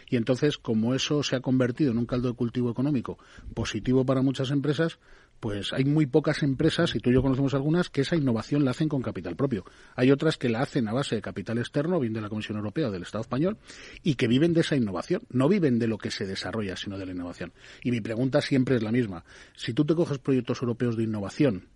Y 0.10 0.16
entonces, 0.16 0.58
como 0.58 0.96
eso 0.96 1.22
se 1.22 1.36
ha 1.36 1.42
convertido 1.42 1.92
en 1.92 2.00
un 2.00 2.08
caldo 2.08 2.30
de 2.30 2.36
cultivo 2.36 2.72
económico 2.72 3.20
positivo 3.54 4.04
para 4.04 4.24
muchas 4.24 4.50
empresas, 4.50 4.98
pues 5.40 5.74
hay 5.74 5.86
muy 5.86 6.06
pocas 6.06 6.44
empresas, 6.44 6.96
y 6.96 7.00
tú 7.00 7.10
y 7.10 7.14
yo 7.14 7.22
conocemos 7.22 7.54
algunas, 7.54 7.90
que 7.90 8.02
esa 8.02 8.16
innovación 8.16 8.66
la 8.66 8.72
hacen 8.72 8.90
con 8.90 9.02
capital 9.02 9.36
propio. 9.36 9.64
Hay 9.96 10.12
otras 10.12 10.38
que 10.38 10.50
la 10.50 10.62
hacen 10.62 10.88
a 10.88 10.94
base 10.94 11.16
de 11.16 11.22
capital 11.22 11.58
externo, 11.58 12.00
bien 12.00 12.14
de 12.14 12.22
la 12.22 12.30
Comisión 12.30 12.58
Europea 12.58 12.88
o 12.88 12.92
del 12.92 13.04
Estado 13.04 13.22
español, 13.22 13.58
y 14.04 14.16
que 14.16 14.28
viven 14.28 14.54
de 14.54 14.62
esa 14.62 14.76
innovación. 14.76 15.22
No 15.30 15.48
viven 15.48 15.80
de 15.80 15.88
lo 15.88 15.98
que 15.98 16.12
se 16.12 16.26
desarrolla, 16.26 16.76
sino 16.76 16.98
de 16.98 17.06
la 17.06 17.12
innovación. 17.12 17.54
Y 17.84 17.92
mi 17.92 18.02
pregunta 18.02 18.42
siempre 18.42 18.76
es 18.76 18.84
la 18.84 18.92
misma. 18.92 19.26
Si 19.56 19.74
tú 19.74 19.86
te 19.86 19.96
coges 19.96 20.20
proyectos 20.20 20.62
europeos 20.62 20.98
de 20.98 21.04
innovación 21.04 21.75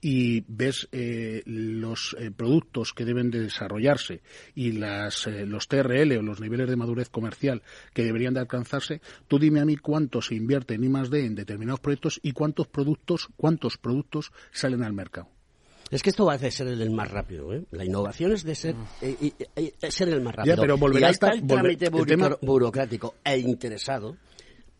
y 0.00 0.44
ves 0.48 0.88
eh, 0.90 1.42
los 1.46 2.16
eh, 2.18 2.30
productos 2.30 2.92
que 2.92 3.04
deben 3.04 3.30
de 3.30 3.40
desarrollarse 3.40 4.20
y 4.54 4.72
las, 4.72 5.26
eh, 5.28 5.46
los 5.46 5.68
TRL 5.68 6.16
o 6.18 6.22
los 6.22 6.40
niveles 6.40 6.68
de 6.68 6.76
madurez 6.76 7.08
comercial 7.08 7.62
que 7.94 8.02
deberían 8.02 8.34
de 8.34 8.40
alcanzarse, 8.40 9.00
tú 9.28 9.38
dime 9.38 9.60
a 9.60 9.64
mí 9.64 9.76
cuánto 9.76 10.20
se 10.20 10.34
invierte 10.34 10.74
en 10.74 10.84
I+D 10.84 11.24
en 11.24 11.34
determinados 11.36 11.80
proyectos 11.80 12.18
y 12.22 12.32
cuántos 12.32 12.66
productos, 12.66 13.28
cuántos 13.36 13.78
productos 13.78 14.32
salen 14.50 14.82
al 14.82 14.92
mercado. 14.92 15.28
Es 15.90 16.02
que 16.02 16.10
esto 16.10 16.24
va 16.24 16.34
a 16.34 16.38
ser 16.38 16.68
el 16.68 16.90
más 16.90 17.10
rápido. 17.10 17.52
¿eh? 17.52 17.64
La 17.70 17.84
innovación 17.84 18.32
es 18.32 18.44
de 18.44 18.54
ser, 18.54 18.74
ser 19.90 20.08
el 20.08 20.22
más 20.22 20.34
rápido. 20.34 20.56
pero 20.58 20.78
volverá 20.78 21.08
y 21.08 21.08
a 21.08 21.10
estar, 21.10 21.34
el 21.34 21.46
trámite 21.46 21.90
burocrático 22.40 23.16
e 23.22 23.38
interesado 23.38 24.16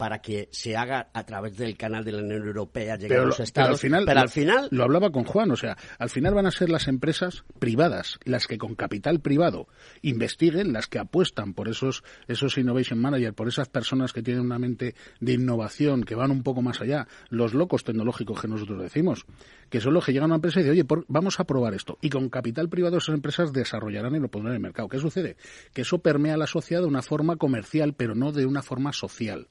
para 0.03 0.19
que 0.19 0.49
se 0.51 0.77
haga 0.77 1.11
a 1.13 1.25
través 1.25 1.57
del 1.57 1.77
canal 1.77 2.05
de 2.05 2.11
la 2.11 2.25
Unión 2.25 2.45
Europea, 2.45 2.97
llegue 2.97 3.15
a 3.15 3.23
los 3.23 3.39
estados. 3.39 3.81
Pero 3.81 3.97
al 3.97 4.05
final, 4.05 4.19
al 4.19 4.29
final 4.29 4.69
lo 4.73 4.83
hablaba 4.83 5.13
con 5.13 5.23
Juan, 5.23 5.53
o 5.53 5.57
sea, 5.57 5.77
al 5.97 6.11
final 6.11 6.35
van 6.35 6.47
a 6.47 6.51
ser 6.51 6.71
las 6.71 6.89
empresas 6.89 7.45
privadas 7.61 8.19
las 8.25 8.49
que 8.49 8.59
con 8.59 8.75
capital 8.75 9.21
privado 9.21 9.69
investiguen, 10.01 10.73
las 10.73 10.89
que 10.89 10.99
apuestan 10.99 11.55
por 11.55 11.69
esos 11.69 12.03
esos 12.27 12.59
innovation 12.59 12.99
managers, 12.99 13.33
por 13.37 13.47
esas 13.47 13.69
personas 13.69 14.13
que 14.13 14.25
tienen 14.25 14.43
una 14.43 14.59
mente 14.59 14.97
de 15.21 15.35
innovación, 15.35 16.03
que 16.03 16.17
van 16.17 16.33
un 16.33 16.43
poco 16.43 16.63
más 16.63 16.81
allá, 16.81 17.07
los 17.29 17.55
locos 17.55 17.85
tecnológicos 17.85 18.41
que 18.41 18.49
nosotros 18.49 18.83
decimos, 18.83 19.25
que 19.71 19.81
son 19.81 19.95
los 19.95 20.05
que 20.05 20.13
llegan 20.13 20.33
a 20.33 20.35
una 20.35 20.35
empresa 20.35 20.59
y 20.59 20.65
dicen, 20.65 20.85
oye, 20.91 21.05
vamos 21.07 21.39
a 21.39 21.45
probar 21.45 21.75
esto. 21.75 21.97
Y 22.01 22.11
con 22.11 22.29
capital 22.29 22.69
privado 22.69 22.97
esas 22.97 23.15
empresas 23.15 23.53
desarrollarán 23.53 24.17
y 24.17 24.19
lo 24.19 24.27
pondrán 24.27 24.55
en 24.55 24.57
el 24.57 24.63
mercado. 24.63 24.89
¿Qué 24.89 24.99
sucede? 24.99 25.37
Que 25.73 25.83
eso 25.83 26.01
permea 26.01 26.35
a 26.35 26.39
la 26.39 26.49
sociedad 26.49 26.83
de 26.83 26.89
una 26.89 27.03
forma 27.03 27.37
comercial, 27.37 27.95
pero 27.95 28.17
no 28.17 28.33
de 28.33 28.47
una 28.47 28.63
forma 28.63 28.93
social 28.93 29.47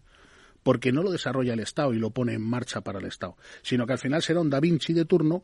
porque 0.64 0.91
no 0.91 1.03
lo 1.03 1.12
desarrolla 1.12 1.53
el 1.53 1.59
Estado 1.59 1.93
y 1.93 1.99
lo 1.99 2.12
pone 2.12 2.34
en 2.34 2.41
marcha 2.41 2.82
para 2.82 2.99
el 2.99 3.05
Estado, 3.05 3.36
sino 3.62 3.86
que 3.86 3.93
al 3.93 3.99
final 3.99 4.22
será 4.22 4.41
un 4.41 4.49
Da 4.49 4.59
Vinci 4.59 4.93
de 4.93 5.05
turno 5.05 5.41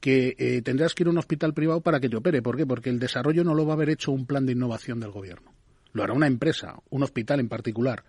que 0.00 0.36
eh, 0.38 0.62
tendrás 0.62 0.94
que 0.94 1.02
ir 1.02 1.08
a 1.08 1.10
un 1.10 1.18
hospital 1.18 1.54
privado 1.54 1.80
para 1.80 2.00
que 2.00 2.08
te 2.08 2.16
opere. 2.16 2.42
¿Por 2.42 2.56
qué? 2.56 2.66
Porque 2.66 2.90
el 2.90 2.98
desarrollo 2.98 3.44
no 3.44 3.54
lo 3.54 3.66
va 3.66 3.72
a 3.72 3.76
haber 3.76 3.90
hecho 3.90 4.12
un 4.12 4.26
plan 4.26 4.46
de 4.46 4.52
innovación 4.52 5.00
del 5.00 5.10
gobierno. 5.10 5.52
Lo 5.92 6.02
hará 6.02 6.12
una 6.12 6.26
empresa, 6.26 6.76
un 6.90 7.02
hospital 7.02 7.40
en 7.40 7.48
particular, 7.48 8.04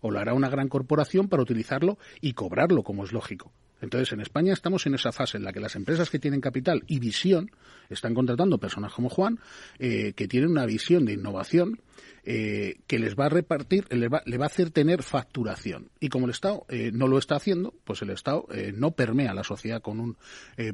o 0.00 0.10
lo 0.10 0.18
hará 0.18 0.34
una 0.34 0.48
gran 0.48 0.68
corporación 0.68 1.28
para 1.28 1.42
utilizarlo 1.42 1.98
y 2.20 2.32
cobrarlo, 2.32 2.82
como 2.82 3.04
es 3.04 3.12
lógico. 3.12 3.52
Entonces, 3.80 4.12
en 4.12 4.20
España 4.20 4.52
estamos 4.52 4.86
en 4.86 4.94
esa 4.94 5.12
fase 5.12 5.36
en 5.36 5.44
la 5.44 5.52
que 5.52 5.60
las 5.60 5.76
empresas 5.76 6.08
que 6.08 6.18
tienen 6.18 6.40
capital 6.40 6.84
y 6.86 6.98
visión 7.00 7.50
están 7.90 8.14
contratando 8.14 8.58
personas 8.58 8.92
como 8.94 9.10
Juan, 9.10 9.38
eh, 9.78 10.14
que 10.14 10.26
tienen 10.26 10.50
una 10.50 10.64
visión 10.64 11.04
de 11.04 11.12
innovación 11.12 11.80
eh, 12.24 12.80
que 12.86 12.98
les 12.98 13.16
va 13.16 13.26
a 13.26 13.28
repartir, 13.28 13.86
le 13.90 14.08
va, 14.08 14.22
le 14.26 14.38
va, 14.38 14.46
a 14.46 14.48
hacer 14.48 14.70
tener 14.70 15.02
facturación. 15.02 15.90
Y 16.00 16.08
como 16.08 16.26
el 16.26 16.32
Estado 16.32 16.66
eh, 16.68 16.90
no 16.92 17.08
lo 17.08 17.18
está 17.18 17.36
haciendo, 17.36 17.74
pues 17.84 18.02
el 18.02 18.10
Estado 18.10 18.46
no 18.74 18.92
permea 18.92 19.32
a 19.32 19.34
la 19.34 19.44
sociedad 19.44 19.82
con 19.82 20.00
un 20.00 20.16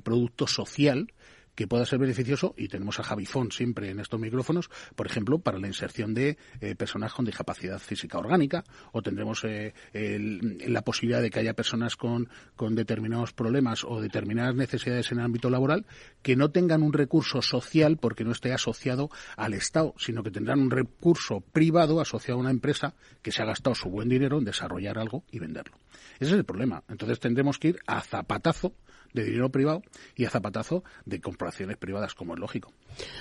producto 0.03 0.47
social 0.47 1.13
que 1.55 1.67
pueda 1.67 1.87
ser 1.87 1.99
beneficioso 1.99 2.55
y 2.57 2.69
tenemos 2.69 2.99
a 3.01 3.03
Javi 3.03 3.27
siempre 3.51 3.91
en 3.91 4.01
estos 4.01 4.19
micrófonos, 4.19 4.71
por 4.97 5.07
ejemplo, 5.07 5.39
para 5.39 5.59
la 5.59 5.67
inserción 5.67 6.15
de 6.15 6.39
eh, 6.61 6.75
personas 6.75 7.13
con 7.13 7.25
discapacidad 7.25 7.79
física 7.79 8.19
orgánica 8.19 8.65
o 8.93 9.03
tendremos 9.03 9.45
eh, 9.45 9.75
la 9.93 10.83
posibilidad 10.83 11.23
de 11.23 11.31
que 11.31 11.41
haya 11.41 11.55
personas 11.55 11.97
con, 11.97 12.29
con 12.57 12.75
determinados 12.75 13.33
problemas 13.33 13.85
o 13.85 14.01
determinadas 14.01 14.55
necesidades 14.55 15.13
en 15.13 15.19
el 15.19 15.25
ámbito 15.25 15.51
laboral 15.51 15.87
que 16.23 16.37
no 16.37 16.51
tengan 16.51 16.83
un 16.83 16.93
recurso 16.93 17.43
social 17.43 17.99
porque 17.99 18.25
no 18.25 18.33
esté 18.33 18.53
asociado 18.53 19.11
al 19.37 19.55
Estado, 19.55 19.95
sino 19.99 20.23
que 20.23 20.31
tendrán 20.31 20.61
un 20.61 20.71
recurso 20.71 21.41
privado 21.41 22.01
asociado 22.01 22.39
a 22.39 22.43
una 22.43 22.51
empresa 22.51 22.95
que 23.23 23.33
se 23.33 23.43
ha 23.43 23.47
gastado 23.47 23.75
su 23.75 23.91
buen 23.91 24.09
dinero 24.09 24.39
en 24.39 24.45
desarrollar 24.45 24.99
algo 24.99 25.25
y 25.31 25.39
venderlo. 25.39 25.77
Ese 26.19 26.33
es 26.33 26.39
el 26.39 26.45
problema. 26.45 26.83
Entonces 26.89 27.21
tendremos 27.21 27.59
que 27.59 27.69
ir 27.69 27.79
a 27.87 28.01
zapatazo 28.01 28.75
de 29.13 29.25
dinero 29.25 29.51
privado 29.51 29.83
y 30.15 30.25
a 30.25 30.31
zapatazo 30.31 30.85
de 31.05 31.21
corporaciones 31.21 31.77
privadas, 31.77 32.15
como 32.15 32.35
es 32.35 32.41
lógico. 32.41 32.73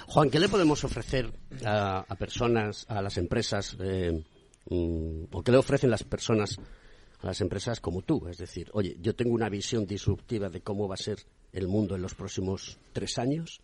Juan, 0.08 0.30
¿qué 0.30 0.40
le 0.40 0.50
podemos 0.50 0.84
ofrecer 0.84 1.32
a, 1.66 2.06
personas, 2.18 2.86
a 2.90 3.02
las 3.02 3.18
empresas, 3.18 3.78
eh, 3.80 4.24
mm, 4.70 5.24
o 5.32 5.44
qué 5.44 5.52
le 5.52 5.58
ofrecen 5.58 5.90
las 5.90 6.04
personas 6.04 6.60
a 7.22 7.28
las 7.28 7.42
empresas 7.42 7.80
como 7.80 8.02
tú? 8.02 8.28
Es 8.28 8.38
decir, 8.38 8.70
oye, 8.74 8.98
yo 9.00 9.16
tengo 9.16 9.34
una 9.34 9.50
visión 9.50 9.86
disruptiva 9.86 10.50
de 10.50 10.62
cómo 10.62 10.88
va 10.88 10.96
a 10.96 10.98
ser 10.98 11.20
el 11.54 11.68
mundo 11.68 11.96
en 11.96 12.02
los 12.02 12.16
próximos 12.16 12.80
tres 12.94 13.18
años. 13.18 13.62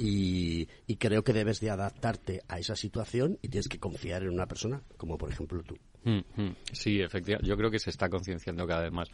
Y, 0.00 0.66
creo 0.98 1.24
que 1.24 1.32
debes 1.32 1.58
de 1.58 1.70
adaptarte 1.70 2.42
a 2.46 2.60
esa 2.60 2.76
situación 2.76 3.36
y 3.42 3.48
tienes 3.48 3.66
que 3.66 3.80
confiar 3.80 4.22
en 4.22 4.30
una 4.30 4.46
persona 4.46 4.80
como 4.96 5.18
por 5.18 5.28
ejemplo 5.28 5.60
tú. 5.64 5.76
Mm, 6.04 6.20
mm. 6.40 6.56
Sí, 6.72 7.00
efectivamente. 7.00 7.48
Yo 7.48 7.56
creo 7.56 7.68
que 7.68 7.80
se 7.80 7.90
está 7.90 8.08
concienciando 8.08 8.64
cada 8.64 8.82
vez 8.82 8.92
más 8.92 9.08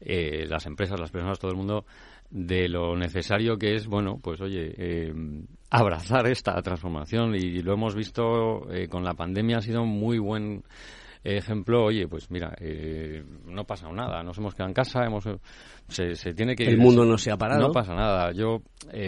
eh, 0.00 0.46
las 0.48 0.66
empresas, 0.66 0.98
las 0.98 1.10
personas, 1.10 1.38
todo 1.38 1.50
el 1.50 1.56
mundo, 1.56 1.84
de 2.30 2.68
lo 2.68 2.96
necesario 2.96 3.56
que 3.56 3.74
es, 3.74 3.86
bueno, 3.86 4.18
pues 4.22 4.40
oye, 4.40 4.74
eh, 4.76 5.12
abrazar 5.70 6.26
esta 6.26 6.60
transformación 6.62 7.34
y 7.34 7.62
lo 7.62 7.74
hemos 7.74 7.94
visto 7.94 8.70
eh, 8.72 8.88
con 8.88 9.04
la 9.04 9.14
pandemia, 9.14 9.58
ha 9.58 9.62
sido 9.62 9.82
un 9.82 9.90
muy 9.90 10.18
buen 10.18 10.62
ejemplo, 11.22 11.84
oye, 11.84 12.06
pues 12.06 12.30
mira, 12.30 12.54
no 13.46 13.62
ha 13.62 13.64
pasado 13.64 13.94
nada, 13.94 14.22
nos 14.22 14.36
hemos 14.36 14.54
quedado 14.54 14.68
en 14.68 14.74
casa, 14.74 15.06
hemos, 15.06 15.24
se, 15.88 16.14
se 16.16 16.34
tiene 16.34 16.54
que... 16.54 16.64
El 16.64 16.76
mundo 16.76 17.06
no 17.06 17.16
se 17.16 17.30
ha 17.30 17.38
parado. 17.38 17.68
No 17.68 17.72
pasa 17.72 17.94
nada. 17.94 18.30
Yo, 18.32 18.60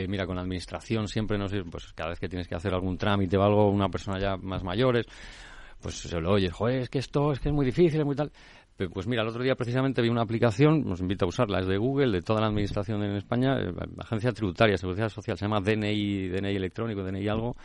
mira, 0.09 0.24
con 0.24 0.37
la 0.37 0.41
administración 0.41 1.09
siempre 1.09 1.37
nos... 1.37 1.53
Pues 1.70 1.93
cada 1.93 2.09
vez 2.09 2.18
que 2.18 2.30
tienes 2.30 2.49
que 2.49 2.55
hacer 2.55 2.72
algún 2.72 2.97
trámite 2.97 3.37
o 3.37 3.43
algo, 3.43 3.68
una 3.68 3.91
persona 3.91 4.18
ya 4.18 4.39
más 4.39 4.64
mayores, 4.64 5.05
pues 5.80 5.97
se 5.97 6.20
lo 6.20 6.32
oyes, 6.32 6.53
joder, 6.53 6.80
es 6.80 6.89
que 6.89 6.99
esto 6.99 7.32
es 7.32 7.39
que 7.39 7.51
es 7.51 7.55
muy 7.55 7.66
difícil, 7.66 8.01
es 8.01 8.07
muy 8.07 8.16
tal. 8.16 8.32
Pues 8.76 9.06
mira, 9.06 9.22
el 9.22 9.28
otro 9.28 9.42
día 9.42 9.54
precisamente 9.54 10.02
vi 10.02 10.10
una 10.10 10.20
aplicación, 10.20 10.84
nos 10.84 11.00
invita 11.00 11.24
a 11.24 11.28
usarla, 11.28 11.60
es 11.60 11.66
de 11.66 11.78
Google, 11.78 12.12
de 12.12 12.20
toda 12.20 12.42
la 12.42 12.48
administración 12.48 13.02
en 13.02 13.16
España, 13.16 13.54
la 13.54 13.84
eh, 13.84 13.88
Agencia 13.98 14.32
Tributaria, 14.32 14.76
Seguridad 14.76 15.08
Social, 15.08 15.38
se 15.38 15.46
llama 15.46 15.60
DNI, 15.60 16.28
DNI 16.28 16.56
electrónico, 16.56 17.02
DNI 17.02 17.26
algo, 17.26 17.56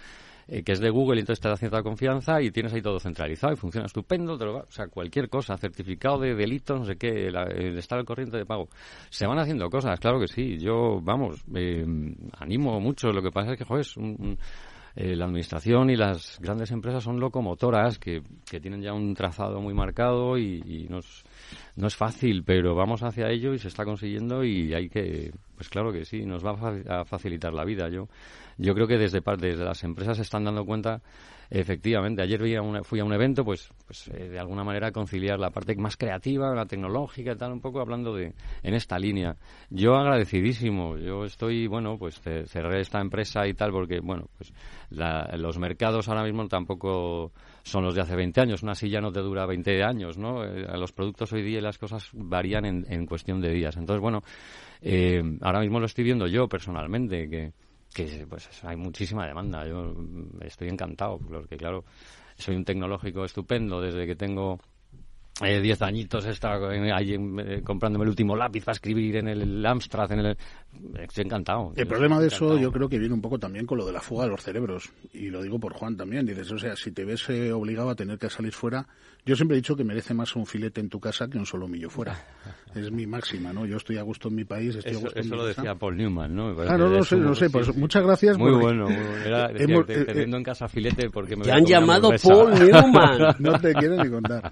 eh, 0.48 0.64
que 0.64 0.72
es 0.72 0.80
de 0.80 0.90
Google 0.90 1.18
y 1.18 1.20
entonces 1.20 1.42
te 1.42 1.50
da 1.50 1.58
cierta 1.58 1.84
confianza 1.84 2.42
y 2.42 2.50
tienes 2.52 2.74
ahí 2.74 2.82
todo 2.82 2.98
centralizado 2.98 3.52
y 3.52 3.58
funciona 3.58 3.88
estupendo, 3.88 4.38
te 4.38 4.46
lo 4.46 4.60
o 4.60 4.72
sea, 4.72 4.88
cualquier 4.88 5.28
cosa, 5.28 5.58
certificado 5.58 6.18
de 6.20 6.34
delito, 6.34 6.78
no 6.78 6.86
sé 6.86 6.96
qué, 6.96 7.28
el 7.28 7.78
estado 7.78 8.00
al 8.00 8.06
corriente 8.06 8.38
de 8.38 8.46
pago. 8.46 8.70
Se 9.10 9.28
van 9.28 9.38
haciendo 9.38 9.70
cosas, 9.70 10.00
claro 10.00 10.18
que 10.18 10.30
sí. 10.30 10.58
Yo, 10.60 11.02
vamos, 11.02 11.44
eh, 11.54 11.86
animo 12.40 12.80
mucho, 12.80 13.12
lo 13.12 13.22
que 13.22 13.32
pasa 13.32 13.52
es 13.52 13.58
que, 13.58 13.66
joder, 13.66 13.82
es 13.82 13.98
un 13.98 14.38
eh, 14.96 15.16
la 15.16 15.26
administración 15.26 15.90
y 15.90 15.96
las 15.96 16.38
grandes 16.40 16.72
empresas 16.72 17.04
son 17.04 17.20
locomotoras 17.20 17.98
que, 17.98 18.22
que 18.50 18.60
tienen 18.60 18.82
ya 18.82 18.94
un 18.94 19.14
trazado 19.14 19.62
muy 19.62 19.74
marcado 19.74 20.38
y, 20.38 20.88
nos 20.90 21.24
no 21.76 21.88
es 21.88 21.96
fácil, 21.96 22.44
pero 22.44 22.76
vamos 22.76 23.04
hacia 23.04 23.30
ello 23.30 23.54
y 23.54 23.60
se 23.60 23.68
está 23.68 23.86
consiguiendo 23.86 24.44
y 24.44 24.74
hay 24.74 24.90
que, 24.90 25.32
pues 25.56 25.70
claro 25.70 25.92
que 25.92 26.06
sí, 26.06 26.26
nos 26.26 26.46
va 26.46 26.56
a 26.88 27.06
facilitar 27.06 27.54
la 27.54 27.66
vida. 27.66 27.90
Yo, 27.90 28.08
yo 28.58 28.74
creo 28.74 28.88
que 28.88 28.98
desde, 28.98 29.22
desde 29.38 29.64
las 29.64 29.84
empresas 29.84 30.18
se 30.18 30.24
están 30.24 30.44
dando 30.44 30.66
cuenta 30.66 31.02
Efectivamente, 31.54 32.22
ayer 32.22 32.40
fui 32.86 33.02
a 33.02 33.04
un 33.04 33.14
evento, 33.14 33.44
pues, 33.44 33.70
pues 33.86 34.08
eh, 34.08 34.30
de 34.30 34.40
alguna 34.40 34.64
manera 34.64 34.94
conciliar 34.94 35.38
la 35.38 35.50
parte 35.50 35.76
más 35.76 35.98
creativa, 35.98 36.56
la 36.56 36.66
tecnológica, 36.66 37.36
tal, 37.36 37.52
un 37.52 37.60
poco 37.60 37.82
hablando 37.82 38.16
de 38.16 38.34
en 38.64 38.74
esta 38.74 38.98
línea. 38.98 39.36
Yo 39.70 39.96
agradecidísimo, 39.96 40.96
yo 40.96 41.26
estoy, 41.26 41.68
bueno, 41.68 41.98
pues 41.98 42.22
cerré 42.22 42.80
esta 42.80 43.02
empresa 43.02 43.46
y 43.48 43.54
tal 43.54 43.72
porque, 43.74 44.00
bueno, 44.00 44.30
pues 44.38 44.54
los 44.92 45.58
mercados 45.60 46.08
ahora 46.08 46.24
mismo 46.24 46.48
tampoco 46.48 47.34
son 47.64 47.84
los 47.84 47.96
de 47.96 48.02
hace 48.02 48.16
20 48.16 48.42
años, 48.42 48.64
una 48.64 48.76
silla 48.76 49.02
no 49.02 49.12
te 49.12 49.20
dura 49.20 49.46
20 49.46 49.84
años, 49.84 50.18
¿no? 50.18 50.44
Eh, 50.44 50.66
los 50.78 50.92
productos 50.92 51.32
hoy 51.34 51.44
día 51.44 51.60
y 51.60 51.62
las 51.62 51.78
cosas 51.78 52.10
varían 52.14 52.66
en, 52.66 52.86
en 52.90 53.06
cuestión 53.06 53.42
de 53.42 53.52
días. 53.52 53.78
Entonces, 53.78 54.02
bueno, 54.02 54.22
eh, 54.82 55.22
ahora 55.42 55.60
mismo 55.60 55.80
lo 55.80 55.86
estoy 55.86 56.04
viendo 56.04 56.28
yo 56.28 56.48
personalmente, 56.48 57.30
que 57.30 57.54
que 57.94 58.26
pues 58.28 58.50
hay 58.64 58.78
muchísima 58.78 59.28
demanda. 59.28 59.68
Yo 59.68 59.94
estoy 60.42 60.70
encantado, 60.70 61.20
porque 61.20 61.58
claro, 61.58 61.84
soy 62.38 62.56
un 62.56 62.66
tecnológico 62.66 63.26
estupendo 63.26 63.82
desde 63.82 64.06
que 64.08 64.16
tengo 64.16 64.60
eh, 65.44 65.62
diez 65.62 65.82
añitos 65.82 66.26
he 66.26 66.32
estado 66.32 66.70
ahí 66.70 67.14
eh, 67.14 67.62
comprándome 67.64 68.04
el 68.04 68.10
último 68.10 68.36
lápiz 68.36 68.64
para 68.64 68.74
escribir 68.74 69.18
en 69.18 69.28
el 69.28 69.66
Amstrad, 69.66 70.12
en 70.12 70.20
el... 70.20 70.38
Estoy 71.00 71.26
encantado. 71.26 71.74
El 71.76 71.88
problema 71.88 72.20
de 72.20 72.28
eso 72.28 72.58
yo 72.58 72.72
creo 72.72 72.88
que 72.88 72.98
viene 72.98 73.14
un 73.14 73.22
poco 73.22 73.38
también 73.38 73.66
con 73.66 73.78
lo 73.78 73.86
de 73.86 73.92
la 73.92 74.00
fuga 74.00 74.24
de 74.24 74.30
los 74.30 74.42
cerebros. 74.42 74.90
Y 75.14 75.30
lo 75.30 75.42
digo 75.42 75.60
por 75.60 75.74
Juan 75.74 75.98
también. 75.98 76.26
Dices, 76.26 76.52
o 76.52 76.58
sea, 76.58 76.76
si 76.76 76.92
te 76.92 77.04
ves 77.04 77.30
eh, 77.30 77.52
obligado 77.52 77.90
a 77.90 77.96
tener 77.96 78.18
que 78.18 78.30
salir 78.30 78.54
fuera, 78.54 78.88
yo 79.26 79.36
siempre 79.36 79.58
he 79.58 79.60
dicho 79.60 79.76
que 79.76 79.84
merece 79.84 80.14
más 80.14 80.36
un 80.36 80.46
filete 80.46 80.80
en 80.80 80.90
tu 80.90 81.00
casa 81.00 81.28
que 81.28 81.38
un 81.38 81.46
solo 81.46 81.68
millo 81.68 81.90
fuera. 81.90 82.18
es 82.76 82.92
mi 82.92 83.06
máxima, 83.06 83.52
¿no? 83.52 83.66
Yo 83.66 83.78
estoy 83.78 83.98
a 83.98 84.04
gusto 84.04 84.30
en 84.30 84.36
mi 84.36 84.46
país, 84.46 84.76
estoy 84.76 84.92
eso, 84.92 85.00
a 85.00 85.04
gusto 85.04 85.20
eso 85.20 85.36
lo 85.36 85.46
decía 85.46 85.76
Paul 85.76 85.98
Newman, 85.98 86.34
¿no? 86.34 86.56
Claro, 86.56 86.90
no 86.90 87.04
sé, 87.04 87.18
no 87.18 87.36
sé. 87.36 87.50
Pues 87.50 87.76
muchas 87.76 88.04
gracias. 88.04 88.38
Muy 88.38 88.54
bueno. 88.54 88.88
Era, 88.90 89.50
teniendo 90.06 90.38
en 90.38 90.44
casa 90.44 90.68
filete 90.68 91.10
porque 91.10 91.36
me... 91.36 91.44
Te 91.44 91.52
han 91.52 91.66
llamado 91.66 92.12
Paul 92.24 92.52
Newman. 92.54 93.36
no 93.40 93.60
te 93.60 93.74
quiero 93.74 94.04
ni 94.04 94.10
contar. 94.10 94.52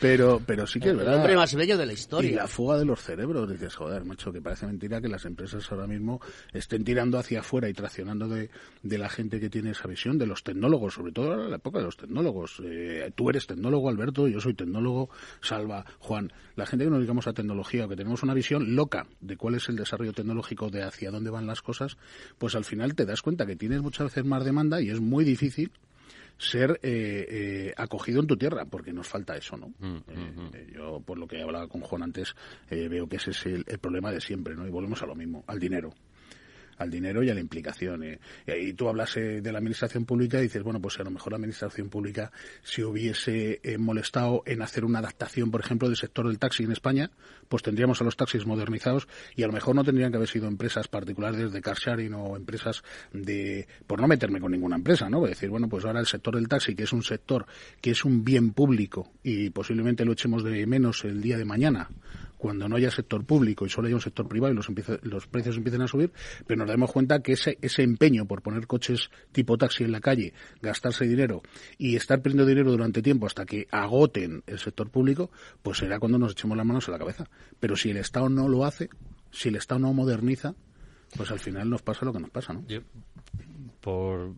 Pero, 0.00 0.40
pero 0.44 0.66
sí 0.66 0.80
que 0.80 0.90
es 0.90 0.96
verdad. 0.96 1.14
El 1.14 1.20
hombre 1.20 1.36
más 1.36 1.54
bello 1.54 1.76
de 1.76 1.86
la 1.86 1.92
historia. 1.92 2.30
Y 2.30 2.34
la 2.34 2.48
fuga 2.48 2.78
de 2.78 2.84
los 2.84 3.00
cerebros. 3.02 3.50
Dices, 3.50 3.74
joder, 3.74 4.04
macho, 4.04 4.32
que 4.32 4.40
parece 4.40 4.66
mentira 4.66 5.00
que 5.00 5.08
las 5.08 5.24
empresas 5.24 5.70
ahora 5.70 5.86
mismo 5.86 6.20
estén 6.52 6.84
tirando 6.84 7.18
hacia 7.18 7.40
afuera 7.40 7.68
y 7.68 7.74
traccionando 7.74 8.28
de, 8.28 8.50
de 8.82 8.98
la 8.98 9.08
gente 9.08 9.40
que 9.40 9.50
tiene 9.50 9.70
esa 9.70 9.88
visión, 9.88 10.18
de 10.18 10.26
los 10.26 10.42
tecnólogos, 10.42 10.94
sobre 10.94 11.12
todo 11.12 11.34
en 11.34 11.50
la 11.50 11.56
época 11.56 11.78
de 11.78 11.84
los 11.84 11.96
tecnólogos. 11.96 12.62
Eh, 12.64 13.12
tú 13.14 13.28
eres 13.28 13.46
tecnólogo, 13.46 13.88
Alberto, 13.88 14.26
yo 14.26 14.40
soy 14.40 14.54
tecnólogo, 14.54 15.10
Salva, 15.42 15.84
Juan. 15.98 16.32
La 16.56 16.66
gente 16.66 16.84
que 16.84 16.90
nos 16.90 17.00
dedicamos 17.00 17.26
a 17.26 17.32
tecnología 17.32 17.84
o 17.84 17.88
que 17.88 17.96
tenemos 17.96 18.22
una 18.22 18.34
visión 18.34 18.74
loca 18.74 19.06
de 19.20 19.36
cuál 19.36 19.54
es 19.54 19.68
el 19.68 19.76
desarrollo 19.76 20.12
tecnológico, 20.12 20.70
de 20.70 20.82
hacia 20.82 21.10
dónde 21.10 21.30
van 21.30 21.46
las 21.46 21.62
cosas, 21.62 21.96
pues 22.38 22.54
al 22.54 22.64
final 22.64 22.94
te 22.94 23.04
das 23.04 23.22
cuenta 23.22 23.46
que 23.46 23.56
tienes 23.56 23.82
muchas 23.82 24.06
veces 24.06 24.24
más 24.24 24.44
demanda 24.44 24.80
y 24.80 24.90
es 24.90 25.00
muy 25.00 25.24
difícil 25.24 25.70
ser 26.40 26.80
eh, 26.82 27.26
eh, 27.28 27.74
acogido 27.76 28.20
en 28.20 28.26
tu 28.26 28.36
tierra, 28.36 28.64
porque 28.64 28.92
nos 28.92 29.06
falta 29.06 29.36
eso, 29.36 29.56
¿no? 29.56 29.68
Mm, 29.78 29.96
mm, 29.96 30.42
mm. 30.42 30.50
Eh, 30.54 30.72
yo, 30.74 31.00
por 31.00 31.18
lo 31.18 31.26
que 31.26 31.42
hablaba 31.42 31.68
con 31.68 31.82
Juan 31.82 32.02
antes, 32.02 32.34
veo 32.70 33.06
que 33.06 33.16
ese 33.16 33.32
es 33.32 33.46
el, 33.46 33.64
el, 33.66 33.78
problema 33.78 34.10
de 34.10 34.20
siempre, 34.20 34.54
¿no? 34.54 34.66
Y 34.66 34.70
volvemos 34.70 35.02
a 35.02 35.06
lo 35.06 35.14
mismo, 35.14 35.44
al 35.46 35.58
dinero 35.58 35.92
al 36.80 36.90
dinero 36.90 37.22
y 37.22 37.30
a 37.30 37.34
la 37.34 37.40
implicación. 37.40 38.02
Eh. 38.02 38.18
Y 38.46 38.72
tú 38.72 38.88
hablas 38.88 39.16
eh, 39.16 39.40
de 39.40 39.52
la 39.52 39.58
administración 39.58 40.06
pública 40.06 40.38
y 40.38 40.42
dices, 40.42 40.62
bueno, 40.62 40.80
pues 40.80 40.98
a 40.98 41.04
lo 41.04 41.10
mejor 41.10 41.32
la 41.32 41.36
administración 41.36 41.90
pública 41.90 42.32
se 42.62 42.84
hubiese 42.84 43.60
eh, 43.62 43.76
molestado 43.78 44.42
en 44.46 44.62
hacer 44.62 44.84
una 44.84 45.00
adaptación, 45.00 45.50
por 45.50 45.60
ejemplo, 45.60 45.88
del 45.88 45.96
sector 45.96 46.26
del 46.26 46.38
taxi 46.38 46.64
en 46.64 46.72
España, 46.72 47.10
pues 47.48 47.62
tendríamos 47.62 48.00
a 48.00 48.04
los 48.04 48.16
taxis 48.16 48.46
modernizados 48.46 49.08
y 49.36 49.42
a 49.42 49.46
lo 49.46 49.52
mejor 49.52 49.74
no 49.74 49.84
tendrían 49.84 50.10
que 50.10 50.16
haber 50.16 50.28
sido 50.28 50.48
empresas 50.48 50.88
particulares 50.88 51.52
de 51.52 51.60
car 51.60 51.76
sharing 51.76 52.14
o 52.14 52.36
empresas 52.36 52.82
de, 53.12 53.68
por 53.86 54.00
no 54.00 54.08
meterme 54.08 54.40
con 54.40 54.52
ninguna 54.52 54.76
empresa, 54.76 55.10
¿no? 55.10 55.20
decir, 55.20 55.50
bueno, 55.50 55.68
pues 55.68 55.84
ahora 55.84 56.00
el 56.00 56.06
sector 56.06 56.34
del 56.34 56.48
taxi, 56.48 56.74
que 56.74 56.84
es 56.84 56.92
un 56.92 57.02
sector 57.02 57.44
que 57.82 57.90
es 57.90 58.04
un 58.04 58.24
bien 58.24 58.52
público 58.52 59.12
y 59.22 59.50
posiblemente 59.50 60.04
lo 60.06 60.12
echemos 60.12 60.42
de 60.42 60.66
menos 60.66 61.04
el 61.04 61.20
día 61.20 61.36
de 61.36 61.44
mañana, 61.44 61.90
cuando 62.40 62.68
no 62.68 62.76
haya 62.76 62.90
sector 62.90 63.24
público 63.24 63.66
y 63.66 63.68
solo 63.68 63.86
haya 63.86 63.96
un 63.96 64.00
sector 64.00 64.26
privado 64.26 64.52
y 64.52 64.56
los, 64.56 64.68
los 65.02 65.26
precios 65.26 65.58
empiecen 65.58 65.82
a 65.82 65.86
subir, 65.86 66.10
pero 66.46 66.58
nos 66.58 66.68
damos 66.68 66.90
cuenta 66.90 67.20
que 67.20 67.32
ese, 67.32 67.58
ese 67.60 67.82
empeño 67.82 68.24
por 68.24 68.40
poner 68.40 68.66
coches 68.66 69.10
tipo 69.30 69.58
taxi 69.58 69.84
en 69.84 69.92
la 69.92 70.00
calle, 70.00 70.32
gastarse 70.62 71.06
dinero 71.06 71.42
y 71.76 71.96
estar 71.96 72.22
perdiendo 72.22 72.46
dinero 72.46 72.70
durante 72.70 73.02
tiempo 73.02 73.26
hasta 73.26 73.44
que 73.44 73.68
agoten 73.70 74.42
el 74.46 74.58
sector 74.58 74.88
público, 74.88 75.30
pues 75.62 75.78
será 75.78 75.98
cuando 75.98 76.18
nos 76.18 76.32
echemos 76.32 76.56
las 76.56 76.66
manos 76.66 76.88
a 76.88 76.92
la 76.92 76.98
cabeza. 76.98 77.28
Pero 77.60 77.76
si 77.76 77.90
el 77.90 77.98
Estado 77.98 78.30
no 78.30 78.48
lo 78.48 78.64
hace, 78.64 78.88
si 79.30 79.50
el 79.50 79.56
Estado 79.56 79.80
no 79.80 79.92
moderniza, 79.92 80.54
pues 81.14 81.30
al 81.30 81.40
final 81.40 81.68
nos 81.68 81.82
pasa 81.82 82.06
lo 82.06 82.12
que 82.12 82.20
nos 82.20 82.30
pasa, 82.30 82.54
¿no? 82.54 82.64
por, 83.80 84.34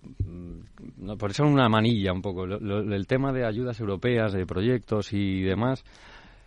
no, 0.96 1.16
por 1.16 1.30
eso 1.30 1.44
una 1.44 1.68
manilla 1.68 2.12
un 2.12 2.22
poco. 2.22 2.44
el 2.44 3.06
tema 3.06 3.32
de 3.32 3.44
ayudas 3.44 3.78
europeas, 3.80 4.32
de 4.32 4.46
proyectos 4.46 5.12
y 5.12 5.42
demás, 5.42 5.84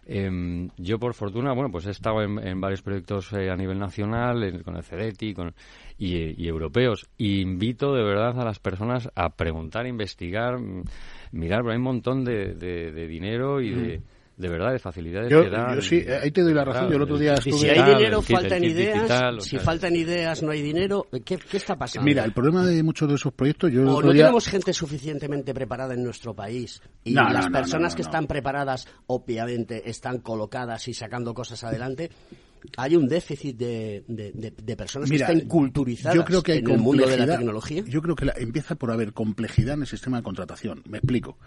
Em, 0.07 0.69
yo, 0.77 0.99
por 0.99 1.15
fortuna, 1.15 1.53
bueno, 1.53 1.71
pues 1.71 1.87
he 1.87 1.91
estado 1.91 2.21
en, 2.21 2.61
varios 2.61 2.83
proyectos 2.83 3.33
eh, 3.33 3.49
a 3.49 3.55
nivel 3.55 3.79
nacional, 3.79 4.61
con 4.63 4.75
el 4.75 4.83
CEDETI 4.83 5.33
con, 5.33 5.53
y, 5.97 6.47
europeos. 6.47 7.07
Invito 7.17 7.93
de 7.93 8.03
verdad 8.03 8.39
a 8.39 8.45
las 8.45 8.59
personas 8.59 9.09
a 9.15 9.29
preguntar, 9.29 9.87
investigar, 9.87 10.59
mirar, 11.31 11.61
pero 11.61 11.71
hay 11.71 11.77
un 11.77 11.83
montón 11.83 12.23
de, 12.23 12.53
de, 12.53 13.07
dinero 13.07 13.61
y 13.61 13.71
de 13.71 14.01
de 14.37 14.49
verdad, 14.49 14.73
de 14.73 14.79
facilidades 14.79 15.31
yo, 15.31 15.43
que 15.43 15.49
da. 15.49 15.75
Yo 15.75 15.81
sí, 15.81 16.03
ahí 16.21 16.29
te 16.31 16.41
doy 16.41 16.53
la 16.53 16.65
razón. 16.65 16.89
yo 16.89 16.97
el 16.97 17.01
otro 17.03 17.17
día 17.17 17.35
estuve... 17.35 17.57
Si 17.57 17.69
hay 17.69 17.81
dinero, 17.95 18.21
faltan 18.21 18.63
ideas. 18.63 19.43
si 19.43 19.57
faltan 19.59 19.95
ideas, 19.95 20.43
no 20.43 20.51
hay 20.51 20.61
dinero. 20.61 21.07
¿Qué, 21.23 21.37
¿Qué, 21.37 21.57
está 21.57 21.77
pasando? 21.77 22.05
Mira, 22.05 22.25
el 22.25 22.33
problema 22.33 22.65
de 22.65 22.83
muchos 22.83 23.07
de 23.07 23.15
esos 23.15 23.33
proyectos... 23.33 23.71
Yo 23.71 23.83
o 23.83 24.01
no 24.01 24.11
tenemos 24.11 24.47
gente 24.47 24.73
suficientemente 24.73 25.53
preparada 25.53 25.93
en 25.93 26.03
nuestro 26.03 26.33
país. 26.33 26.81
Y 27.03 27.13
las 27.13 27.47
personas 27.49 27.95
que 27.95 28.01
están 28.01 28.27
preparadas, 28.27 28.87
obviamente, 29.07 29.89
están 29.89 30.19
colocadas 30.19 30.87
y 30.87 30.93
sacando 30.93 31.33
cosas 31.33 31.63
adelante 31.63 32.09
hay 32.77 32.95
un 32.95 33.07
déficit 33.07 33.57
de, 33.57 34.03
de, 34.07 34.75
personas 34.75 35.09
que 35.09 35.15
están 35.15 35.41
culturizadas 35.41 36.15
yo 36.15 36.25
creo 36.25 36.43
que 36.43 36.53
hay 36.53 36.59
en 36.59 36.71
el 36.71 36.79
mundo 36.79 37.07
de 37.07 37.17
la 37.17 37.37
tecnología. 37.37 37.83
Yo 37.87 38.01
creo 38.01 38.15
que 38.15 38.31
empieza 38.37 38.75
por 38.75 38.91
haber 38.91 39.13
complejidad 39.13 39.75
en 39.75 39.81
el 39.81 39.87
sistema 39.87 40.17
de 40.17 40.23
contratación. 40.23 40.83
Me 40.87 40.97
explico. 40.97 41.37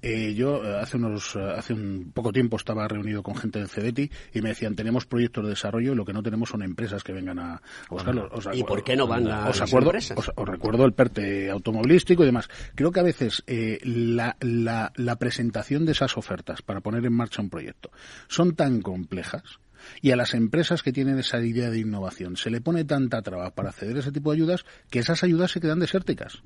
Eh, 0.00 0.34
yo 0.34 0.64
eh, 0.64 0.80
hace 0.80 0.96
unos 0.96 1.36
eh, 1.36 1.40
hace 1.40 1.72
un 1.72 2.12
poco 2.14 2.32
tiempo 2.32 2.56
estaba 2.56 2.86
reunido 2.88 3.22
con 3.22 3.34
gente 3.34 3.58
del 3.58 3.68
CEDETI 3.68 4.10
y 4.34 4.42
me 4.42 4.50
decían 4.50 4.74
tenemos 4.74 5.06
proyectos 5.06 5.44
de 5.44 5.50
desarrollo 5.50 5.92
y 5.92 5.96
lo 5.96 6.04
que 6.04 6.12
no 6.12 6.22
tenemos 6.22 6.48
son 6.48 6.62
empresas 6.62 7.02
que 7.02 7.12
vengan 7.12 7.38
a, 7.38 7.62
buscarlos. 7.88 8.48
¿Y 8.52 8.64
por 8.64 8.82
qué 8.84 8.96
no 8.96 9.06
van 9.06 9.28
a 9.28 9.48
os 9.48 9.60
acuerdo, 9.60 9.90
empresas? 9.90 10.16
Os, 10.18 10.48
recuerdo 10.48 10.84
el 10.84 10.92
PERTE 10.92 11.50
automovilístico 11.50 12.22
y 12.22 12.26
demás. 12.26 12.48
Creo 12.74 12.90
que 12.90 13.00
a 13.00 13.04
veces 13.04 13.42
la, 13.46 14.36
la, 14.40 14.92
la 14.96 15.16
presentación 15.16 15.84
de 15.84 15.92
esas 15.92 16.16
ofertas 16.16 16.62
para 16.62 16.80
poner 16.80 17.04
en 17.04 17.12
marcha 17.12 17.42
un 17.42 17.50
proyecto 17.50 17.90
son 18.28 18.54
tan 18.54 18.80
complejas 18.82 19.60
y 20.00 20.10
a 20.10 20.16
las 20.16 20.34
empresas 20.34 20.82
que 20.82 20.92
tienen 20.92 21.18
esa 21.18 21.40
idea 21.40 21.70
de 21.70 21.78
innovación 21.78 22.36
se 22.36 22.50
le 22.50 22.60
pone 22.60 22.84
tanta 22.84 23.22
traba 23.22 23.54
para 23.54 23.70
acceder 23.70 23.96
a 23.96 24.00
ese 24.00 24.12
tipo 24.12 24.30
de 24.30 24.36
ayudas 24.36 24.64
que 24.90 24.98
esas 24.98 25.22
ayudas 25.22 25.50
se 25.50 25.60
quedan 25.60 25.80
desérticas. 25.80 26.42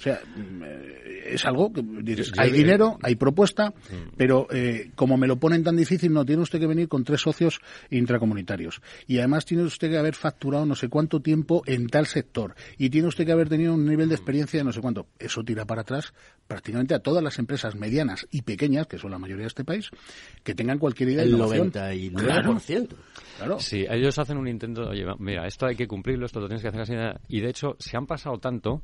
O 0.00 0.02
sea, 0.02 0.18
mm, 0.34 0.62
es 1.26 1.44
algo 1.44 1.70
que 1.70 1.82
dices, 1.82 2.32
hay 2.38 2.50
dinero, 2.50 2.98
hay 3.02 3.16
propuesta, 3.16 3.68
mm. 3.68 4.14
pero 4.16 4.46
eh, 4.50 4.92
como 4.94 5.18
me 5.18 5.26
lo 5.26 5.36
ponen 5.36 5.62
tan 5.62 5.76
difícil, 5.76 6.10
no, 6.10 6.24
tiene 6.24 6.40
usted 6.40 6.58
que 6.58 6.66
venir 6.66 6.88
con 6.88 7.04
tres 7.04 7.20
socios 7.20 7.60
intracomunitarios. 7.90 8.80
Y 9.06 9.18
además 9.18 9.44
tiene 9.44 9.64
usted 9.64 9.90
que 9.90 9.98
haber 9.98 10.14
facturado 10.14 10.64
no 10.64 10.74
sé 10.74 10.88
cuánto 10.88 11.20
tiempo 11.20 11.62
en 11.66 11.86
tal 11.88 12.06
sector. 12.06 12.54
Y 12.78 12.88
tiene 12.88 13.08
usted 13.08 13.26
que 13.26 13.32
haber 13.32 13.50
tenido 13.50 13.74
un 13.74 13.84
nivel 13.84 14.08
de 14.08 14.14
experiencia 14.14 14.60
de 14.60 14.64
no 14.64 14.72
sé 14.72 14.80
cuánto. 14.80 15.06
Eso 15.18 15.44
tira 15.44 15.66
para 15.66 15.82
atrás 15.82 16.14
prácticamente 16.48 16.94
a 16.94 17.00
todas 17.00 17.22
las 17.22 17.38
empresas 17.38 17.74
medianas 17.74 18.26
y 18.30 18.40
pequeñas, 18.40 18.86
que 18.86 18.96
son 18.96 19.10
la 19.10 19.18
mayoría 19.18 19.42
de 19.42 19.48
este 19.48 19.64
país, 19.64 19.90
que 20.42 20.54
tengan 20.54 20.78
cualquier 20.78 21.10
idea 21.10 21.24
de 21.24 21.30
innovación. 21.30 21.72
El 21.74 22.14
99%. 22.14 22.88
Claro. 23.36 23.60
Sí, 23.60 23.84
ellos 23.86 24.18
hacen 24.18 24.38
un 24.38 24.48
intento, 24.48 24.88
oye, 24.88 25.04
mira, 25.18 25.46
esto 25.46 25.66
hay 25.66 25.76
que 25.76 25.86
cumplirlo, 25.86 26.24
esto 26.24 26.40
lo 26.40 26.46
tienes 26.46 26.62
que 26.62 26.68
hacer 26.68 26.80
así. 26.80 26.94
Y 27.28 27.40
de 27.40 27.50
hecho, 27.50 27.76
se 27.78 27.98
han 27.98 28.06
pasado 28.06 28.38
tanto 28.38 28.82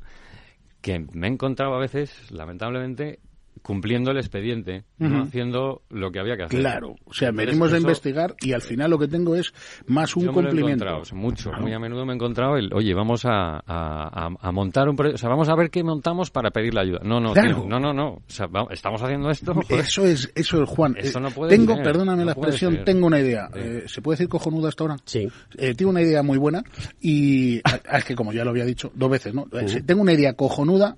que 0.86 1.00
me 1.00 1.26
he 1.26 1.30
encontrado 1.30 1.74
a 1.74 1.80
veces, 1.80 2.30
lamentablemente, 2.30 3.18
cumpliendo 3.62 4.10
el 4.10 4.18
expediente, 4.18 4.84
no 4.98 5.22
haciendo 5.22 5.82
lo 5.90 6.10
que 6.10 6.20
había 6.20 6.36
que 6.36 6.44
hacer. 6.44 6.60
Claro, 6.60 6.94
o 7.04 7.12
sea, 7.12 7.30
venimos 7.30 7.72
a 7.72 7.78
investigar 7.78 8.34
y 8.40 8.52
al 8.52 8.62
final 8.62 8.90
lo 8.90 8.98
que 8.98 9.08
tengo 9.08 9.34
es 9.34 9.52
más 9.86 10.16
un 10.16 10.26
cumplimiento. 10.26 10.84
mucho, 11.12 11.50
muy 11.60 11.72
a 11.72 11.78
menudo 11.78 12.04
me 12.06 12.12
he 12.12 12.16
encontrado 12.16 12.56
el, 12.56 12.72
oye, 12.72 12.94
vamos 12.94 13.24
a, 13.24 13.62
a, 13.66 14.52
montar 14.52 14.88
un 14.88 14.96
proyecto, 14.96 15.16
o 15.16 15.18
sea, 15.18 15.28
vamos 15.28 15.48
a 15.48 15.54
ver 15.54 15.70
qué 15.70 15.82
montamos 15.82 16.30
para 16.30 16.50
pedir 16.50 16.74
la 16.74 16.82
ayuda. 16.82 17.00
No, 17.02 17.20
no, 17.20 17.34
no, 17.34 17.80
no, 17.80 17.92
no, 17.92 18.08
o 18.08 18.22
sea, 18.26 18.48
estamos 18.70 19.02
haciendo 19.02 19.30
esto. 19.30 19.54
Eso 19.68 20.04
es, 20.04 20.30
eso 20.34 20.62
es, 20.62 20.68
Juan. 20.68 20.96
Eh, 20.98 21.12
tengo, 21.48 21.76
perdóname 21.76 22.24
la 22.24 22.32
expresión, 22.32 22.84
tengo 22.84 23.06
una 23.06 23.20
idea. 23.20 23.48
Eh, 23.54 23.84
¿Se 23.86 24.00
puede 24.00 24.16
decir 24.16 24.28
cojonuda 24.28 24.68
hasta 24.68 24.84
ahora? 24.84 24.96
Sí. 25.04 25.28
Eh, 25.58 25.74
tengo 25.74 25.90
una 25.90 26.02
idea 26.02 26.22
muy 26.22 26.38
buena 26.38 26.62
y 27.00 27.60
es 27.92 28.04
que 28.04 28.14
como 28.14 28.32
ya 28.32 28.44
lo 28.44 28.50
había 28.50 28.64
dicho 28.64 28.90
dos 28.94 29.10
veces, 29.10 29.34
¿no? 29.34 29.46
Tengo 29.84 30.02
una 30.02 30.12
idea 30.12 30.34
cojonuda 30.34 30.96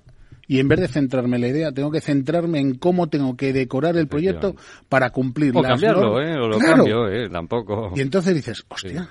y 0.49 0.59
en 0.59 0.67
vez 0.67 0.79
de 0.79 0.87
centrarme 0.87 1.35
en 1.37 1.41
la 1.43 1.47
idea, 1.47 1.71
tengo 1.71 1.91
que 1.91 2.01
centrarme 2.01 2.59
en 2.59 2.73
cómo 2.73 3.07
tengo 3.07 3.37
que 3.37 3.53
decorar 3.53 3.95
el 3.97 4.07
proyecto 4.07 4.55
para 4.89 5.11
cumplir 5.11 5.55
o 5.55 5.61
las 5.61 5.73
cambiarlo, 5.73 6.01
normas. 6.15 6.27
¿eh? 6.27 6.39
O 6.39 6.47
lo 6.47 6.57
Claro. 6.57 6.75
cambio, 6.77 7.07
¿eh? 7.07 7.29
Tampoco. 7.29 7.93
Y 7.95 8.01
entonces 8.01 8.33
dices, 8.33 8.65
hostia, 8.67 9.09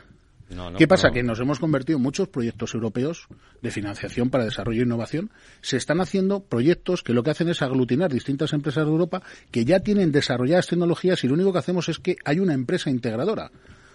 No, 0.50 0.70
no, 0.70 0.78
¿Qué 0.78 0.88
pasa? 0.88 1.08
no. 1.08 1.14
Que 1.14 1.22
nos 1.22 1.38
hemos 1.40 1.58
convertido 1.60 1.98
en 1.98 2.02
muchos 2.02 2.26
proyectos 2.26 2.74
europeos 2.74 3.28
de 3.62 3.70
financiación 3.70 4.30
para 4.30 4.44
desarrollo 4.46 4.80
e 4.80 4.84
innovación. 4.84 5.30
Se 5.60 5.76
están 5.76 6.00
haciendo 6.00 6.40
proyectos 6.40 7.02
que 7.04 7.12
lo 7.12 7.22
que 7.22 7.30
hacen 7.30 7.50
es 7.50 7.62
aglutinar 7.62 8.10
distintas 8.12 8.52
empresas 8.52 8.84
de 8.86 8.90
Europa 8.90 9.22
que 9.52 9.64
ya 9.64 9.78
tienen 9.80 10.10
desarrolladas 10.10 10.66
tecnologías 10.66 11.22
y 11.22 11.28
lo 11.28 11.34
único 11.34 11.52
que 11.52 11.58
hacemos 11.60 11.88
es 11.88 11.98
que 12.00 12.16
hay 12.24 12.40
una 12.40 12.54
empresa 12.54 12.90
integradora. 12.90 13.52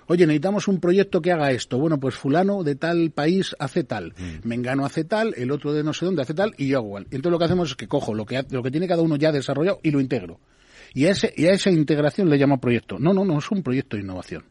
Oye, 0.08 0.26
necesitamos 0.26 0.68
un 0.68 0.80
proyecto 0.80 1.22
que 1.22 1.32
haga 1.32 1.52
esto. 1.52 1.78
Bueno, 1.78 2.00
pues 2.00 2.16
fulano 2.16 2.64
de 2.64 2.76
tal 2.76 3.12
país 3.12 3.56
hace 3.60 3.84
tal. 3.84 4.14
Mm. 4.18 4.48
Mengano 4.48 4.86
hace 4.86 5.04
tal, 5.04 5.34
el 5.38 5.52
otro 5.52 5.74
de 5.74 5.84
no 5.84 5.94
sé 5.94 6.06
dónde 6.06 6.22
hace 6.22 6.34
tal 6.34 6.54
y 6.58 6.68
yo 6.68 6.78
hago 6.78 6.88
igual. 6.88 7.08
Y 7.12 7.16
entonces 7.16 7.32
lo 7.32 7.40
que 7.40 7.46
hacemos 7.46 7.70
es 7.70 7.76
que 7.76 7.88
cojo 7.88 8.14
lo 8.14 8.26
que, 8.26 8.44
lo 8.50 8.64
que 8.64 8.72
tiene 8.72 8.88
cada 8.88 9.02
uno 9.02 9.16
ya 9.16 9.32
desarrollado 9.32 9.80
y 9.84 9.92
lo 9.92 10.00
integro. 10.00 10.40
Y 10.94 11.06
a, 11.06 11.12
ese, 11.12 11.34
y 11.36 11.46
a 11.46 11.52
esa 11.52 11.72
integración 11.72 12.30
le 12.30 12.38
llamo 12.38 12.60
proyecto. 12.60 13.00
No, 13.00 13.14
no, 13.14 13.26
no, 13.26 13.40
es 13.40 13.50
un 13.50 13.64
proyecto 13.64 13.98
de 13.98 14.04
innovación. 14.04 14.44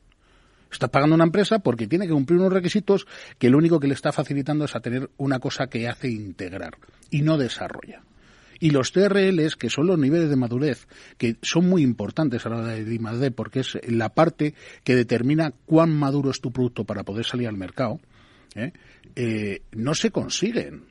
Está 0.70 0.88
pagando 0.88 1.14
una 1.14 1.24
empresa 1.24 1.58
porque 1.58 1.86
tiene 1.86 2.06
que 2.06 2.12
cumplir 2.12 2.40
unos 2.40 2.52
requisitos 2.52 3.06
que 3.38 3.50
lo 3.50 3.58
único 3.58 3.78
que 3.78 3.86
le 3.86 3.94
está 3.94 4.10
facilitando 4.10 4.64
es 4.64 4.74
a 4.74 4.80
tener 4.80 5.10
una 5.18 5.38
cosa 5.38 5.66
que 5.66 5.86
hace 5.86 6.08
integrar 6.08 6.78
y 7.10 7.22
no 7.22 7.36
desarrolla. 7.36 8.02
Y 8.62 8.70
los 8.70 8.92
TRLs, 8.92 9.56
que 9.56 9.70
son 9.70 9.88
los 9.88 9.98
niveles 9.98 10.30
de 10.30 10.36
madurez, 10.36 10.86
que 11.18 11.34
son 11.42 11.68
muy 11.68 11.82
importantes 11.82 12.46
a 12.46 12.48
la 12.48 12.58
hora 12.58 12.68
de 12.68 12.94
I+D, 12.94 13.32
porque 13.32 13.58
es 13.58 13.76
la 13.88 14.10
parte 14.10 14.54
que 14.84 14.94
determina 14.94 15.52
cuán 15.66 15.90
maduro 15.90 16.30
es 16.30 16.40
tu 16.40 16.52
producto 16.52 16.84
para 16.84 17.02
poder 17.02 17.24
salir 17.24 17.48
al 17.48 17.56
mercado, 17.56 17.98
¿eh? 18.54 18.72
Eh, 19.16 19.62
no 19.72 19.96
se 19.96 20.12
consiguen. 20.12 20.84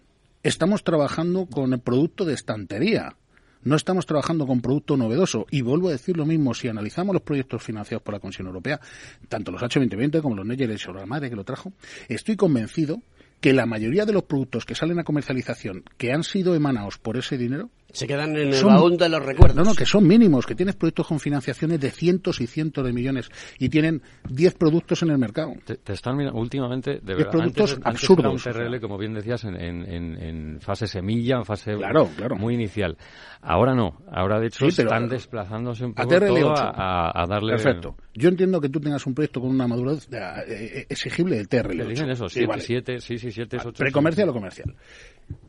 Estamos 0.43 0.83
trabajando 0.83 1.45
con 1.45 1.71
el 1.71 1.79
producto 1.79 2.25
de 2.25 2.33
estantería. 2.33 3.15
No 3.63 3.77
estamos 3.77 4.05
trabajando 4.05 4.45
con 4.45 4.59
producto 4.59 4.97
novedoso. 4.97 5.45
Y 5.49 5.61
vuelvo 5.61 5.87
a 5.87 5.91
decir 5.91 6.17
lo 6.17 6.25
mismo, 6.25 6.53
si 6.53 6.67
analizamos 6.67 7.13
los 7.13 7.23
proyectos 7.23 7.63
financiados 7.63 8.03
por 8.03 8.13
la 8.13 8.19
Comisión 8.19 8.47
Europea, 8.47 8.81
tanto 9.29 9.49
los 9.49 9.61
H2020 9.61 10.21
como 10.21 10.35
los 10.35 10.45
Neyer 10.45 10.77
sobre 10.77 10.99
la 10.99 11.05
madre 11.05 11.29
que 11.29 11.37
lo 11.37 11.45
trajo, 11.45 11.71
estoy 12.09 12.35
convencido 12.35 13.01
que 13.41 13.53
la 13.53 13.65
mayoría 13.65 14.05
de 14.05 14.13
los 14.13 14.23
productos 14.23 14.65
que 14.65 14.75
salen 14.75 14.99
a 14.99 15.03
comercialización 15.03 15.83
que 15.97 16.13
han 16.13 16.23
sido 16.23 16.55
emanados 16.55 16.97
por 16.97 17.17
ese 17.17 17.37
dinero 17.37 17.69
Se 17.93 18.07
quedan 18.07 18.31
en 18.37 18.47
el 18.49 18.53
Son- 18.53 18.69
baúl 18.73 18.97
de 18.97 19.09
los 19.09 19.23
recuerdos. 19.25 19.55
no, 19.57 19.63
no, 19.63 19.73
que 19.75 19.85
son 19.85 20.07
mínimos, 20.07 20.45
que 20.45 20.55
tienes 20.55 20.75
proyectos 20.75 21.07
con 21.07 21.19
financiaciones 21.19 21.79
de 21.79 21.91
cientos 21.91 22.39
y 22.41 22.47
cientos 22.47 22.85
de 22.85 22.93
millones 22.93 23.29
y 23.59 23.69
tienen 23.69 24.01
10 24.29 24.53
productos 24.55 25.01
en 25.03 25.09
el 25.11 25.17
mercado. 25.17 25.53
Te, 25.65 25.75
te 25.75 25.93
están 25.93 26.15
mirando 26.17 26.39
últimamente, 26.39 26.91
de 26.95 26.99
De 27.01 27.15
verdad, 27.15 27.31
productos 27.31 27.71
antes, 27.73 27.85
antes 27.85 28.01
absurdos, 28.03 28.45
era 28.47 28.55
un. 28.59 28.65
TRL, 28.71 28.79
como 28.81 28.97
bien 28.97 29.13
decías, 29.13 29.43
en, 29.43 29.55
en, 29.55 29.85
en, 29.85 30.17
en 30.21 30.61
fase 30.61 30.87
semilla, 30.87 31.37
en 31.37 31.45
fase 31.45 31.75
Claro, 31.75 32.09
claro. 32.15 32.35
muy 32.37 32.53
inicial. 32.55 32.97
Ahora 33.41 33.73
no, 33.73 33.97
ahora 34.11 34.39
de 34.39 34.47
hecho 34.47 34.69
Sí, 34.69 34.75
pero- 34.77 34.89
están 34.89 35.09
desplazándose 35.09 35.83
un 35.85 35.91
A 35.91 36.03
poco 36.03 36.09
TRL 36.09 36.27
todo 36.39 36.51
8. 36.53 36.61
a, 36.63 37.09
a- 37.09 37.23
a 37.23 37.27
darle... 37.27 37.53
Perfecto. 37.53 37.95
Yo 38.13 38.29
entiendo 38.29 38.59
que 38.61 38.69
tú 38.69 38.79
tengas 38.79 39.05
un 39.07 39.13
proyecto 39.15 39.39
con 39.41 39.49
una 39.49 39.67
madurez 39.67 40.07
eh, 40.11 40.17
eh, 40.47 40.85
exigible 40.89 41.37
de 41.37 41.45
TRL. 41.45 41.77
Te 41.83 41.87
dicen 41.87 42.09
eso, 42.09 42.27
Sí, 42.27 42.39
7, 42.39 42.47
vale. 42.47 42.61
7, 42.61 42.99
sí, 43.01 43.17
sí, 43.17 43.31
7, 43.31 43.57
8. 43.57 43.71
Precomercial 43.77 44.29
o 44.29 44.33
comercial. 44.33 44.75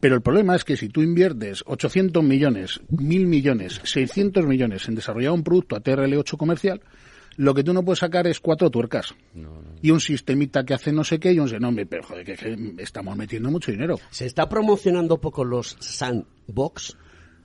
Pero 0.01 0.15
el 0.15 0.23
problema 0.23 0.57
es 0.57 0.65
que 0.65 0.77
si 0.77 0.89
tú 0.89 1.03
inviertes 1.03 1.63
800 1.67 2.23
millones, 2.23 2.81
1000 2.91 3.27
millones, 3.27 3.81
600 3.85 4.47
millones 4.47 4.89
en 4.89 4.95
desarrollar 4.95 5.33
un 5.33 5.45
producto 5.45 5.77
a 5.77 5.83
TRL8 5.83 6.37
comercial, 6.37 6.81
lo 7.37 7.55
que 7.55 7.65
tú 7.65 7.73
no 7.73 7.85
puedes 7.85 8.01
sacar 8.01 8.27
es 8.27 8.41
cuatro 8.41 8.71
tuercas. 8.71 9.15
Y 9.81 9.91
un 9.91 10.01
sistemita 10.01 10.65
que 10.65 10.75
hace 10.75 10.93
no 10.93 11.05
sé 11.05 11.19
qué 11.19 11.33
y 11.33 11.39
un 11.39 11.51
no, 11.61 11.69
hombre, 11.69 11.87
pero 11.87 12.03
joder, 12.03 12.25
que, 12.25 12.35
que 12.35 12.75
estamos 12.79 13.17
metiendo 13.17 13.51
mucho 13.51 13.73
dinero. 13.73 13.99
Se 14.11 14.27
está 14.27 14.49
promocionando 14.49 15.19
poco 15.19 15.45
los 15.45 15.77
sandbox. 15.81 16.97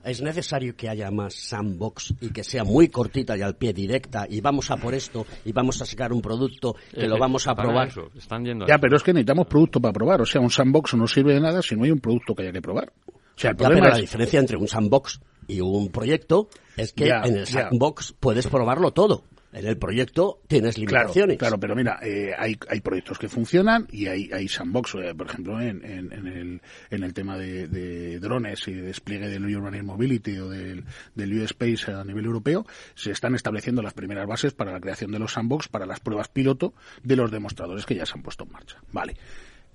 Es 0.04 0.22
necesario 0.22 0.74
que 0.76 0.88
haya 0.88 1.10
más 1.10 1.34
sandbox 1.34 2.14
y 2.20 2.30
que 2.30 2.42
sea 2.44 2.64
muy 2.64 2.88
cortita 2.88 3.36
y 3.36 3.42
al 3.42 3.56
pie 3.56 3.72
directa 3.72 4.26
y 4.28 4.40
vamos 4.40 4.70
a 4.70 4.76
por 4.76 4.94
esto 4.94 5.26
y 5.44 5.52
vamos 5.52 5.82
a 5.82 5.84
sacar 5.86 6.12
un 6.12 6.22
producto 6.22 6.74
que 6.94 7.04
Eh, 7.04 7.08
lo 7.08 7.18
vamos 7.18 7.46
a 7.46 7.54
probar. 7.54 7.90
Están 8.16 8.44
yendo 8.44 8.66
Ya, 8.66 8.78
pero 8.78 8.96
es 8.96 9.02
que 9.02 9.12
necesitamos 9.12 9.46
producto 9.48 9.80
para 9.80 9.92
probar. 9.92 10.20
O 10.22 10.26
sea, 10.26 10.40
un 10.40 10.50
sandbox 10.50 10.94
no 10.94 11.06
sirve 11.06 11.34
de 11.34 11.40
nada 11.40 11.60
si 11.62 11.74
no 11.76 11.84
hay 11.84 11.90
un 11.90 12.00
producto 12.00 12.34
que 12.34 12.42
haya 12.42 12.52
que 12.52 12.62
probar. 12.62 12.92
O 13.08 13.12
sea, 13.36 13.50
el 13.50 13.56
Ya, 13.56 13.58
problema 13.64 13.82
pero 13.82 13.90
la 13.92 13.96
es... 13.98 14.02
diferencia 14.02 14.40
entre 14.40 14.56
un 14.56 14.68
sandbox 14.68 15.20
y 15.46 15.60
un 15.60 15.88
proyecto 15.90 16.48
es 16.76 16.92
que 16.92 17.06
Ya, 17.08 17.22
en 17.24 17.36
el 17.38 17.44
ya. 17.44 17.68
sandbox 17.68 18.14
puedes 18.18 18.46
probarlo 18.46 18.92
todo. 18.92 19.24
En 19.50 19.66
el 19.66 19.78
proyecto 19.78 20.40
tienes 20.46 20.74
Claro, 20.74 20.90
limitaciones. 21.08 21.38
claro, 21.38 21.58
pero 21.58 21.74
mira, 21.74 21.98
eh, 22.02 22.32
hay, 22.38 22.56
hay 22.68 22.80
proyectos 22.80 23.18
que 23.18 23.28
funcionan 23.30 23.86
y 23.90 24.06
hay, 24.06 24.30
hay 24.30 24.46
sandbox, 24.46 24.94
eh, 24.96 25.14
por 25.14 25.26
ejemplo, 25.28 25.58
en, 25.60 25.82
en, 25.84 26.12
en 26.12 26.26
el, 26.26 26.60
en 26.90 27.02
el 27.02 27.14
tema 27.14 27.38
de, 27.38 27.66
de 27.66 28.18
drones 28.20 28.68
y 28.68 28.74
de 28.74 28.82
despliegue 28.82 29.26
del 29.28 29.46
Urban 29.46 29.74
Air 29.74 29.84
Mobility 29.84 30.36
o 30.38 30.50
del, 30.50 30.84
del 31.14 31.32
U-Space 31.40 31.90
a 31.90 32.04
nivel 32.04 32.26
europeo, 32.26 32.66
se 32.94 33.10
están 33.10 33.34
estableciendo 33.34 33.80
las 33.80 33.94
primeras 33.94 34.26
bases 34.26 34.52
para 34.52 34.70
la 34.70 34.80
creación 34.80 35.12
de 35.12 35.18
los 35.18 35.32
sandbox 35.32 35.68
para 35.68 35.86
las 35.86 36.00
pruebas 36.00 36.28
piloto 36.28 36.74
de 37.02 37.16
los 37.16 37.30
demostradores 37.30 37.86
que 37.86 37.94
ya 37.94 38.04
se 38.04 38.12
han 38.14 38.22
puesto 38.22 38.44
en 38.44 38.52
marcha. 38.52 38.76
Vale. 38.92 39.16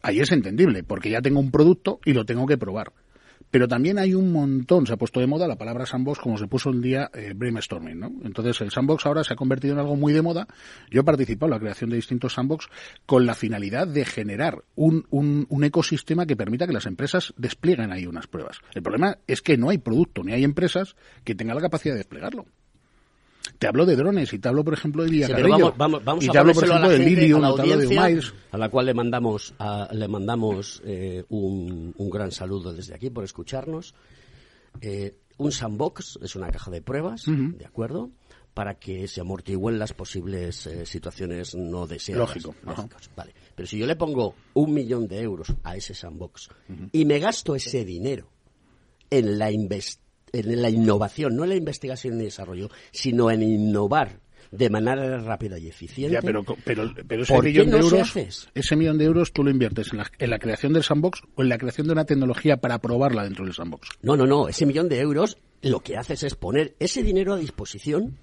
Ahí 0.06 0.20
es 0.20 0.32
entendible, 0.34 0.84
porque 0.84 1.10
ya 1.10 1.22
tengo 1.22 1.40
un 1.40 1.50
producto 1.50 2.00
y 2.04 2.12
lo 2.14 2.26
tengo 2.26 2.46
que 2.46 2.58
probar. 2.58 2.92
Pero 3.54 3.68
también 3.68 4.00
hay 4.00 4.16
un 4.16 4.32
montón, 4.32 4.88
se 4.88 4.94
ha 4.94 4.98
puesto 4.98 5.20
de 5.20 5.28
moda 5.28 5.48
la 5.48 5.60
palabra 5.60 5.86
sandbox 5.86 6.18
como 6.18 6.40
se 6.40 6.48
puso 6.48 6.72
un 6.72 6.82
día 6.82 7.12
eh, 7.14 7.34
brainstorming, 7.36 8.00
¿no? 8.00 8.12
Entonces 8.24 8.60
el 8.62 8.72
sandbox 8.72 9.06
ahora 9.06 9.24
se 9.24 9.34
ha 9.34 9.36
convertido 9.36 9.76
en 9.76 9.80
algo 9.80 9.96
muy 9.96 10.12
de 10.12 10.24
moda. 10.24 10.48
Yo 10.90 11.02
he 11.02 11.04
participado 11.04 11.46
en 11.46 11.52
la 11.52 11.60
creación 11.60 11.92
de 11.92 11.98
distintos 11.98 12.34
sandbox 12.34 12.68
con 13.06 13.28
la 13.28 13.36
finalidad 13.36 13.88
de 13.88 14.06
generar 14.06 14.64
un, 14.74 15.06
un, 15.12 15.46
un 15.50 15.64
ecosistema 15.64 16.26
que 16.26 16.36
permita 16.36 16.66
que 16.66 16.74
las 16.74 16.88
empresas 16.88 17.32
desplieguen 17.38 17.92
ahí 17.92 18.08
unas 18.08 18.26
pruebas. 18.26 18.58
El 18.74 18.82
problema 18.82 19.20
es 19.28 19.44
que 19.44 19.56
no 19.56 19.70
hay 19.70 19.78
producto 19.78 20.24
ni 20.24 20.34
hay 20.34 20.44
empresas 20.44 20.96
que 21.24 21.36
tengan 21.36 21.56
la 21.56 21.62
capacidad 21.62 21.94
de 21.94 22.00
desplegarlo. 22.00 22.48
Te 23.60 23.68
hablo 23.68 23.86
de 23.86 23.96
drones 23.96 24.32
y 24.34 24.40
te 24.40 24.48
hablo, 24.48 24.64
por 24.64 24.74
ejemplo, 24.74 25.04
de 25.04 25.10
Sí, 25.10 25.20
pero 25.28 25.36
Villacarrillo. 25.36 25.74
vamos, 25.78 26.04
vamos, 26.04 26.24
y 26.26 26.30
a 26.30 26.32
te 26.32 26.38
hablo, 26.38 26.54
por 26.54 26.64
ejemplo, 26.64 26.90
de 26.90 27.00
Lilium, 27.00 27.44
a 27.44 27.50
la 27.50 27.54
y 27.54 27.56
te 27.56 27.62
hablo 27.62 27.76
de 27.78 27.84
audiencia, 27.86 28.06
Umiles. 28.08 28.34
a 28.52 28.58
la 28.58 28.70
cual 28.70 28.86
le 28.86 28.94
mandamos, 28.94 29.54
a- 29.60 29.90
le 29.92 30.08
mandamos 30.08 30.82
eh, 30.86 31.24
un, 31.30 31.94
un 31.98 32.10
gran 32.10 32.32
saludo 32.32 32.74
desde 32.74 32.94
aquí 32.96 33.10
por 33.10 33.24
escucharnos. 33.24 33.94
Eh, 34.82 35.16
un 35.38 35.52
sandbox 35.52 36.20
es 36.22 36.36
una 36.36 36.50
caja 36.50 36.72
de 36.72 36.82
pruebas. 36.82 37.24
¿de 37.28 37.66
acuerdo? 37.66 38.12
Para 38.54 38.76
que 38.76 39.08
se 39.08 39.20
amortigüen 39.22 39.80
las 39.80 39.94
posibles 39.94 40.68
eh, 40.68 40.86
situaciones 40.86 41.56
no 41.56 41.88
deseadas. 41.88 42.28
Lógico, 42.36 42.56
Vale. 43.16 43.34
Pero 43.56 43.68
si 43.68 43.78
yo 43.80 43.88
le 43.88 43.96
pongo 43.96 44.36
un 44.54 44.74
millón 44.74 45.08
de 45.08 45.22
euros 45.22 45.48
a 45.64 45.76
ese 45.76 45.94
sandbox 45.96 46.50
y 46.92 47.04
me 47.06 47.20
gasto 47.20 47.56
ese 47.56 47.84
dinero 47.84 48.30
en 49.10 49.38
la, 49.40 49.52
inves- 49.52 49.98
en 50.34 50.62
la 50.62 50.70
innovación, 50.70 51.36
no 51.36 51.44
en 51.44 51.50
la 51.50 51.56
investigación 51.56 52.20
y 52.20 52.26
desarrollo, 52.26 52.70
sino 52.92 53.30
en 53.30 53.44
innovar 53.44 54.20
de 54.52 54.70
manera 54.70 55.20
rápida 55.20 55.58
y 55.58 55.68
eficiente. 55.68 56.14
Ya, 56.14 56.22
pero, 56.22 56.44
pero, 56.64 56.92
pero 57.08 57.24
ese 57.24 57.34
¿Por 57.34 57.44
qué 57.44 57.50
millón 57.50 57.72
de 57.72 57.78
no 57.80 57.90
se 57.90 58.20
euros, 58.20 58.50
ese 58.54 58.76
millón 58.76 58.98
de 58.98 59.06
euros 59.06 59.32
tú 59.32 59.44
lo 59.44 59.50
inviertes 59.50 59.92
en 59.92 60.00
la, 60.00 60.12
en 60.18 60.30
la 60.30 60.40
creación 60.40 60.74
del 60.74 60.84
sandbox 60.84 61.22
o 61.36 61.42
en 61.44 61.50
la 61.50 61.58
creación 61.58 61.88
de 61.88 61.94
una 61.94 62.06
tecnología 62.06 62.58
para 62.58 62.80
probarla 62.80 63.24
dentro 63.24 63.46
del 63.46 63.54
sandbox. 63.54 63.90
No, 64.02 64.18
no, 64.18 64.26
no. 64.26 64.48
Ese 64.48 64.66
millón 64.66 64.90
de 64.90 65.00
euros 65.00 65.38
lo 65.62 65.80
que 65.80 65.98
haces 65.98 66.24
es 66.24 66.36
poner 66.36 66.76
ese 66.80 67.04
dinero 67.04 67.34
a 67.34 67.38
disposición 67.38 68.18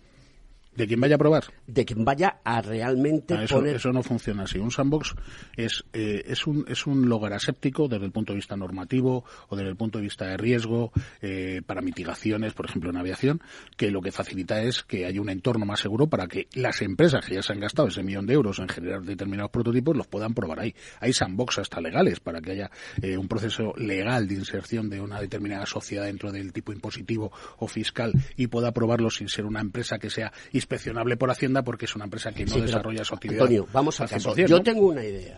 De 0.81 0.87
quien 0.87 1.01
vaya 1.01 1.16
a 1.16 1.18
probar. 1.18 1.45
de 1.66 1.85
quien 1.85 2.05
vaya 2.05 2.41
a 2.45 2.61
realmente 2.62 3.35
Ah, 3.35 3.45
eso, 3.45 3.57
poner. 3.57 3.76
eso 3.76 3.93
no 3.93 4.03
funciona 4.03 4.45
así. 4.45 4.59
Un 4.59 4.70
sandbox 4.70 5.14
es, 5.57 5.85
eh, 5.93 6.24
es, 6.26 6.47
un, 6.47 6.64
es 6.68 6.87
un 6.87 7.09
lugar 7.09 7.33
aséptico 7.33 7.87
desde 7.89 8.05
el 8.07 8.12
punto 8.12 8.33
de 8.33 8.37
vista 8.37 8.57
normativo 8.57 9.24
o 9.49 9.57
desde 9.57 9.70
el 9.70 9.76
punto 9.76 9.99
de 9.99 10.05
vista 10.05 10.26
de 10.26 10.37
riesgo 10.37 10.93
eh, 11.20 11.62
para 11.66 11.83
mitigaciones, 11.83 12.53
por 12.55 12.66
ejemplo 12.66 12.91
en 12.91 12.97
aviación, 12.97 13.41
que 13.76 13.91
lo 13.91 14.01
que 14.01 14.11
facilita 14.12 14.62
es 14.62 14.83
que 14.83 15.07
haya 15.07 15.20
un 15.20 15.28
entorno 15.31 15.66
más 15.66 15.81
seguro 15.81 16.09
para 16.09 16.26
que 16.26 16.49
las 16.55 16.81
empresas 16.83 17.24
que 17.26 17.35
ya 17.35 17.43
se 17.43 17.53
han 17.53 17.61
gastado 17.61 17.89
ese 17.89 18.03
millón 18.03 18.26
de 18.26 18.35
euros 18.35 18.59
en 18.59 18.68
generar 18.68 19.03
determinados 19.03 19.51
prototipos 19.51 19.97
los 19.97 20.07
puedan 20.07 20.35
probar 20.35 20.61
ahí. 20.61 20.74
Hay 21.01 21.12
sandbox 21.12 21.59
hasta 21.59 21.81
legales 21.81 22.20
para 22.20 22.41
que 22.41 22.53
haya 22.53 22.70
eh, 23.03 23.16
un 23.16 23.28
proceso 23.28 23.74
legal 23.76 24.26
de 24.28 24.35
inserción 24.35 24.89
de 24.89 25.01
una 25.01 25.20
determinada 25.20 25.66
sociedad 25.66 26.05
dentro 26.05 26.33
del 26.33 26.53
tipo 26.53 26.72
impositivo 26.72 27.33
o 27.59 27.66
fiscal 27.68 28.12
y 28.37 28.47
pueda 28.47 28.72
probarlo 28.72 29.11
sin 29.11 29.28
ser 29.28 29.45
una 29.45 29.61
empresa 29.61 29.99
que 29.99 30.11
sea 30.11 30.33
inspeccionable 30.75 31.16
por 31.16 31.31
Hacienda 31.31 31.62
porque 31.64 31.87
es 31.87 31.95
una 31.97 32.05
empresa 32.05 32.31
que 32.33 32.45
no 32.45 32.55
Sí, 32.55 32.61
desarrolla 32.61 33.05
su 33.05 33.14
actividad. 33.14 33.41
Antonio, 33.43 33.66
vamos 33.73 34.01
al 34.01 34.09
caso. 34.09 34.35
100%, 34.35 34.47
Yo 34.47 34.57
¿no? 34.59 34.62
tengo 34.62 34.87
una 34.89 35.05
idea 35.05 35.37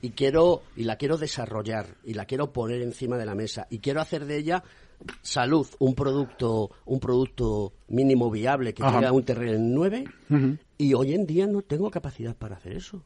y 0.00 0.10
quiero 0.10 0.62
y 0.76 0.84
la 0.84 0.96
quiero 0.96 1.16
desarrollar 1.18 1.96
y 2.04 2.14
la 2.14 2.24
quiero 2.24 2.52
poner 2.52 2.80
encima 2.82 3.18
de 3.18 3.26
la 3.26 3.34
mesa 3.34 3.66
y 3.70 3.80
quiero 3.80 4.00
hacer 4.00 4.26
de 4.26 4.36
ella 4.38 4.62
salud 5.22 5.66
un 5.80 5.94
producto 5.94 6.70
un 6.84 7.00
producto 7.00 7.72
mínimo 7.88 8.30
viable 8.30 8.72
que 8.74 8.82
Ajá. 8.84 9.00
tenga 9.00 9.12
un 9.12 9.24
terreno 9.24 9.52
en 9.54 9.74
9 9.74 10.04
Ujú. 10.30 10.56
y 10.78 10.94
hoy 10.94 11.14
en 11.14 11.26
día 11.26 11.46
no 11.48 11.62
tengo 11.62 11.90
capacidad 11.90 12.36
para 12.36 12.56
hacer 12.56 12.74
eso. 12.76 13.02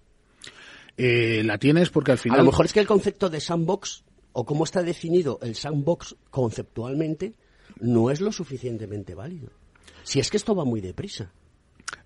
Eh, 0.99 1.43
la 1.45 1.59
tienes 1.59 1.89
porque 1.91 2.13
al 2.13 2.19
final 2.19 2.41
A 2.41 2.43
lo 2.43 2.51
mejor 2.51 2.67
es 2.67 2.73
que 2.73 2.81
el 2.81 2.87
concepto 2.87 3.31
de 3.31 3.41
sandbox 3.41 4.05
o 4.33 4.45
cómo 4.45 4.65
está 4.65 4.83
definido 4.83 5.39
el 5.43 5.55
sandbox 5.55 6.15
conceptualmente 6.31 7.35
no 7.81 8.11
es 8.11 8.21
lo 8.21 8.33
suficientemente 8.33 9.15
válido. 9.15 9.51
Si 10.09 10.21
es 10.21 10.31
que 10.31 10.39
esto 10.39 10.55
va 10.55 10.65
muy 10.65 10.81
deprisa. 10.81 11.31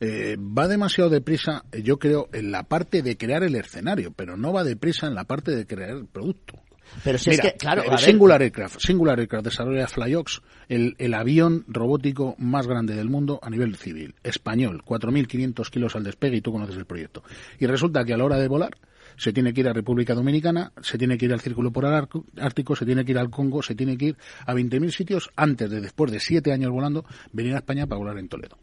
eh, 0.01 0.37
va 0.37 0.67
demasiado 0.67 1.09
deprisa, 1.09 1.65
eh, 1.71 1.83
yo 1.83 2.01
creo, 2.01 2.29
en 2.33 2.51
la 2.51 2.65
parte 2.65 3.01
de 3.03 3.17
crear 3.17 3.45
el 3.45 3.55
escenario, 3.55 4.11
pero 4.11 4.37
no 4.37 4.53
va 4.53 4.65
deprisa 4.65 5.07
en 5.07 5.15
la 5.15 5.23
parte 5.23 5.55
de 5.55 5.67
crear 5.67 5.91
el 5.91 6.07
producto. 6.07 6.59
Pero 7.05 7.17
si 7.17 7.31
es 7.31 7.41
que, 7.41 7.55
claro, 7.55 7.85
el 7.85 7.99
Singular 7.99 8.43
Aircraft, 8.43 8.81
Singular 8.81 9.21
Aircraft 9.21 9.45
desarrolla 9.45 9.87
Flyox, 9.87 10.43
el, 10.69 10.97
el 10.99 11.15
avión 11.15 11.65
robótico 11.69 12.35
más 12.39 12.67
grande 12.67 12.97
del 12.97 13.09
mundo 13.09 13.39
a 13.41 13.49
nivel 13.51 13.77
civil, 13.77 14.17
español, 14.25 14.83
4.500 14.85 15.71
kilos 15.71 15.95
al 15.95 16.03
despegue 16.03 16.39
y 16.39 16.41
tú 16.41 16.51
conoces 16.51 16.77
el 16.77 16.85
proyecto. 16.85 17.23
Y 17.61 17.67
resulta 17.67 18.05
que 18.05 18.15
a 18.15 18.17
la 18.17 18.25
hora 18.25 18.39
de 18.39 18.49
volar, 18.49 18.77
se 19.17 19.33
tiene 19.33 19.53
que 19.53 19.61
ir 19.61 19.69
a 19.69 19.73
República 19.73 20.15
Dominicana, 20.15 20.73
se 20.83 20.99
tiene 20.99 21.19
que 21.19 21.27
ir 21.27 21.33
al 21.33 21.41
Círculo 21.41 21.73
Polar 21.73 22.09
Ártico, 22.39 22.77
se 22.77 22.87
tiene 22.87 23.05
que 23.05 23.13
ir 23.13 23.19
al 23.19 23.31
Congo, 23.31 23.63
se 23.63 23.75
tiene 23.75 23.97
que 23.97 24.07
ir 24.07 24.17
a 24.47 24.55
20.000 24.55 24.91
sitios 24.91 25.31
antes 25.37 25.71
de, 25.71 25.81
después 25.81 26.11
de 26.11 26.21
siete 26.21 26.53
años 26.53 26.71
volando, 26.71 27.05
venir 27.33 27.55
a 27.55 27.59
España 27.59 27.87
para 27.87 27.99
volar 27.99 28.19
en 28.19 28.29
Toledo. 28.29 28.59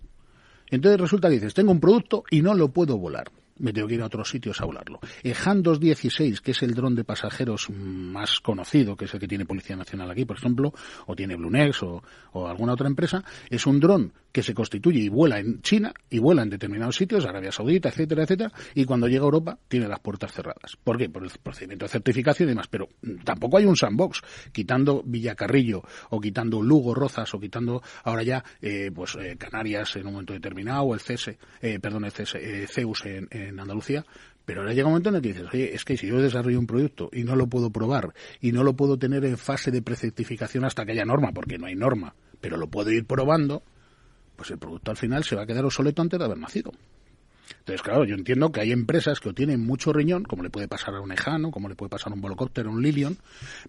Entonces 0.69 0.99
resulta 0.99 1.29
que 1.29 1.35
dices, 1.35 1.53
tengo 1.53 1.71
un 1.71 1.79
producto 1.79 2.23
y 2.29 2.41
no 2.41 2.53
lo 2.53 2.69
puedo 2.69 2.97
volar 2.97 3.31
me 3.59 3.73
tengo 3.73 3.87
que 3.87 3.95
ir 3.95 4.01
a 4.01 4.05
otros 4.05 4.29
sitios 4.29 4.59
a 4.61 4.65
volarlo. 4.65 4.99
El 5.21 5.35
Han 5.45 5.61
216, 5.61 6.41
que 6.41 6.51
es 6.51 6.63
el 6.63 6.73
dron 6.73 6.95
de 6.95 7.03
pasajeros 7.03 7.69
más 7.69 8.39
conocido, 8.39 8.95
que 8.95 9.05
es 9.05 9.13
el 9.13 9.19
que 9.19 9.27
tiene 9.27 9.45
Policía 9.45 9.75
Nacional 9.75 10.09
aquí, 10.09 10.25
por 10.25 10.37
ejemplo, 10.37 10.73
o 11.05 11.15
tiene 11.15 11.35
Blunex 11.35 11.83
o, 11.83 12.01
o 12.31 12.47
alguna 12.47 12.73
otra 12.73 12.87
empresa, 12.87 13.23
es 13.49 13.67
un 13.67 13.79
dron 13.79 14.13
que 14.31 14.43
se 14.43 14.53
constituye 14.53 14.99
y 14.99 15.09
vuela 15.09 15.39
en 15.39 15.61
China 15.61 15.93
y 16.09 16.19
vuela 16.19 16.43
en 16.43 16.49
determinados 16.49 16.95
sitios, 16.95 17.25
Arabia 17.25 17.51
Saudita, 17.51 17.89
etcétera, 17.89 18.23
etcétera, 18.23 18.51
y 18.75 18.85
cuando 18.85 19.07
llega 19.07 19.23
a 19.23 19.25
Europa 19.25 19.57
tiene 19.67 19.87
las 19.87 19.99
puertas 19.99 20.31
cerradas. 20.31 20.77
¿Por 20.83 20.97
qué? 20.97 21.09
Por 21.09 21.23
el 21.23 21.31
procedimiento 21.41 21.85
de 21.85 21.89
certificación 21.89 22.47
y 22.47 22.51
demás. 22.51 22.67
Pero 22.67 22.89
tampoco 23.23 23.57
hay 23.57 23.65
un 23.65 23.75
sandbox, 23.75 24.21
quitando 24.51 25.03
Villacarrillo 25.05 25.83
o 26.09 26.19
quitando 26.19 26.61
Lugo, 26.61 26.93
Rozas 26.93 27.33
o 27.33 27.39
quitando 27.39 27.81
ahora 28.03 28.23
ya 28.23 28.43
eh, 28.61 28.91
pues 28.93 29.15
eh, 29.15 29.35
Canarias 29.37 29.95
en 29.95 30.07
un 30.07 30.13
momento 30.13 30.33
determinado 30.33 30.83
o 30.83 30.93
el 30.93 30.99
CS, 30.99 31.37
eh, 31.61 31.79
perdón, 31.79 32.05
el 32.05 32.11
CS, 32.11 32.37
Zeus 32.71 33.05
en, 33.05 33.27
en 33.31 33.59
Andalucía, 33.59 34.05
pero 34.49 34.61
ahora 34.61 34.73
llega 34.73 34.87
un 34.87 34.93
momento 34.93 35.09
en 35.09 35.15
el 35.15 35.21
que 35.21 35.27
dices, 35.27 35.47
oye, 35.53 35.75
es 35.75 35.85
que 35.85 35.95
si 35.95 36.07
yo 36.07 36.19
desarrollo 36.19 36.57
un 36.57 36.65
producto 36.65 37.11
y 37.13 37.23
no 37.23 37.35
lo 37.35 37.45
puedo 37.45 37.69
probar 37.69 38.15
y 38.41 38.51
no 38.51 38.63
lo 38.63 38.73
puedo 38.73 38.97
tener 38.97 39.23
en 39.25 39.37
fase 39.37 39.69
de 39.69 39.83
precertificación 39.83 40.65
hasta 40.65 40.85
que 40.85 40.93
haya 40.93 41.05
norma, 41.05 41.31
porque 41.33 41.59
no 41.59 41.67
hay 41.67 41.75
norma, 41.75 42.15
pero 42.41 42.57
lo 42.57 42.67
puedo 42.67 42.89
ir 42.89 43.05
probando, 43.05 43.61
pues 44.39 44.51
el 44.51 44.57
producto 44.57 44.89
al 44.89 44.95
final 44.95 45.25
se 45.25 45.35
va 45.35 45.41
a 45.41 45.45
quedar 45.45 45.65
obsoleto 45.65 46.01
antes 46.01 46.17
de 46.17 46.23
haber 46.23 46.37
nacido. 46.37 46.71
Entonces, 47.59 47.81
claro, 47.81 48.05
yo 48.05 48.15
entiendo 48.15 48.53
que 48.53 48.61
hay 48.61 48.71
empresas 48.71 49.19
que 49.19 49.33
tienen 49.33 49.59
mucho 49.65 49.91
riñón, 49.91 50.23
como 50.23 50.43
le 50.43 50.49
puede 50.49 50.69
pasar 50.69 50.95
a 50.95 51.01
un 51.01 51.11
Ejano, 51.11 51.51
como 51.51 51.67
le 51.67 51.75
puede 51.75 51.89
pasar 51.89 52.13
a 52.13 52.15
un 52.15 52.21
Volocopter, 52.21 52.65
a 52.65 52.69
un 52.69 52.81
Lilion, 52.81 53.17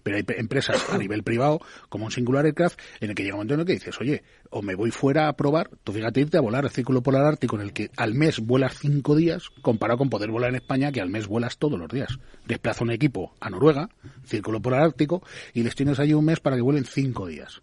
pero 0.01 0.15
hay 0.15 0.23
empresas 0.37 0.89
a 0.89 0.97
nivel 0.97 1.23
privado, 1.23 1.59
como 1.89 2.05
un 2.05 2.11
Singular 2.11 2.45
Aircraft, 2.45 2.79
en 3.01 3.09
el 3.09 3.15
que 3.15 3.23
llega 3.23 3.35
un 3.35 3.39
momento 3.39 3.55
en 3.55 3.59
el 3.59 3.65
que 3.65 3.73
dices, 3.73 3.99
oye, 3.99 4.23
o 4.49 4.61
me 4.61 4.75
voy 4.75 4.91
fuera 4.91 5.27
a 5.27 5.33
probar, 5.33 5.69
tú 5.83 5.91
fíjate 5.91 6.21
irte 6.21 6.37
a 6.37 6.41
volar 6.41 6.63
el 6.63 6.71
Círculo 6.71 7.03
Polar 7.03 7.25
Ártico, 7.25 7.57
en 7.57 7.63
el 7.63 7.73
que 7.73 7.91
al 7.97 8.13
mes 8.13 8.39
vuelas 8.39 8.77
cinco 8.79 9.13
días, 9.13 9.49
comparado 9.61 9.97
con 9.97 10.09
poder 10.09 10.31
volar 10.31 10.51
en 10.51 10.55
España, 10.55 10.93
que 10.93 11.01
al 11.01 11.09
mes 11.09 11.27
vuelas 11.27 11.57
todos 11.57 11.77
los 11.77 11.89
días. 11.89 12.17
Desplaza 12.45 12.85
un 12.85 12.91
equipo 12.91 13.35
a 13.41 13.49
Noruega, 13.49 13.89
Círculo 14.23 14.61
Polar 14.61 14.83
Ártico, 14.83 15.21
y 15.53 15.63
les 15.63 15.75
tienes 15.75 15.99
ahí 15.99 16.13
un 16.13 16.23
mes 16.23 16.39
para 16.39 16.55
que 16.55 16.61
vuelen 16.61 16.85
cinco 16.85 17.27
días 17.27 17.61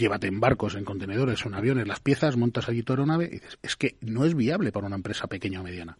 llévate 0.00 0.26
en 0.26 0.40
barcos, 0.40 0.74
en 0.74 0.84
contenedores 0.84 1.44
en 1.44 1.54
aviones 1.54 1.86
las 1.86 2.00
piezas, 2.00 2.36
montas 2.36 2.68
allí 2.68 2.82
tu 2.82 2.94
aeronave 2.94 3.26
y 3.26 3.30
dices, 3.34 3.58
es 3.62 3.76
que 3.76 3.96
no 4.00 4.24
es 4.24 4.34
viable 4.34 4.72
para 4.72 4.86
una 4.86 4.96
empresa 4.96 5.28
pequeña 5.28 5.60
o 5.60 5.62
mediana 5.62 5.98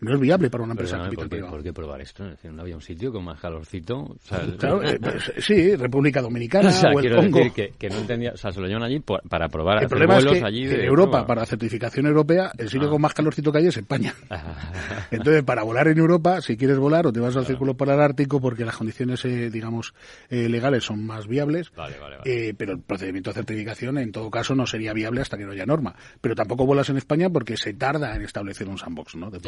no 0.00 0.14
es 0.14 0.20
viable 0.20 0.50
para 0.50 0.64
una 0.64 0.72
empresa 0.72 0.98
de 0.98 1.10
¿por, 1.10 1.28
qué, 1.28 1.40
¿Por 1.40 1.62
qué 1.62 1.72
probar 1.72 2.00
esto? 2.00 2.24
¿No 2.44 2.62
había 2.62 2.74
un 2.74 2.82
sitio 2.82 3.12
con 3.12 3.24
más 3.24 3.40
calorcito? 3.40 4.16
claro, 4.58 4.82
eh, 4.82 4.98
pues, 5.02 5.32
sí, 5.38 5.76
República 5.76 6.22
Dominicana 6.22 6.70
o, 6.94 7.00
el 7.00 7.14
Congo. 7.14 7.38
Decir 7.38 7.72
que, 7.78 7.88
no 7.88 7.96
entendía, 7.96 8.32
o 8.32 8.36
sea, 8.36 8.52
se 8.52 8.60
lo 8.60 8.66
llevan 8.66 8.82
allí 8.82 9.00
para 9.00 9.48
probar 9.48 9.82
el 9.82 9.88
problema 9.88 10.18
es 10.18 10.26
que 10.26 10.44
allí 10.44 10.64
en 10.64 10.80
Europa, 10.82 11.26
para 11.26 11.44
certificación 11.46 12.06
europea, 12.06 12.52
el 12.56 12.68
sitio 12.68 12.88
ah. 12.88 12.90
con 12.90 13.02
más 13.02 13.14
calorcito 13.14 13.52
que 13.52 13.58
hay 13.58 13.66
es 13.66 13.76
España. 13.76 14.14
Entonces, 15.10 15.42
para 15.42 15.62
volar 15.62 15.88
en 15.88 15.98
Europa, 15.98 16.40
si 16.40 16.56
quieres 16.56 16.78
volar, 16.78 17.06
o 17.06 17.12
te 17.12 17.20
vas 17.20 17.36
al 17.36 17.46
Círculo 17.46 17.76
Polar 17.76 18.00
Ártico 18.00 18.40
porque 18.40 18.64
las 18.64 18.76
condiciones, 18.76 19.24
eh, 19.24 19.50
digamos, 19.50 19.94
eh, 20.28 20.48
legales 20.48 20.84
son 20.84 21.04
más 21.04 21.26
viables, 21.26 21.72
vale, 21.74 21.98
vale, 21.98 22.54
pero 22.56 22.72
el 22.72 22.80
procedimiento 22.80 23.30
de 23.30 23.34
certificación, 23.34 23.98
en 23.98 24.12
todo 24.12 24.30
caso, 24.30 24.54
no 24.54 24.66
sería 24.66 24.92
viable 24.92 25.20
hasta 25.20 25.36
que 25.36 25.44
no 25.44 25.52
haya 25.52 25.66
norma. 25.66 25.94
Pero 26.20 26.34
tampoco 26.34 26.66
vuelas 26.66 26.88
en 26.90 26.96
España 26.96 27.28
porque 27.30 27.56
se 27.56 27.74
tarda 27.74 28.14
en 28.14 28.22
establecer 28.22 28.68
un 28.68 28.78
sandbox, 28.78 29.16
¿no? 29.16 29.30
De 29.30 29.40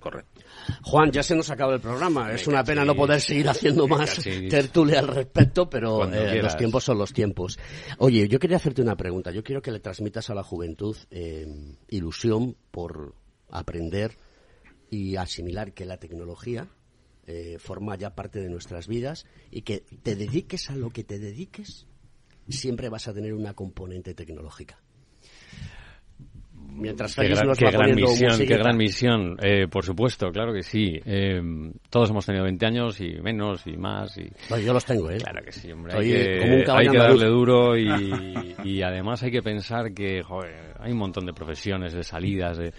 Correcto. 0.00 0.40
Juan, 0.82 1.10
ya 1.10 1.22
se 1.22 1.34
nos 1.34 1.50
acaba 1.50 1.74
el 1.74 1.80
programa. 1.80 2.32
Es 2.32 2.46
una 2.46 2.64
pena 2.64 2.84
no 2.84 2.94
poder 2.94 3.20
seguir 3.20 3.48
haciendo 3.48 3.86
más 3.86 4.18
tertulia 4.48 5.00
al 5.00 5.08
respecto, 5.08 5.68
pero 5.68 6.10
eh, 6.10 6.42
los 6.42 6.56
tiempos 6.56 6.84
son 6.84 6.98
los 6.98 7.12
tiempos. 7.12 7.58
Oye, 7.98 8.26
yo 8.28 8.38
quería 8.38 8.56
hacerte 8.56 8.82
una 8.82 8.96
pregunta. 8.96 9.30
Yo 9.30 9.44
quiero 9.44 9.60
que 9.60 9.70
le 9.70 9.80
transmitas 9.80 10.30
a 10.30 10.34
la 10.34 10.42
juventud 10.42 10.96
eh, 11.10 11.46
ilusión 11.88 12.56
por 12.70 13.14
aprender 13.50 14.16
y 14.90 15.16
asimilar 15.16 15.72
que 15.72 15.84
la 15.84 15.98
tecnología 15.98 16.68
eh, 17.26 17.58
forma 17.58 17.96
ya 17.96 18.14
parte 18.14 18.40
de 18.40 18.48
nuestras 18.48 18.88
vidas 18.88 19.26
y 19.50 19.62
que 19.62 19.84
te 20.02 20.16
dediques 20.16 20.70
a 20.70 20.76
lo 20.76 20.90
que 20.90 21.04
te 21.04 21.18
dediques, 21.18 21.86
siempre 22.48 22.88
vas 22.88 23.06
a 23.06 23.14
tener 23.14 23.34
una 23.34 23.54
componente 23.54 24.14
tecnológica 24.14 24.80
mientras 26.72 27.14
qué, 27.14 27.28
gran, 27.28 27.52
qué 27.54 27.70
gran 27.70 27.94
misión, 27.94 28.38
qué 28.38 28.56
gran 28.56 28.76
misión, 28.76 29.36
eh, 29.42 29.66
por 29.68 29.84
supuesto, 29.84 30.30
claro 30.30 30.52
que 30.52 30.62
sí. 30.62 31.00
Eh, 31.04 31.40
todos 31.88 32.10
hemos 32.10 32.24
tenido 32.26 32.44
20 32.44 32.66
años 32.66 33.00
y 33.00 33.14
menos 33.20 33.66
y 33.66 33.76
más. 33.76 34.16
Y... 34.18 34.30
yo 34.64 34.72
los 34.72 34.84
tengo, 34.84 35.10
¿eh? 35.10 35.18
Claro 35.18 35.44
que 35.44 35.52
sí, 35.52 35.70
hombre. 35.72 35.94
Hay 35.96 36.08
que, 36.08 36.64
hay 36.70 36.88
que 36.88 36.98
darle 36.98 37.26
duro 37.26 37.76
y, 37.76 38.54
y, 38.64 38.82
además 38.82 39.22
hay 39.22 39.30
que 39.30 39.42
pensar 39.42 39.92
que 39.92 40.22
joder, 40.22 40.74
hay 40.78 40.92
un 40.92 40.98
montón 40.98 41.26
de 41.26 41.32
profesiones, 41.32 41.92
de 41.92 42.02
salidas, 42.02 42.58
de... 42.58 42.72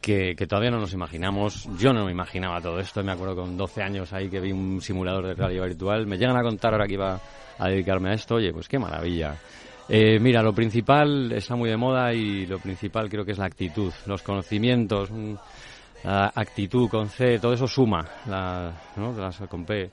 Que, 0.00 0.36
que, 0.36 0.46
todavía 0.46 0.70
no 0.70 0.78
nos 0.78 0.92
imaginamos. 0.92 1.68
Yo 1.76 1.92
no 1.92 2.04
me 2.04 2.12
imaginaba 2.12 2.60
todo 2.60 2.78
esto. 2.78 3.02
Me 3.02 3.10
acuerdo 3.10 3.34
con 3.34 3.56
12 3.56 3.82
años 3.82 4.12
ahí 4.12 4.28
que 4.28 4.38
vi 4.38 4.52
un 4.52 4.80
simulador 4.80 5.26
de 5.26 5.34
realidad 5.34 5.64
virtual. 5.64 6.06
Me 6.06 6.16
llegan 6.16 6.36
a 6.36 6.42
contar 6.42 6.72
ahora 6.72 6.86
que 6.86 6.94
iba 6.94 7.20
a 7.58 7.68
dedicarme 7.68 8.10
a 8.10 8.14
esto. 8.14 8.36
Oye, 8.36 8.52
pues 8.52 8.68
qué 8.68 8.78
maravilla. 8.78 9.36
Eh, 9.88 10.18
mira, 10.20 10.42
lo 10.42 10.52
principal 10.52 11.32
está 11.32 11.56
muy 11.56 11.70
de 11.70 11.76
moda 11.76 12.12
y 12.12 12.44
lo 12.46 12.58
principal 12.58 13.08
creo 13.08 13.24
que 13.24 13.32
es 13.32 13.38
la 13.38 13.46
actitud, 13.46 13.90
los 14.06 14.22
conocimientos, 14.22 15.10
la 16.04 16.30
actitud 16.34 16.90
con 16.90 17.08
C, 17.08 17.38
todo 17.38 17.54
eso 17.54 17.66
suma, 17.66 18.06
la, 18.26 18.72
¿no? 18.96 19.14
con 19.48 19.64
P. 19.64 19.90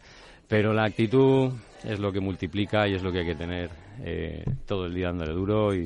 Pero 0.47 0.73
la 0.73 0.83
actitud 0.83 1.51
es 1.83 1.99
lo 1.99 2.11
que 2.11 2.19
multiplica 2.19 2.87
y 2.87 2.95
es 2.95 3.03
lo 3.03 3.11
que 3.11 3.19
hay 3.19 3.25
que 3.25 3.35
tener 3.35 3.69
eh, 4.03 4.43
todo 4.65 4.85
el 4.85 4.93
día 4.93 5.07
dándole 5.07 5.31
duro 5.31 5.73
y, 5.73 5.85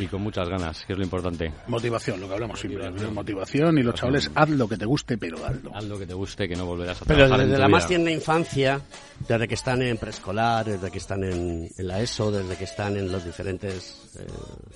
y 0.00 0.06
con 0.06 0.22
muchas 0.22 0.48
ganas, 0.48 0.84
que 0.84 0.92
es 0.94 0.98
lo 0.98 1.04
importante. 1.04 1.52
Motivación, 1.66 2.20
lo 2.20 2.28
que 2.28 2.34
hablamos 2.34 2.58
siempre. 2.58 2.90
Motivación, 2.90 3.78
y 3.78 3.82
los 3.82 3.94
chavales, 3.94 4.30
haz 4.34 4.48
lo 4.48 4.68
que 4.68 4.76
te 4.76 4.86
guste, 4.86 5.18
pero 5.18 5.44
hazlo. 5.44 5.74
Haz 5.74 5.84
lo 5.84 5.98
que 5.98 6.06
te 6.06 6.14
guste, 6.14 6.48
que 6.48 6.56
no 6.56 6.66
volverás 6.66 7.02
a 7.02 7.04
Pero 7.04 7.28
desde 7.28 7.58
la 7.58 7.68
más 7.68 7.86
tierna 7.86 8.10
infancia, 8.10 8.80
desde 9.28 9.46
que 9.46 9.54
están 9.54 9.82
en 9.82 9.98
preescolar, 9.98 10.66
desde 10.66 10.90
que 10.90 10.98
están 10.98 11.24
en, 11.24 11.70
la 11.78 12.00
ESO, 12.00 12.30
desde 12.30 12.56
que 12.56 12.64
están 12.64 12.96
en 12.96 13.12
los 13.12 13.24
diferentes 13.24 14.16
eh, 14.18 14.26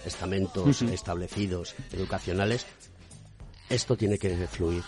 estamentos 0.05 0.83
establecidos 0.83 1.75
educacionales, 1.93 2.67
esto 3.69 3.97
tiene 3.97 4.19
que 4.19 4.47
fluir. 4.47 4.83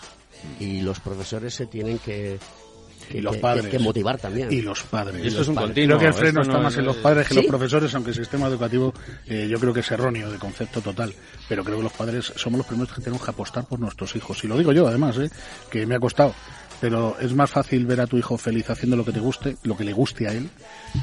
Y 0.59 0.81
los 0.81 0.99
profesores 0.99 1.55
se 1.55 1.65
tienen 1.65 1.97
que 1.97 2.37
y 3.11 3.21
los 3.21 3.37
padres. 3.37 3.67
Que, 3.67 3.79
motivar 3.79 4.17
también. 4.17 4.51
Y 4.51 4.61
los 4.61 4.83
padres. 4.83 5.23
Y 5.23 5.27
esto 5.27 5.41
es 5.41 5.47
un 5.47 5.55
continuo. 5.55 5.97
Creo 5.97 5.99
que 5.99 6.05
el 6.07 6.13
freno 6.13 6.41
está 6.41 6.59
más 6.59 6.77
en 6.77 6.85
los 6.85 6.97
padres 6.97 7.27
que 7.27 7.33
en 7.33 7.41
los 7.41 7.47
profesores, 7.47 7.93
aunque 7.95 8.11
el 8.11 8.15
sistema 8.15 8.47
educativo 8.47 8.93
eh, 9.27 9.47
yo 9.49 9.59
creo 9.59 9.73
que 9.73 9.81
es 9.81 9.91
erróneo 9.91 10.31
de 10.31 10.37
concepto 10.37 10.81
total. 10.81 11.13
Pero 11.47 11.63
creo 11.63 11.77
que 11.77 11.83
los 11.83 11.93
padres 11.93 12.33
somos 12.35 12.57
los 12.57 12.67
primeros 12.67 12.93
que 12.93 13.01
tenemos 13.01 13.23
que 13.23 13.31
apostar 13.31 13.65
por 13.65 13.79
nuestros 13.79 14.15
hijos. 14.15 14.43
Y 14.43 14.47
lo 14.47 14.57
digo 14.57 14.71
yo, 14.71 14.87
además, 14.87 15.17
eh, 15.17 15.29
que 15.69 15.85
me 15.85 15.95
ha 15.95 15.99
costado 15.99 16.33
pero 16.79 17.17
es 17.19 17.33
más 17.33 17.49
fácil 17.49 17.85
ver 17.85 18.01
a 18.01 18.07
tu 18.07 18.17
hijo 18.17 18.37
feliz 18.37 18.69
haciendo 18.69 18.95
lo 18.95 19.05
que 19.05 19.11
te 19.11 19.19
guste, 19.19 19.57
lo 19.63 19.75
que 19.75 19.83
le 19.83 19.93
guste 19.93 20.27
a 20.27 20.33
él, 20.33 20.49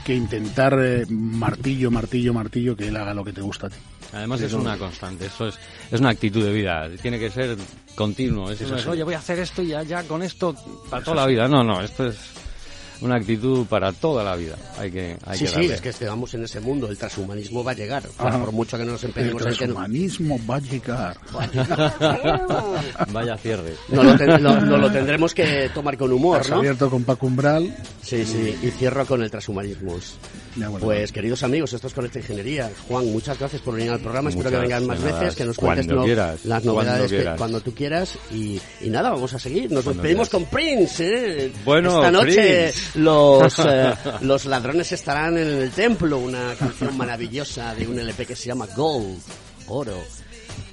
que 0.05 0.15
intentar 0.15 0.79
eh, 0.81 1.05
martillo, 1.09 1.91
martillo, 1.91 2.33
martillo 2.33 2.77
que 2.77 2.89
él 2.89 2.97
haga 2.97 3.15
lo 3.15 3.25
que 3.25 3.33
te 3.33 3.41
gusta 3.41 3.67
a 3.67 3.71
ti. 3.71 3.77
Además 4.13 4.41
es 4.41 4.53
una 4.53 4.79
constante, 4.79 5.27
eso 5.27 5.49
es, 5.49 5.59
es 5.91 6.01
una 6.01 6.11
actitud 6.11 6.45
de 6.45 6.53
vida, 6.53 6.89
tiene 7.03 7.19
que 7.19 7.31
ser 7.31 7.57
continuo. 7.95 8.51
Es 8.51 8.61
eso, 8.61 8.91
oye, 8.91 9.03
voy 9.03 9.15
a 9.15 9.19
hacer 9.19 9.39
esto 9.41 9.63
y 9.63 9.69
ya, 9.69 9.83
ya 9.83 10.05
con 10.05 10.23
esto 10.23 10.55
para 10.89 11.03
toda 11.03 11.17
la 11.17 11.27
vida. 11.27 11.49
No, 11.49 11.65
no, 11.65 11.83
esto 11.83 12.07
es 12.07 12.17
una 13.01 13.17
actitud 13.17 13.67
para 13.67 13.93
toda 13.93 14.25
la 14.25 14.37
vida. 14.37 14.57
Hay 14.79 14.91
que, 14.91 15.17
hay 15.25 15.39
sí, 15.39 15.45
que 15.45 15.51
sí, 15.51 15.65
es 15.67 15.81
que 15.81 15.89
estemos 15.91 16.33
en 16.35 16.45
ese 16.45 16.61
mundo. 16.61 16.89
El 16.89 16.97
transhumanismo 16.97 17.65
va 17.65 17.73
a 17.73 17.75
llegar. 17.75 18.03
por 18.17 18.53
mucho 18.53 18.79
que 18.79 18.85
no 18.85 18.93
nos 18.93 19.05
empeñemos 19.05 19.45
El 19.45 19.57
transhumanismo 19.57 20.41
va 20.49 20.57
a 20.57 20.61
llegar. 20.61 21.17
Vaya 23.13 23.37
cierre. 23.37 23.75
No 23.89 24.03
lo, 24.03 24.79
lo, 24.79 24.93
tendremos 24.93 25.35
que 25.35 25.71
tomar 25.75 25.97
con 25.97 26.13
humor, 26.13 26.49
¿no? 26.49 26.57
abierto 26.57 26.91
con 26.91 27.05
Paco 27.05 27.27
Umbral. 27.27 27.75
Sí, 28.03 28.25
sí. 28.25 28.57
Y 28.63 28.71
cierro 28.71 29.07
con 29.07 29.23
el 29.23 29.31
transhumanismo. 29.31 29.97
pues, 30.81 31.13
queridos 31.13 31.43
amigos, 31.43 31.73
esto 31.73 31.89
es 31.89 31.95
esta 31.97 32.19
Ingeniería. 32.19 32.71
Juan, 32.89 33.07
muchas 33.13 33.39
gracias 33.39 33.63
por 33.63 33.75
venir 33.75 33.91
al 33.91 34.01
programa. 34.01 34.31
Espero 34.31 34.51
que 34.51 34.59
vengan 34.59 34.87
más 34.87 35.03
veces, 35.03 35.35
que 35.37 35.45
nos 35.45 35.57
cuentes 35.57 35.87
las 36.45 36.65
novedades 36.65 37.37
cuando, 37.37 37.61
tú 37.61 37.75
quieras. 37.75 38.19
Y, 38.33 38.61
nada, 38.83 39.11
vamos 39.11 39.33
a 39.35 39.39
seguir. 39.39 39.71
Nos 39.71 39.85
despedimos 39.85 40.29
con 40.29 40.45
Prince, 40.47 41.47
¿eh? 41.47 41.53
Bueno, 41.65 41.97
Esta 41.97 42.11
noche 42.11 42.73
los, 42.95 43.59
eh, 43.67 43.95
los 44.21 44.45
ladrones 44.47 44.93
estarán 44.93 45.39
en 45.39 45.49
el 45.49 45.71
templo, 45.71 46.19
una 46.19 46.55
canción 46.55 46.97
maravillosa 46.97 47.75
de 47.75 47.87
un 47.87 47.99
LP 47.99 48.27
que 48.27 48.37
se 48.37 48.47
llama 48.47 48.67
Gold, 48.75 49.21
oro. 49.69 49.99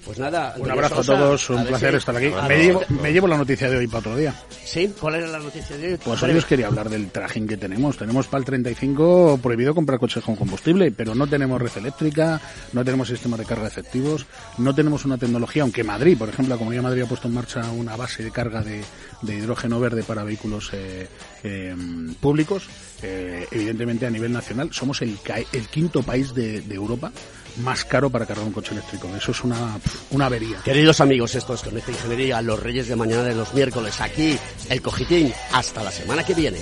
Pues 0.06 0.18
nada. 0.18 0.56
Un 0.58 0.70
abrazo 0.72 1.02
a 1.02 1.04
todos, 1.04 1.50
un 1.52 1.66
placer 1.66 1.92
si- 1.92 1.98
estar 1.98 2.16
aquí. 2.16 2.32
Me 2.48 2.58
llevo, 2.64 2.82
me 3.02 3.14
llevo 3.14 3.28
la 3.28 3.38
noticia 3.38 3.70
de 3.70 3.78
hoy 3.78 3.88
para 3.88 4.00
otro 4.00 4.18
día. 4.18 4.34
¿Sí? 4.66 4.92
¿Cuál 5.00 5.16
era 5.16 5.28
la 5.28 5.40
noticia 5.40 5.78
de 5.78 5.94
hoy? 5.94 6.00
Pues 6.04 6.24
hoy 6.24 6.32
os 6.36 6.46
quería 6.46 6.68
hablar 6.68 6.90
del 6.90 7.12
trajín 7.12 7.48
que 7.48 7.56
tenemos. 7.58 7.98
Tenemos 7.98 8.28
para 8.28 8.40
el 8.40 8.46
35 8.46 9.40
prohibido 9.42 9.76
comprar 9.76 10.00
coches 10.00 10.24
con 10.24 10.36
combustible, 10.36 10.92
pero 10.92 11.14
no 11.14 11.28
tenemos 11.28 11.62
red 11.62 11.72
eléctrica, 11.78 12.42
no 12.74 12.84
tenemos 12.84 13.08
sistemas 13.10 13.40
de 13.40 13.46
carga 13.46 13.68
efectivos, 13.68 14.26
no 14.58 14.74
tenemos 14.74 15.06
una 15.06 15.18
tecnología, 15.18 15.62
aunque 15.64 15.84
Madrid, 15.84 16.18
por 16.18 16.30
ejemplo, 16.30 16.56
la 16.56 16.58
Comunidad 16.60 16.82
de 16.84 16.88
Madrid 16.90 17.02
ha 17.04 17.08
puesto 17.08 17.28
en 17.28 17.34
marcha 17.36 17.70
una 17.72 17.96
base 17.96 18.24
de 18.24 18.32
carga 18.32 18.62
de, 18.64 18.82
de 19.22 19.36
hidrógeno 19.36 19.80
verde 19.80 20.04
para 20.04 20.24
vehículos 20.24 20.70
eh, 20.74 21.08
eh, 21.44 21.76
públicos. 22.20 22.68
eh, 23.04 23.46
evidentemente, 23.52 24.06
a 24.06 24.10
nivel 24.10 24.32
nacional, 24.32 24.70
somos 24.74 25.02
el, 25.02 25.18
el 25.54 25.68
quinto 25.68 26.02
país 26.04 26.34
de, 26.34 26.62
de 26.62 26.76
Europa 26.76 27.12
más 27.58 27.86
caro 27.86 28.10
para 28.10 28.26
cargar 28.26 28.46
un 28.46 28.54
coche 28.54 28.74
eléctrico. 28.74 29.08
Eso 29.16 29.32
es 29.32 29.44
una, 29.44 29.80
una 30.12 30.26
avería. 30.26 30.60
Queridos 30.64 31.02
amigos, 31.02 31.36
esto 31.36 31.54
es 31.54 31.62
Conecta 31.62 31.92
Ingeniería, 31.92 32.42
los 32.42 32.60
Reyes 32.60 32.88
de 32.88 32.96
Mañana 32.96 33.24
de 33.24 33.36
los 33.36 33.54
miércoles, 33.54 34.00
aquí, 34.02 34.38
el 34.70 34.82
Cogitín. 34.82 35.34
Hasta 35.52 35.84
la 35.84 35.92
semana 35.92 36.24
que 36.24 36.34
viene. 36.34 36.60